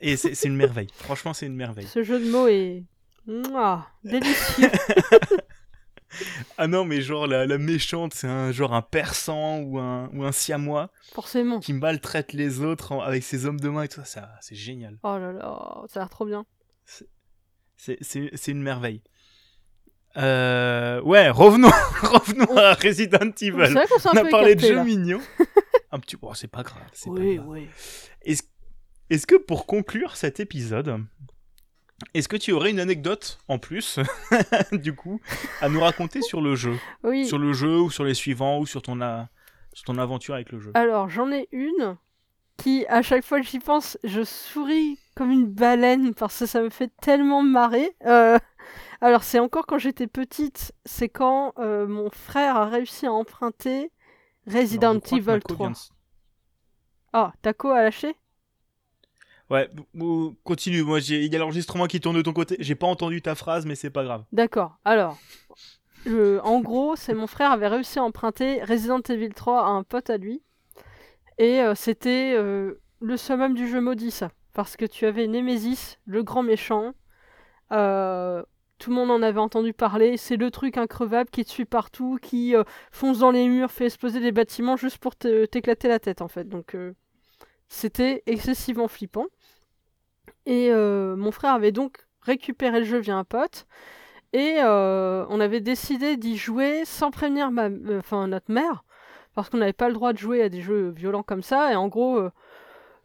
et 0.00 0.16
c'est 0.16 0.34
c'est 0.36 0.46
une 0.48 0.56
merveille. 0.56 0.86
Franchement, 0.94 1.34
c'est 1.34 1.46
une 1.46 1.56
merveille. 1.56 1.86
ce 1.88 2.02
jeu 2.04 2.20
de 2.20 2.30
mots 2.30 2.46
est. 2.46 2.84
Mouah, 3.26 3.86
délicieux. 4.04 4.70
Ah 6.56 6.66
non, 6.66 6.84
mais 6.84 7.00
genre 7.00 7.26
la, 7.26 7.46
la 7.46 7.58
méchante, 7.58 8.14
c'est 8.14 8.26
un 8.26 8.50
genre 8.52 8.72
un 8.74 8.82
persan 8.82 9.60
ou 9.60 9.78
un 9.78 10.08
ou 10.12 10.24
un 10.24 10.32
siamois 10.32 10.90
Forcément. 11.12 11.60
qui 11.60 11.72
maltraite 11.72 12.32
les 12.32 12.60
autres 12.60 12.92
en- 12.92 13.00
avec 13.00 13.22
ses 13.22 13.46
hommes 13.46 13.60
de 13.60 13.68
main 13.68 13.82
et 13.84 13.88
tout 13.88 14.00
ça. 14.00 14.06
ça 14.06 14.30
c'est 14.40 14.54
génial. 14.56 14.98
Oh 15.02 15.18
là 15.18 15.32
là, 15.32 15.82
ça 15.88 16.00
a 16.00 16.02
l'air 16.04 16.10
trop 16.10 16.24
bien. 16.26 16.44
C'est 17.76 18.48
une 18.48 18.62
merveille. 18.62 19.02
Euh, 20.16 21.00
ouais, 21.02 21.28
revenons 21.30 21.68
revenons 22.02 22.56
à 22.56 22.74
Resident 22.74 23.30
Evil. 23.40 23.74
On 24.06 24.16
a 24.16 24.24
parlé 24.24 24.54
de 24.54 24.60
jeux 24.60 24.82
mignons. 24.82 25.20
Un 25.92 26.00
petit, 26.00 26.16
bon, 26.16 26.34
c'est 26.34 26.48
pas 26.48 26.62
grave. 26.62 26.82
pas 26.82 27.10
Oui, 27.10 27.36
grave. 27.36 27.48
oui. 27.48 27.68
Est-ce 28.22 28.42
est-ce 29.10 29.26
que 29.26 29.36
pour 29.36 29.64
conclure 29.66 30.16
cet 30.16 30.38
épisode, 30.40 31.02
est-ce 32.14 32.28
que 32.28 32.36
tu 32.36 32.52
aurais 32.52 32.70
une 32.70 32.80
anecdote 32.80 33.38
en 33.48 33.58
plus, 33.58 33.98
du 34.72 34.94
coup, 34.94 35.20
à 35.60 35.68
nous 35.68 35.80
raconter 35.80 36.22
sur 36.22 36.40
le 36.40 36.54
jeu? 36.54 36.76
Oui. 37.02 37.26
Sur 37.26 37.38
le 37.38 37.52
jeu 37.52 37.80
ou 37.80 37.90
sur 37.90 38.04
les 38.04 38.14
suivants 38.14 38.58
ou 38.60 38.66
sur 38.66 38.82
ton, 38.82 39.00
a- 39.00 39.28
sur 39.72 39.84
ton 39.84 39.98
aventure 39.98 40.34
avec 40.34 40.50
le 40.52 40.60
jeu? 40.60 40.70
Alors, 40.74 41.08
j'en 41.08 41.30
ai 41.32 41.48
une 41.52 41.96
qui, 42.56 42.84
à 42.88 43.02
chaque 43.02 43.24
fois 43.24 43.40
que 43.40 43.46
j'y 43.46 43.58
pense, 43.60 43.98
je 44.04 44.22
souris 44.24 44.98
comme 45.14 45.30
une 45.30 45.46
baleine 45.46 46.14
parce 46.14 46.38
que 46.40 46.46
ça 46.46 46.60
me 46.60 46.70
fait 46.70 46.90
tellement 47.00 47.42
marrer. 47.42 47.94
Euh, 48.06 48.38
alors, 49.00 49.22
c'est 49.22 49.38
encore 49.38 49.66
quand 49.66 49.78
j'étais 49.78 50.06
petite, 50.08 50.72
c'est 50.84 51.08
quand 51.08 51.52
euh, 51.58 51.86
mon 51.86 52.10
frère 52.10 52.56
a 52.56 52.66
réussi 52.66 53.06
à 53.06 53.12
emprunter 53.12 53.90
Resident 54.46 54.90
Alors, 54.90 55.02
Evil 55.12 55.26
Mako 55.26 55.54
3. 55.54 55.66
vient 55.66 55.70
de- 55.72 55.76
Ah, 57.12 57.32
Taco 57.42 57.68
a 57.70 57.82
lâché 57.82 58.14
Ouais, 59.50 59.70
continue. 60.44 60.82
Moi, 60.82 61.00
il 61.00 61.32
y 61.32 61.36
a 61.36 61.38
l'enregistrement 61.38 61.86
qui 61.86 62.00
tourne 62.00 62.16
de 62.16 62.22
ton 62.22 62.32
côté. 62.32 62.56
J'ai 62.60 62.74
pas 62.74 62.86
entendu 62.86 63.22
ta 63.22 63.34
phrase, 63.34 63.64
mais 63.64 63.74
c'est 63.74 63.90
pas 63.90 64.04
grave. 64.04 64.24
D'accord. 64.32 64.76
Alors, 64.84 65.18
en 66.06 66.60
gros, 66.60 66.96
c'est 66.96 67.14
mon 67.14 67.26
frère 67.26 67.50
avait 67.52 67.68
réussi 67.68 67.98
à 67.98 68.02
emprunter 68.02 68.62
Resident 68.62 69.00
Evil 69.08 69.30
3 69.30 69.60
à 69.64 69.68
un 69.68 69.82
pote 69.84 70.10
à 70.10 70.16
lui. 70.18 70.42
Et 71.38 71.60
euh, 71.62 71.74
c'était 71.74 72.34
euh, 72.36 72.80
le 73.00 73.16
summum 73.16 73.54
du 73.54 73.68
jeu 73.68 73.80
maudit, 73.80 74.10
ça. 74.10 74.30
Parce 74.54 74.76
que 74.76 74.84
tu 74.84 75.06
avais 75.06 75.26
Nemesis, 75.26 75.98
le 76.04 76.22
grand 76.22 76.42
méchant. 76.42 76.92
Euh, 77.72 78.42
tout 78.78 78.90
le 78.90 78.96
monde 78.96 79.10
en 79.10 79.22
avait 79.22 79.40
entendu 79.40 79.72
parler. 79.72 80.16
C'est 80.16 80.36
le 80.36 80.50
truc 80.50 80.76
increvable 80.76 81.30
qui 81.30 81.44
te 81.44 81.50
suit 81.50 81.64
partout, 81.64 82.18
qui 82.20 82.54
fonce 82.92 83.20
dans 83.20 83.30
les 83.30 83.48
murs, 83.48 83.70
fait 83.70 83.86
exploser 83.86 84.20
des 84.20 84.32
bâtiments 84.32 84.76
juste 84.76 84.98
pour 84.98 85.16
te- 85.16 85.46
t'éclater 85.46 85.88
la 85.88 85.98
tête, 85.98 86.22
en 86.22 86.28
fait. 86.28 86.48
Donc, 86.48 86.76
c'était 87.68 88.22
excessivement 88.26 88.88
flippant. 88.88 89.26
Et 90.46 90.70
euh, 90.70 91.16
mon 91.16 91.30
frère 91.30 91.52
avait 91.54 91.72
donc 91.72 92.06
récupéré 92.22 92.80
le 92.80 92.86
jeu 92.86 92.98
via 92.98 93.16
un 93.16 93.24
pote. 93.24 93.66
Et 94.32 94.56
euh, 94.60 95.24
on 95.30 95.40
avait 95.40 95.60
décidé 95.60 96.16
d'y 96.16 96.36
jouer 96.36 96.84
sans 96.84 97.10
prévenir 97.10 97.50
ma, 97.50 97.68
enfin, 97.98 98.28
notre 98.28 98.52
mère, 98.52 98.84
parce 99.34 99.48
qu'on 99.48 99.58
n'avait 99.58 99.72
pas 99.72 99.88
le 99.88 99.94
droit 99.94 100.12
de 100.12 100.18
jouer 100.18 100.42
à 100.42 100.48
des 100.48 100.60
jeux 100.60 100.90
violents 100.90 101.22
comme 101.22 101.42
ça. 101.42 101.72
Et 101.72 101.76
en 101.76 101.88
gros, 101.88 102.18
euh, 102.18 102.30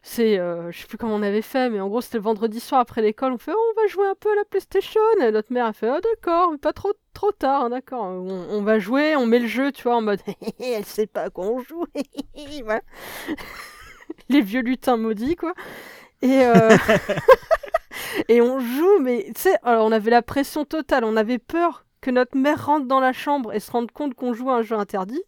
c'est, 0.02 0.38
euh, 0.38 0.70
je 0.72 0.82
sais 0.82 0.88
plus 0.88 0.98
comment 0.98 1.16
on 1.16 1.22
avait 1.22 1.42
fait, 1.42 1.70
mais 1.70 1.80
en 1.80 1.88
gros, 1.88 2.02
c'était 2.02 2.18
le 2.18 2.24
vendredi 2.26 2.60
soir 2.60 2.82
après 2.82 3.02
l'école. 3.02 3.32
On 3.34 3.38
fait, 3.38 3.54
Oh, 3.56 3.74
on 3.78 3.82
va 3.82 3.88
jouer 3.88 4.08
un 4.08 4.16
peu 4.20 4.32
à 4.34 4.36
la 4.36 4.44
PlayStation. 4.44 5.00
Et 5.22 5.32
notre 5.32 5.54
mère 5.54 5.66
a 5.68 5.74
fait, 5.74 5.90
oh 5.90 6.00
d'accord, 6.02 6.52
mais 6.52 6.58
pas 6.58 6.74
trop, 6.74 6.92
trop 7.14 7.32
tard, 7.32 7.66
hein, 7.66 7.70
d'accord. 7.70 8.04
On, 8.04 8.48
on 8.50 8.62
va 8.62 8.80
jouer, 8.80 9.16
on 9.16 9.26
met 9.26 9.40
le 9.40 9.48
jeu, 9.48 9.72
tu 9.72 9.84
vois, 9.84 9.96
en 9.96 10.02
mode, 10.02 10.20
elle 10.60 10.86
sait 10.86 11.08
pas 11.08 11.24
à 11.24 11.30
quoi 11.30 11.46
on 11.46 11.60
joue. 11.62 11.86
Voilà. 12.66 12.82
Les 14.30 14.42
vieux 14.42 14.62
lutins 14.62 14.98
maudits, 14.98 15.36
quoi. 15.36 15.54
Et, 16.22 16.46
euh, 16.46 16.78
et 18.30 18.42
on 18.42 18.60
joue, 18.60 19.00
mais 19.00 19.26
tu 19.36 19.42
sais, 19.42 19.56
alors 19.64 19.86
on 19.86 19.92
avait 19.92 20.12
la 20.12 20.22
pression 20.22 20.66
totale, 20.66 21.04
on 21.04 21.16
avait 21.16 21.40
peur 21.40 21.86
que 22.02 22.12
notre 22.12 22.38
mère 22.38 22.66
rentre 22.66 22.86
dans 22.86 23.00
la 23.00 23.14
chambre 23.14 23.54
et 23.54 23.60
se 23.60 23.72
rende 23.72 23.92
compte 23.92 24.14
qu'on 24.14 24.34
jouait 24.34 24.52
à 24.52 24.56
un 24.56 24.62
jeu 24.62 24.76
interdit. 24.76 25.24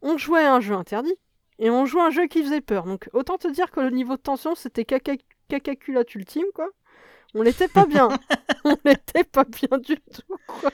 On 0.00 0.16
jouait 0.16 0.44
à 0.44 0.54
un 0.54 0.60
jeu 0.60 0.74
interdit 0.74 1.14
et 1.58 1.70
on 1.70 1.86
jouait 1.86 2.02
à 2.02 2.06
un 2.06 2.10
jeu 2.10 2.26
qui 2.26 2.42
faisait 2.42 2.60
peur. 2.60 2.84
Donc 2.84 3.08
autant 3.12 3.36
te 3.36 3.48
dire 3.48 3.70
que 3.70 3.80
le 3.80 3.90
niveau 3.90 4.16
de 4.16 4.20
tension 4.22 4.54
c'était 4.54 4.84
caca 4.84 5.14
cacaculotte 5.48 6.14
ultime 6.14 6.46
quoi. 6.54 6.68
On 7.34 7.42
n'était 7.42 7.68
pas 7.68 7.86
bien. 7.86 8.08
on 8.64 8.76
n'était 8.84 9.24
pas 9.24 9.44
bien 9.44 9.78
du 9.78 9.96
tout 9.96 10.36
quoi. 10.46 10.70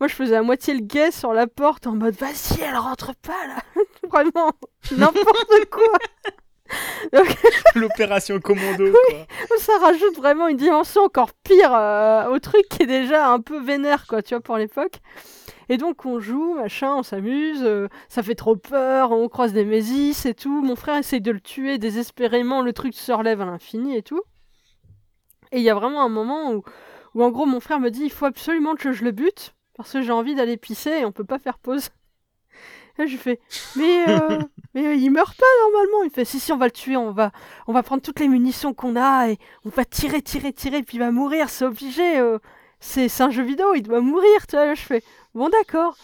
Moi 0.00 0.08
je 0.08 0.14
faisais 0.14 0.36
à 0.36 0.42
moitié 0.42 0.74
le 0.74 0.80
guet 0.80 1.10
sur 1.10 1.32
la 1.32 1.46
porte 1.46 1.86
en 1.86 1.92
mode 1.92 2.14
vas-y 2.14 2.60
elle 2.60 2.76
rentre 2.76 3.14
pas 3.16 3.46
là. 3.46 3.62
Vraiment 4.10 4.52
n'importe 4.90 5.64
quoi. 5.70 5.98
Donc 7.12 7.26
L'opération 7.74 8.40
commando, 8.40 8.90
quoi. 9.08 9.58
ça 9.58 9.72
rajoute 9.80 10.16
vraiment 10.16 10.48
une 10.48 10.56
dimension 10.56 11.02
encore 11.02 11.32
pire 11.44 11.72
euh, 11.74 12.30
au 12.30 12.38
truc 12.38 12.62
qui 12.70 12.82
est 12.82 12.86
déjà 12.86 13.28
un 13.30 13.40
peu 13.40 13.60
vénère, 13.60 14.06
quoi, 14.06 14.22
tu 14.22 14.34
vois, 14.34 14.40
pour 14.40 14.56
l'époque. 14.56 15.00
Et 15.68 15.78
donc 15.78 16.06
on 16.06 16.20
joue, 16.20 16.54
machin, 16.54 16.94
on 16.94 17.02
s'amuse, 17.02 17.62
euh, 17.62 17.88
ça 18.08 18.22
fait 18.22 18.36
trop 18.36 18.56
peur, 18.56 19.10
on 19.10 19.28
croise 19.28 19.52
des 19.52 19.64
mésis 19.64 20.24
et 20.26 20.34
tout. 20.34 20.62
Mon 20.62 20.76
frère 20.76 20.96
essaye 20.96 21.20
de 21.20 21.32
le 21.32 21.40
tuer 21.40 21.78
désespérément, 21.78 22.62
le 22.62 22.72
truc 22.72 22.94
se 22.94 23.12
relève 23.12 23.40
à 23.40 23.46
l'infini 23.46 23.96
et 23.96 24.02
tout. 24.02 24.22
Et 25.52 25.58
il 25.58 25.62
y 25.62 25.70
a 25.70 25.74
vraiment 25.74 26.02
un 26.02 26.08
moment 26.08 26.52
où, 26.52 26.62
où 27.14 27.24
en 27.24 27.30
gros 27.30 27.46
mon 27.46 27.60
frère 27.60 27.80
me 27.80 27.90
dit 27.90 28.04
il 28.04 28.12
faut 28.12 28.26
absolument 28.26 28.74
que 28.74 28.92
je 28.92 29.04
le 29.04 29.10
bute 29.10 29.54
parce 29.76 29.92
que 29.92 30.02
j'ai 30.02 30.12
envie 30.12 30.34
d'aller 30.34 30.56
pisser 30.56 30.90
et 30.90 31.04
on 31.04 31.12
peut 31.12 31.24
pas 31.24 31.38
faire 31.38 31.58
pause. 31.58 31.90
Et 32.98 33.06
je 33.06 33.16
fais 33.16 33.40
mais 33.76 34.08
euh, 34.08 34.38
mais 34.74 34.86
euh, 34.86 34.94
il 34.94 35.10
meurt 35.10 35.36
pas 35.36 35.44
normalement. 35.64 36.02
Il 36.04 36.10
fait 36.10 36.24
si 36.24 36.40
si 36.40 36.52
on 36.52 36.56
va 36.56 36.66
le 36.66 36.70
tuer, 36.72 36.96
on 36.96 37.12
va 37.12 37.30
on 37.66 37.72
va 37.72 37.82
prendre 37.82 38.02
toutes 38.02 38.20
les 38.20 38.28
munitions 38.28 38.74
qu'on 38.74 38.96
a 38.96 39.30
et 39.30 39.38
on 39.64 39.68
va 39.70 39.84
tirer 39.84 40.22
tirer 40.22 40.52
tirer 40.52 40.82
puis 40.82 40.96
il 40.96 41.00
va 41.00 41.10
mourir, 41.10 41.50
c'est 41.50 41.64
obligé. 41.64 42.18
euh. 42.18 42.38
c'est 42.80 43.20
un 43.20 43.30
jeu 43.30 43.42
vidéo, 43.42 43.74
il 43.74 43.82
doit 43.82 44.00
mourir, 44.00 44.46
tu 44.46 44.56
vois. 44.56 44.74
Je 44.74 44.82
fais 44.82 45.02
bon 45.34 45.48
d'accord. 45.48 45.96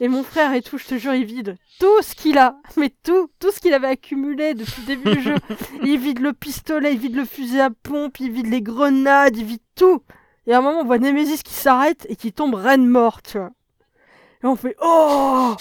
Et 0.00 0.08
mon 0.08 0.22
frère 0.22 0.52
et 0.54 0.62
tout, 0.62 0.78
je 0.78 0.86
te 0.86 0.96
jure, 0.96 1.14
il 1.14 1.24
vide 1.24 1.56
tout 1.78 2.02
ce 2.02 2.14
qu'il 2.14 2.38
a, 2.38 2.56
mais 2.76 2.92
tout, 3.02 3.28
tout 3.38 3.50
ce 3.50 3.60
qu'il 3.60 3.74
avait 3.74 3.88
accumulé 3.88 4.54
depuis 4.54 4.82
le 4.82 4.86
début 4.86 5.16
du 5.16 5.22
jeu. 5.22 5.34
Il 5.82 5.98
vide 5.98 6.20
le 6.20 6.32
pistolet, 6.32 6.92
il 6.94 6.98
vide 6.98 7.16
le 7.16 7.24
fusil 7.24 7.60
à 7.60 7.70
pompe, 7.70 8.18
il 8.20 8.30
vide 8.30 8.48
les 8.48 8.62
grenades, 8.62 9.36
il 9.36 9.44
vide 9.44 9.60
tout. 9.74 10.02
Et 10.46 10.52
à 10.54 10.58
un 10.58 10.60
moment, 10.62 10.80
on 10.80 10.84
voit 10.84 10.98
Nemesis 10.98 11.42
qui 11.42 11.52
s'arrête 11.52 12.06
et 12.08 12.16
qui 12.16 12.32
tombe 12.32 12.54
reine 12.54 12.86
mort, 12.86 13.20
tu 13.22 13.38
vois. 13.38 13.50
Et 14.42 14.46
on 14.46 14.56
fait 14.56 14.76
oh 14.80 15.54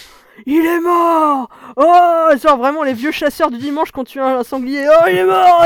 il 0.46 0.66
est 0.66 0.80
mort 0.80 1.50
Oh 1.78 2.30
Genre 2.42 2.58
vraiment 2.58 2.84
les 2.84 2.94
vieux 2.94 3.12
chasseurs 3.12 3.50
du 3.52 3.58
dimanche 3.58 3.92
quand 3.92 4.04
tu 4.04 4.20
as 4.20 4.26
un 4.40 4.44
sanglier. 4.44 4.86
Oh, 4.90 5.06
il 5.08 5.18
est 5.18 5.24
mort 5.26 5.64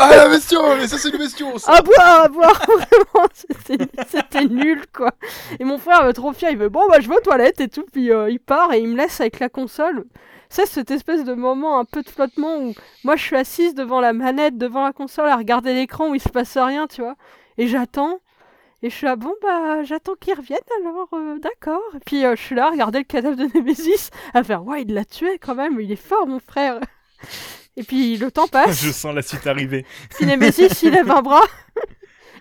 Ah, 0.00 0.16
la 0.16 0.28
bestiole 0.28 0.78
Mais 0.78 0.86
ça, 0.86 0.98
c'est 0.98 1.10
une 1.10 1.18
bestiole 1.18 1.58
ça. 1.58 1.72
À 1.74 1.82
boire, 1.82 2.22
à 2.24 2.28
boire 2.28 2.60
Vraiment, 2.66 3.26
c'était- 3.32 4.44
nul, 4.48 4.82
quoi. 4.94 5.10
Et 5.58 5.64
mon 5.64 5.78
frère, 5.78 6.04
euh, 6.04 6.12
trop 6.12 6.32
fier, 6.32 6.50
il 6.50 6.58
veut 6.58 6.68
Bon, 6.68 6.86
bah, 6.88 7.00
je 7.00 7.08
vais 7.08 7.16
aux 7.16 7.20
toilettes 7.20 7.60
et 7.60 7.68
tout. 7.68 7.84
Puis 7.92 8.10
euh, 8.12 8.30
il 8.30 8.40
part 8.40 8.72
et 8.72 8.78
il 8.78 8.88
me 8.88 8.96
laisse 8.96 9.20
avec 9.20 9.40
la 9.40 9.48
console. 9.48 10.04
C'est 10.48 10.66
cette 10.66 10.90
espèce 10.90 11.24
de 11.24 11.34
moment 11.34 11.78
un 11.80 11.84
peu 11.84 12.02
de 12.02 12.08
flottement 12.08 12.58
où 12.58 12.74
moi, 13.02 13.16
je 13.16 13.22
suis 13.22 13.36
assise 13.36 13.74
devant 13.74 14.00
la 14.00 14.12
manette, 14.12 14.56
devant 14.58 14.84
la 14.84 14.92
console, 14.92 15.28
à 15.28 15.36
regarder 15.36 15.74
l'écran 15.74 16.10
où 16.10 16.14
il 16.14 16.20
se 16.20 16.28
passe 16.28 16.56
rien, 16.56 16.86
tu 16.86 17.00
vois. 17.02 17.14
Et 17.58 17.66
j'attends. 17.66 18.18
Et 18.84 18.90
je 18.90 18.96
suis 18.96 19.06
là, 19.06 19.16
bon, 19.16 19.32
bah, 19.40 19.82
j'attends 19.82 20.12
qu'il 20.14 20.34
revienne 20.34 20.58
alors, 20.78 21.08
euh, 21.14 21.38
d'accord. 21.38 21.80
Et 21.96 22.00
puis 22.04 22.26
euh, 22.26 22.36
je 22.36 22.42
suis 22.42 22.54
là 22.54 22.66
à 22.66 22.70
regarder 22.70 22.98
le 22.98 23.04
cadavre 23.04 23.34
de 23.34 23.48
Nemesis, 23.54 24.10
à 24.34 24.44
faire, 24.44 24.62
ouais, 24.62 24.82
il 24.82 24.92
l'a 24.92 25.06
tué 25.06 25.38
quand 25.38 25.54
même, 25.54 25.80
il 25.80 25.90
est 25.90 25.96
fort, 25.96 26.26
mon 26.26 26.38
frère. 26.38 26.80
Et 27.78 27.82
puis 27.82 28.18
le 28.18 28.30
temps 28.30 28.46
passe. 28.52 28.84
Je 28.84 28.90
sens 28.90 29.14
la 29.14 29.22
suite 29.22 29.46
arriver. 29.46 29.86
Puis 30.10 30.26
Nemesis, 30.26 30.82
il 30.82 30.90
lève 30.90 31.10
un 31.10 31.22
bras, 31.22 31.46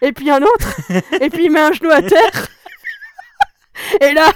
et 0.02 0.12
puis 0.12 0.30
un 0.30 0.42
autre, 0.42 0.82
et 1.22 1.30
puis 1.30 1.46
il 1.46 1.50
met 1.50 1.62
un 1.62 1.72
genou 1.72 1.92
à 1.92 2.02
terre. 2.02 2.48
Et 4.02 4.12
là, 4.12 4.30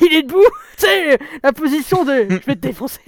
il 0.00 0.14
est 0.14 0.22
debout, 0.22 0.40
tu 0.78 0.86
sais, 0.86 1.18
la 1.42 1.52
position 1.52 2.04
de 2.04 2.26
je 2.30 2.46
vais 2.46 2.56
te 2.56 2.60
défoncer. 2.60 3.02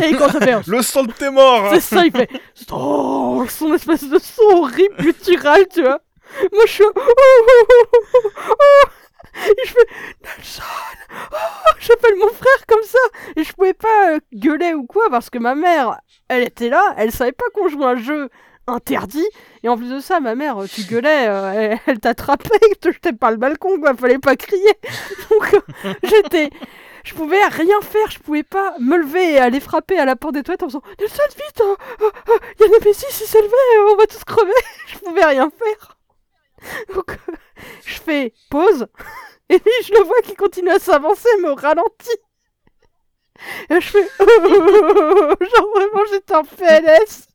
Et 0.00 0.08
il 0.08 0.16
commence 0.16 0.36
à 0.36 0.40
faire 0.40 0.62
Le 0.66 0.80
sang 0.80 1.04
de 1.04 1.12
tes 1.12 1.28
morts 1.28 1.68
c'est 1.74 1.80
ça, 1.80 2.06
il 2.06 2.12
fait 2.12 2.30
oh, 2.70 3.44
son 3.46 3.74
espèce 3.74 4.08
de 4.08 4.18
son 4.18 4.56
horrible 4.56 4.96
guttural, 4.96 5.66
tu 5.70 5.82
vois. 5.82 6.00
Moi, 6.52 6.62
je 6.66 6.72
suis. 6.72 6.84
Oh, 6.84 6.92
oh, 6.96 8.28
oh. 8.48 8.88
Et 9.34 9.66
je 9.66 9.72
fais 9.72 9.86
Nelson 10.22 10.62
oh, 11.32 11.70
J'appelle 11.80 12.16
mon 12.16 12.28
frère 12.28 12.66
comme 12.68 12.82
ça 12.82 12.98
Et 13.34 13.44
je 13.44 13.52
pouvais 13.54 13.72
pas 13.72 14.10
euh, 14.10 14.18
gueuler 14.34 14.74
ou 14.74 14.84
quoi 14.84 15.08
parce 15.10 15.30
que 15.30 15.38
ma 15.38 15.54
mère, 15.54 15.98
elle 16.28 16.42
était 16.42 16.68
là, 16.68 16.94
elle 16.98 17.12
savait 17.12 17.32
pas 17.32 17.46
qu'on 17.54 17.68
jouait 17.68 17.86
un 17.86 17.96
jeu 17.96 18.28
interdit. 18.66 19.26
Et 19.62 19.68
en 19.68 19.76
plus 19.76 19.90
de 19.90 20.00
ça, 20.00 20.20
ma 20.20 20.34
mère, 20.34 20.56
tu 20.72 20.82
gueulais, 20.82 21.28
euh, 21.28 21.76
elle, 21.86 22.00
t'attrapait, 22.00 22.48
elle 22.70 22.76
te 22.78 22.92
jetait 22.92 23.12
par 23.12 23.30
le 23.30 23.36
balcon, 23.36 23.80
quoi, 23.80 23.94
fallait 23.94 24.18
pas 24.18 24.36
crier. 24.36 24.72
Donc 25.30 25.54
euh, 25.54 25.94
j'étais. 26.02 26.50
Je 27.04 27.14
pouvais 27.14 27.44
rien 27.46 27.80
faire, 27.80 28.10
je 28.10 28.20
pouvais 28.20 28.44
pas 28.44 28.76
me 28.78 28.96
lever 28.96 29.32
et 29.32 29.38
aller 29.38 29.58
frapper 29.58 29.98
à 29.98 30.04
la 30.04 30.14
porte 30.14 30.34
des 30.34 30.44
toilettes 30.44 30.62
en 30.62 30.68
faisant 30.68 30.82
Nelson, 31.00 31.22
vite 31.30 31.62
oh, 31.64 31.76
Il 32.60 32.62
y 32.62 32.64
a 32.64 32.78
Nemesis, 32.78 33.06
il 33.08 33.26
s'est 33.26 33.42
levé, 33.42 33.92
on 33.92 33.96
va 33.96 34.06
tous 34.06 34.22
crever 34.22 34.52
Je 34.86 34.98
pouvais 34.98 35.24
rien 35.24 35.50
faire. 35.50 35.96
Donc, 36.94 37.12
euh, 37.28 37.32
je 37.84 37.94
fais 38.00 38.32
pause, 38.50 38.86
et 39.48 39.58
puis 39.58 39.72
je 39.84 39.92
le 39.94 40.04
vois 40.04 40.20
qui 40.22 40.34
continue 40.34 40.70
à 40.70 40.78
s'avancer, 40.78 41.28
mais 41.42 41.48
au 41.48 41.54
ralenti. 41.54 42.10
Et 43.70 43.80
je 43.80 43.88
fais 43.88 44.08
Genre 44.18 45.68
vraiment, 45.74 46.04
j'étais 46.10 46.34
en 46.34 46.44
PLS. 46.44 47.26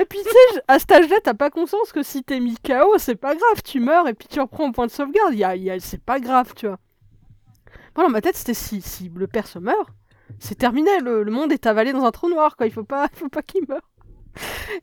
Et 0.00 0.04
puis 0.04 0.18
tu 0.22 0.30
sais, 0.30 0.62
à 0.68 0.78
cet 0.78 0.92
âge-là, 0.92 1.16
t'as 1.22 1.34
pas 1.34 1.50
conscience 1.50 1.92
que 1.92 2.02
si 2.02 2.22
t'es 2.24 2.40
mis 2.40 2.56
KO, 2.56 2.98
c'est 2.98 3.14
pas 3.16 3.34
grave, 3.34 3.62
tu 3.64 3.80
meurs 3.80 4.08
et 4.08 4.14
puis 4.14 4.28
tu 4.28 4.40
reprends 4.40 4.68
au 4.68 4.72
point 4.72 4.86
de 4.86 4.90
sauvegarde, 4.90 5.34
y 5.34 5.44
a, 5.44 5.56
y 5.56 5.70
a- 5.70 5.80
c'est 5.80 6.02
pas 6.02 6.20
grave, 6.20 6.52
tu 6.56 6.66
vois. 6.66 6.78
Moi, 7.96 8.06
dans 8.06 8.10
ma 8.12 8.20
tête, 8.20 8.36
c'était 8.36 8.54
si, 8.54 8.80
si 8.80 9.10
le 9.14 9.26
perso 9.26 9.60
meurt, 9.60 9.88
c'est 10.38 10.56
terminé, 10.56 11.00
le, 11.00 11.22
le 11.22 11.32
monde 11.32 11.52
est 11.52 11.66
avalé 11.66 11.92
dans 11.92 12.04
un 12.04 12.10
trou 12.10 12.28
noir, 12.28 12.56
quoi, 12.56 12.66
il 12.66 12.72
faut 12.72 12.84
pas, 12.84 13.08
il 13.12 13.18
faut 13.18 13.28
pas 13.28 13.42
qu'il 13.42 13.66
meure. 13.68 13.88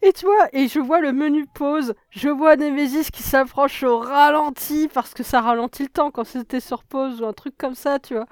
Et 0.01 0.13
tu 0.13 0.25
vois, 0.25 0.47
et 0.53 0.67
je 0.67 0.79
vois 0.79 0.99
le 0.99 1.13
menu 1.13 1.45
pause, 1.53 1.93
je 2.09 2.29
vois 2.29 2.55
Nemesis 2.55 3.11
qui 3.11 3.23
s'approche 3.23 3.83
au 3.83 3.99
ralenti, 3.99 4.89
parce 4.93 5.13
que 5.13 5.23
ça 5.23 5.41
ralentit 5.41 5.83
le 5.83 5.89
temps 5.89 6.11
quand 6.11 6.25
c'était 6.25 6.59
sur 6.59 6.83
pause 6.83 7.21
ou 7.21 7.25
un 7.25 7.33
truc 7.33 7.57
comme 7.57 7.75
ça, 7.75 7.99
tu 7.99 8.15
vois. 8.15 8.25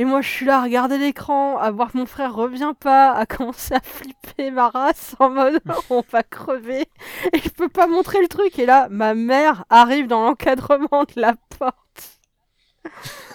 Et 0.00 0.06
moi, 0.06 0.22
je 0.22 0.28
suis 0.30 0.46
là 0.46 0.60
à 0.60 0.62
regarder 0.62 0.96
l'écran, 0.96 1.58
à 1.58 1.70
voir 1.70 1.92
que 1.92 1.98
mon 1.98 2.06
frère 2.06 2.34
revient 2.34 2.72
pas, 2.80 3.12
à 3.12 3.26
commencer 3.26 3.74
à 3.74 3.80
flipper 3.80 4.50
ma 4.50 4.70
race 4.70 5.14
en 5.18 5.28
mode 5.28 5.60
on 5.90 6.02
va 6.10 6.22
crever. 6.22 6.88
Et 7.34 7.38
je 7.38 7.50
peux 7.50 7.68
pas 7.68 7.86
montrer 7.86 8.22
le 8.22 8.28
truc. 8.28 8.58
Et 8.58 8.64
là, 8.64 8.88
ma 8.90 9.12
mère 9.12 9.64
arrive 9.68 10.06
dans 10.06 10.24
l'encadrement 10.24 11.04
de 11.04 11.20
la 11.20 11.34
porte. 11.58 12.20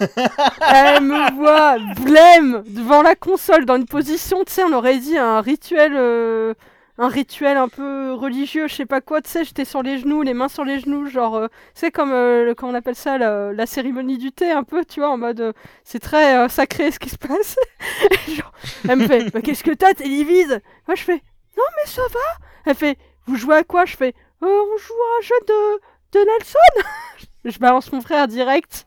Elle 0.00 1.04
me 1.04 1.34
voit 1.36 1.78
blême 2.02 2.64
devant 2.66 3.02
la 3.02 3.14
console 3.14 3.64
dans 3.64 3.76
une 3.76 3.86
position, 3.86 4.42
tu 4.44 4.52
sais, 4.52 4.64
on 4.64 4.72
aurait 4.72 4.98
dit 4.98 5.16
un 5.16 5.40
rituel, 5.40 5.92
euh, 5.94 6.54
un 6.98 7.08
rituel 7.08 7.56
un 7.56 7.68
peu 7.68 8.12
religieux, 8.14 8.68
je 8.68 8.74
sais 8.74 8.86
pas 8.86 9.00
quoi, 9.00 9.20
tu 9.22 9.30
sais, 9.30 9.44
j'étais 9.44 9.64
sur 9.66 9.82
les 9.82 9.98
genoux, 9.98 10.22
les 10.22 10.32
mains 10.34 10.48
sur 10.48 10.64
les 10.64 10.80
genoux, 10.80 11.06
genre, 11.06 11.36
euh, 11.36 11.48
c'est 11.74 11.90
comme, 11.90 12.12
euh, 12.12 12.44
le- 12.46 12.54
comment 12.54 12.72
on 12.72 12.74
appelle 12.74 12.94
ça, 12.96 13.18
la, 13.18 13.52
la 13.52 13.66
cérémonie 13.66 14.16
du 14.18 14.32
thé, 14.32 14.50
un 14.50 14.62
peu, 14.64 14.84
tu 14.84 15.00
vois, 15.00 15.10
en 15.10 15.18
mode, 15.18 15.40
euh, 15.40 15.52
c'est 15.84 15.98
très 15.98 16.36
euh, 16.38 16.48
sacré 16.48 16.90
ce 16.90 16.98
qui 16.98 17.10
se 17.10 17.18
passe. 17.18 17.56
Genre, 18.28 18.52
elle 18.88 18.98
me 18.98 19.06
fait, 19.06 19.34
mais 19.34 19.42
qu'est-ce 19.42 19.62
que 19.64 19.72
t'as, 19.72 19.92
t'es 19.94 20.04
livide? 20.04 20.62
Moi 20.88 20.94
je 20.94 21.02
fais, 21.02 21.22
non 21.56 21.64
mais 21.76 21.90
ça 21.90 22.02
va. 22.12 22.44
Elle 22.64 22.74
fait, 22.74 22.98
vous 23.26 23.36
jouez 23.36 23.56
à 23.56 23.64
quoi? 23.64 23.84
Je 23.84 23.96
fais, 23.96 24.14
Euh, 24.42 24.46
on 24.46 24.76
joue 24.78 24.94
à 24.94 25.18
un 25.18 25.22
jeu 25.22 25.34
de, 25.48 26.18
de 26.18 26.24
Nelson. 26.24 26.88
je 27.44 27.58
balance 27.58 27.92
mon 27.92 28.00
frère 28.00 28.26
direct. 28.28 28.86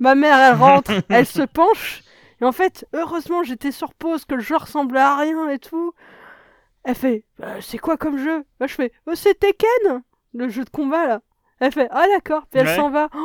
Ma 0.00 0.14
mère, 0.14 0.38
elle 0.38 0.54
rentre, 0.56 0.90
elle 1.08 1.26
se 1.26 1.42
penche. 1.42 2.02
Et 2.40 2.44
en 2.44 2.52
fait, 2.52 2.86
heureusement, 2.92 3.42
j'étais 3.42 3.72
sur 3.72 3.94
pause, 3.94 4.24
que 4.26 4.34
le 4.34 4.42
jeu 4.42 4.56
ressemblait 4.56 5.00
à 5.00 5.16
rien 5.16 5.48
et 5.48 5.58
tout. 5.58 5.92
Elle 6.88 6.94
fait, 6.94 7.24
Euh, 7.42 7.58
c'est 7.60 7.78
quoi 7.78 7.96
comme 7.96 8.16
jeu? 8.16 8.44
Je 8.60 8.66
fais, 8.68 8.92
Euh, 9.08 9.14
c'est 9.16 9.34
Tekken, 9.38 10.02
le 10.34 10.48
jeu 10.48 10.64
de 10.64 10.70
combat 10.70 11.06
là. 11.06 11.20
Elle 11.58 11.72
fait, 11.72 11.88
ah 11.90 12.04
d'accord, 12.14 12.46
puis 12.50 12.60
elle 12.60 12.66
Ouais. 12.68 12.76
s'en 12.76 12.90
va. 12.90 13.08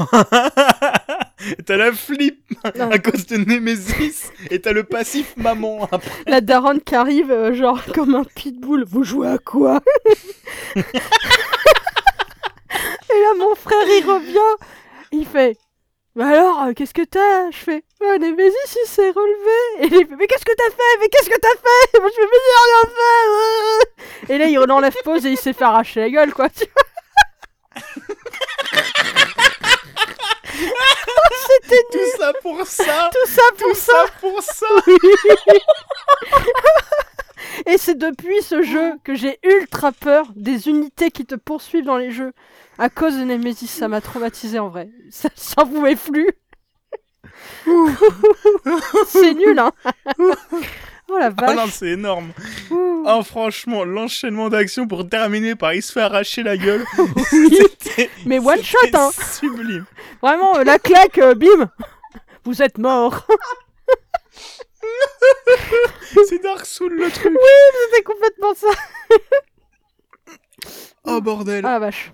Oh 0.00 0.06
t'as 1.66 1.76
la 1.76 1.92
flip 1.92 2.42
Non. 2.78 2.90
à 2.90 2.98
cause 2.98 3.26
de 3.26 3.36
Nemesis 3.36 4.30
et 4.50 4.60
t'as 4.60 4.72
le 4.72 4.84
passif 4.84 5.36
maman 5.36 5.84
après. 5.92 6.10
La 6.26 6.40
daronne 6.40 6.80
qui 6.80 6.94
arrive, 6.94 7.30
euh, 7.30 7.52
genre 7.52 7.80
comme 7.94 8.14
un 8.14 8.24
pitbull. 8.24 8.84
Vous 8.84 9.04
jouez 9.04 9.28
à 9.28 9.38
quoi? 9.38 9.80
Et 10.76 10.80
là, 13.20 13.34
mon 13.38 13.54
frère, 13.54 13.84
il 13.86 14.04
revient. 14.06 14.66
Il 15.12 15.26
fait 15.26 15.56
Bah 16.16 16.28
alors, 16.28 16.62
euh, 16.64 16.72
qu'est-ce 16.72 16.94
que 16.94 17.04
t'as? 17.04 17.50
Je 17.50 17.56
fais 17.58 17.84
Oh, 18.00 18.16
Nemesis, 18.20 18.76
il 18.84 18.88
s'est 18.88 19.10
relevé. 19.10 19.58
Et 19.80 19.86
il 19.86 20.06
fait 20.06 20.16
Mais 20.16 20.26
qu'est-ce 20.26 20.44
que 20.44 20.52
t'as 20.54 20.70
fait? 20.70 20.98
Mais 21.00 21.08
qu'est-ce 21.08 21.30
que 21.30 21.38
t'as 21.40 21.48
fait? 21.48 21.98
Moi, 22.00 22.10
je 22.10 22.14
fais 22.14 22.22
Mais 22.22 22.38
j'ai 22.44 22.56
rien 22.64 22.82
fait 24.28 24.34
Et 24.34 24.38
là, 24.38 24.46
il 24.46 24.58
enlève 24.70 24.94
pause 25.04 25.24
et 25.26 25.30
il 25.30 25.38
s'est 25.38 25.52
fait 25.54 25.64
arracher 25.64 26.00
la 26.00 26.10
gueule, 26.10 26.32
quoi. 26.34 26.48
Tu 26.50 26.64
vois 26.64 26.82
C'était 30.52 31.82
Tout 31.92 31.98
ça 32.18 32.32
pour 32.42 32.66
ça 32.66 33.10
Tout 33.12 33.26
ça 33.30 33.42
pour 33.58 33.68
Tout 33.68 33.74
ça. 33.74 33.92
ça 33.92 34.06
pour 34.20 34.42
ça 34.42 34.66
Et 37.66 37.78
c'est 37.78 37.96
depuis 37.96 38.42
ce 38.42 38.62
jeu 38.62 38.92
que 39.04 39.14
j'ai 39.14 39.38
ultra 39.42 39.92
peur 39.92 40.26
des 40.36 40.68
unités 40.68 41.10
qui 41.10 41.24
te 41.24 41.34
poursuivent 41.34 41.84
dans 41.84 41.96
les 41.96 42.10
jeux. 42.10 42.32
À 42.78 42.88
cause 42.90 43.16
de 43.16 43.24
Nemesis, 43.24 43.68
ça 43.68 43.88
m'a 43.88 44.00
traumatisé 44.00 44.58
en 44.58 44.68
vrai. 44.68 44.90
Ça 45.10 45.28
s'en 45.34 45.66
pouvait 45.66 45.96
plus. 45.96 46.28
c'est 49.08 49.34
nul, 49.34 49.58
hein. 49.58 49.72
oh 51.08 51.18
la 51.18 51.30
Ah 51.38 51.54
non, 51.54 51.64
vache. 51.64 51.70
c'est 51.72 51.88
énorme. 51.90 52.32
Ouh. 52.70 53.04
Ah, 53.06 53.22
franchement, 53.24 53.84
l'enchaînement 53.84 54.48
d'actions 54.48 54.86
pour 54.86 55.08
terminer 55.08 55.54
par 55.54 55.74
il 55.74 55.82
se 55.82 55.92
fait 55.92 56.00
arracher 56.00 56.42
la 56.42 56.56
gueule. 56.56 56.84
Oui. 57.32 57.58
Mais 58.26 58.38
one 58.38 58.62
shot, 58.62 58.78
hein. 58.94 59.10
Sublime. 59.32 59.84
Vraiment, 60.22 60.56
euh, 60.58 60.64
la 60.64 60.78
claque, 60.78 61.18
euh, 61.18 61.34
bim. 61.34 61.70
Vous 62.44 62.62
êtes 62.62 62.78
mort. 62.78 63.26
C'est 66.28 66.42
Dark 66.42 66.64
Souls 66.66 66.94
le 66.94 67.10
truc. 67.10 67.32
C'était 67.90 68.02
complètement 68.02 68.54
ça. 68.54 68.68
Oh 71.04 71.20
bordel. 71.20 71.64
Ah 71.64 71.72
la 71.74 71.78
vache. 71.78 72.12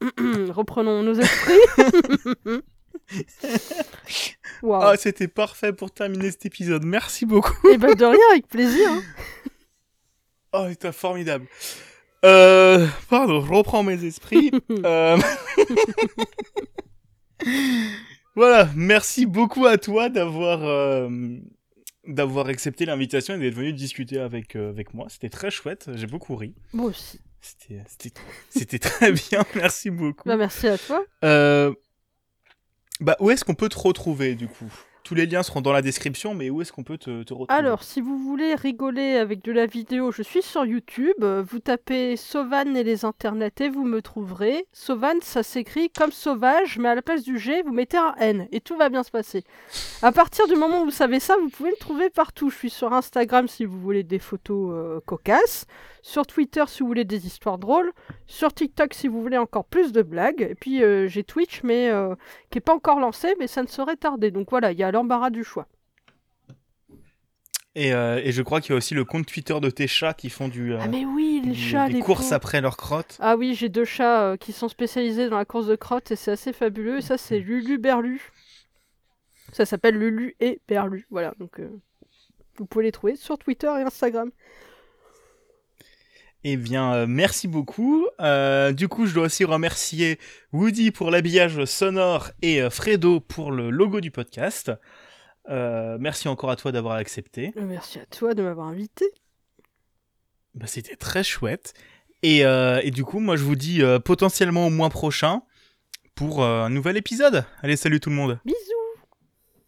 Reprenons 0.50 1.02
nos 1.02 1.14
esprits. 1.14 1.58
Ah, 4.72 4.94
c'était 4.98 5.28
parfait 5.28 5.72
pour 5.72 5.90
terminer 5.90 6.30
cet 6.30 6.46
épisode. 6.46 6.84
Merci 6.84 7.26
beaucoup. 7.26 7.68
Et 7.68 7.78
ben 7.78 7.94
de 7.94 8.04
rien, 8.04 8.18
avec 8.32 8.46
plaisir. 8.48 8.88
hein. 8.90 9.02
Oh, 10.52 10.66
c'était 10.68 10.90
formidable. 10.90 11.46
Euh, 12.24 12.84
pardon, 13.08 13.40
je 13.40 13.52
reprends 13.52 13.82
mes 13.84 14.04
esprits. 14.04 14.50
Euh, 14.84 15.16
voilà, 18.34 18.68
merci 18.74 19.26
beaucoup 19.26 19.66
à 19.66 19.78
toi 19.78 20.08
d'avoir 20.08 20.64
euh, 20.64 21.08
d'avoir 22.06 22.48
accepté 22.48 22.84
l'invitation 22.84 23.34
et 23.34 23.38
d'être 23.38 23.54
venu 23.54 23.72
discuter 23.72 24.18
avec 24.18 24.56
avec 24.56 24.92
moi. 24.94 25.06
C'était 25.08 25.28
très 25.30 25.50
chouette. 25.50 25.88
J'ai 25.94 26.06
beaucoup 26.06 26.36
ri. 26.36 26.54
Moi 26.72 26.86
aussi. 26.90 27.20
C'était- 27.40 28.78
très 28.78 29.12
bien, 29.12 29.44
merci 29.54 29.88
beaucoup. 29.90 30.28
Bah, 30.28 30.36
merci 30.36 30.66
à 30.68 30.76
toi. 30.76 31.02
Euh, 31.24 31.72
Bah, 33.00 33.16
où 33.18 33.30
est-ce 33.30 33.44
qu'on 33.44 33.54
peut 33.54 33.68
te 33.70 33.78
retrouver 33.78 34.34
du 34.34 34.46
coup? 34.46 34.70
Tous 35.10 35.16
les 35.16 35.26
liens 35.26 35.42
seront 35.42 35.60
dans 35.60 35.72
la 35.72 35.82
description, 35.82 36.34
mais 36.34 36.50
où 36.50 36.62
est-ce 36.62 36.72
qu'on 36.72 36.84
peut 36.84 36.96
te, 36.96 37.10
retrouver 37.10 37.46
Alors, 37.48 37.82
si 37.82 38.00
vous 38.00 38.16
voulez 38.16 38.54
rigoler 38.54 39.16
avec 39.16 39.42
de 39.42 39.50
la 39.50 39.66
vidéo, 39.66 40.12
je 40.12 40.22
suis 40.22 40.40
sur 40.40 40.64
YouTube. 40.64 41.24
Vous 41.24 41.58
tapez 41.58 42.16
Sauvan 42.16 42.76
et 42.76 42.84
les 42.84 43.04
internets 43.04 43.50
et 43.58 43.70
vous 43.70 43.84
me 43.84 44.02
trouverez. 44.02 44.68
Sauvan, 44.72 45.14
ça 45.20 45.42
s'écrit 45.42 45.90
comme 45.90 46.12
sauvage, 46.12 46.78
mais 46.78 46.90
à 46.90 46.94
la 46.94 47.02
place 47.02 47.24
du 47.24 47.40
G, 47.40 47.60
vous 47.62 47.72
mettez 47.72 47.96
un 47.96 48.14
N 48.20 48.46
et 48.52 48.60
tout 48.60 48.76
va 48.76 48.88
bien 48.88 49.02
se 49.02 49.10
passer. 49.10 49.42
À 50.00 50.12
partir 50.12 50.46
du 50.46 50.54
moment 50.54 50.82
où 50.82 50.84
vous 50.84 50.90
savez 50.92 51.18
ça, 51.18 51.34
vous 51.42 51.48
pouvez 51.48 51.70
me 51.70 51.80
trouver 51.80 52.08
partout. 52.08 52.48
Je 52.48 52.56
suis 52.56 52.70
sur 52.70 52.92
Instagram 52.92 53.48
si 53.48 53.64
vous 53.64 53.80
voulez 53.80 54.04
des 54.04 54.20
photos 54.20 54.70
euh, 54.72 55.00
cocasses, 55.06 55.66
sur 56.02 56.24
Twitter 56.24 56.62
si 56.68 56.82
vous 56.82 56.86
voulez 56.86 57.04
des 57.04 57.26
histoires 57.26 57.58
drôles, 57.58 57.92
sur 58.28 58.52
TikTok 58.52 58.94
si 58.94 59.08
vous 59.08 59.20
voulez 59.20 59.38
encore 59.38 59.64
plus 59.64 59.90
de 59.90 60.02
blagues. 60.02 60.42
Et 60.42 60.54
puis 60.54 60.84
euh, 60.84 61.08
j'ai 61.08 61.24
Twitch, 61.24 61.64
mais 61.64 61.90
euh, 61.90 62.14
qui 62.50 62.58
est 62.58 62.62
pas 62.62 62.74
encore 62.74 63.00
lancé, 63.00 63.34
mais 63.40 63.48
ça 63.48 63.62
ne 63.62 63.66
saurait 63.66 63.96
tarder. 63.96 64.30
Donc 64.30 64.50
voilà, 64.50 64.70
il 64.70 64.78
y 64.78 64.84
a 64.84 64.92
l'embarras 65.00 65.30
du 65.30 65.44
choix. 65.44 65.66
et, 67.76 67.92
euh, 67.94 68.20
et 68.24 68.32
je 68.32 68.42
crois 68.42 68.60
qu'il 68.60 68.70
y 68.70 68.74
a 68.74 68.76
aussi 68.76 68.94
le 68.94 69.04
compte 69.04 69.26
Twitter 69.26 69.58
de 69.60 69.70
tes 69.70 69.86
chats 69.86 70.12
qui 70.14 70.28
font 70.28 70.48
du, 70.48 70.72
euh, 70.74 70.78
Ah 70.80 70.88
mais 70.88 71.04
oui, 71.04 71.40
les 71.44 71.52
du- 71.52 71.60
chats, 71.60 71.86
des 71.86 71.94
les 71.94 72.00
courses 72.00 72.32
après 72.32 72.60
leur 72.60 72.76
crotte. 72.76 73.16
Ah 73.20 73.36
oui, 73.36 73.54
j'ai 73.54 73.68
deux 73.68 73.84
chats 73.84 74.22
euh, 74.32 74.36
qui 74.36 74.52
sont 74.52 74.68
spécialisés 74.68 75.28
dans 75.28 75.38
la 75.38 75.44
course 75.44 75.66
de 75.66 75.76
crotte 75.76 76.10
et 76.10 76.16
c'est 76.16 76.32
assez 76.32 76.52
fabuleux. 76.52 76.98
Et 76.98 77.02
ça, 77.02 77.16
c'est 77.16 77.38
Lulu 77.38 77.78
Berlu. 77.78 78.32
Ça 79.52 79.64
s'appelle 79.66 79.96
Lulu 79.98 80.34
et 80.40 80.60
Berlu. 80.68 81.06
Voilà, 81.10 81.32
donc 81.38 81.60
vous 82.58 82.66
pouvez 82.66 82.84
les 82.84 82.92
trouver 82.92 83.16
sur 83.16 83.38
Twitter 83.38 83.68
et 83.78 83.82
Instagram. 83.82 84.30
Eh 86.42 86.56
bien, 86.56 86.94
euh, 86.94 87.06
merci 87.06 87.48
beaucoup. 87.48 88.06
Euh, 88.20 88.72
du 88.72 88.88
coup, 88.88 89.06
je 89.06 89.12
dois 89.14 89.24
aussi 89.26 89.44
remercier 89.44 90.18
Woody 90.52 90.90
pour 90.90 91.10
l'habillage 91.10 91.64
sonore 91.66 92.30
et 92.40 92.62
euh, 92.62 92.70
Fredo 92.70 93.20
pour 93.20 93.52
le 93.52 93.70
logo 93.70 94.00
du 94.00 94.10
podcast. 94.10 94.72
Merci 95.48 96.28
encore 96.28 96.50
à 96.50 96.56
toi 96.56 96.70
d'avoir 96.70 96.94
accepté. 96.94 97.52
Merci 97.56 97.98
à 97.98 98.06
toi 98.06 98.34
de 98.34 98.42
m'avoir 98.42 98.68
invité. 98.68 99.04
Bah, 100.54 100.68
C'était 100.68 100.94
très 100.94 101.24
chouette. 101.24 101.74
Et, 102.22 102.42
et 102.42 102.90
du 102.92 103.02
coup, 103.02 103.18
moi, 103.18 103.34
je 103.34 103.42
vous 103.42 103.56
dis 103.56 103.82
potentiellement 104.04 104.68
au 104.68 104.70
mois 104.70 104.90
prochain 104.90 105.42
pour 106.14 106.44
un 106.44 106.70
nouvel 106.70 106.96
épisode. 106.96 107.44
Allez, 107.62 107.74
salut 107.74 107.98
tout 107.98 108.10
le 108.10 108.16
monde. 108.16 108.38
Bisous 108.44 108.69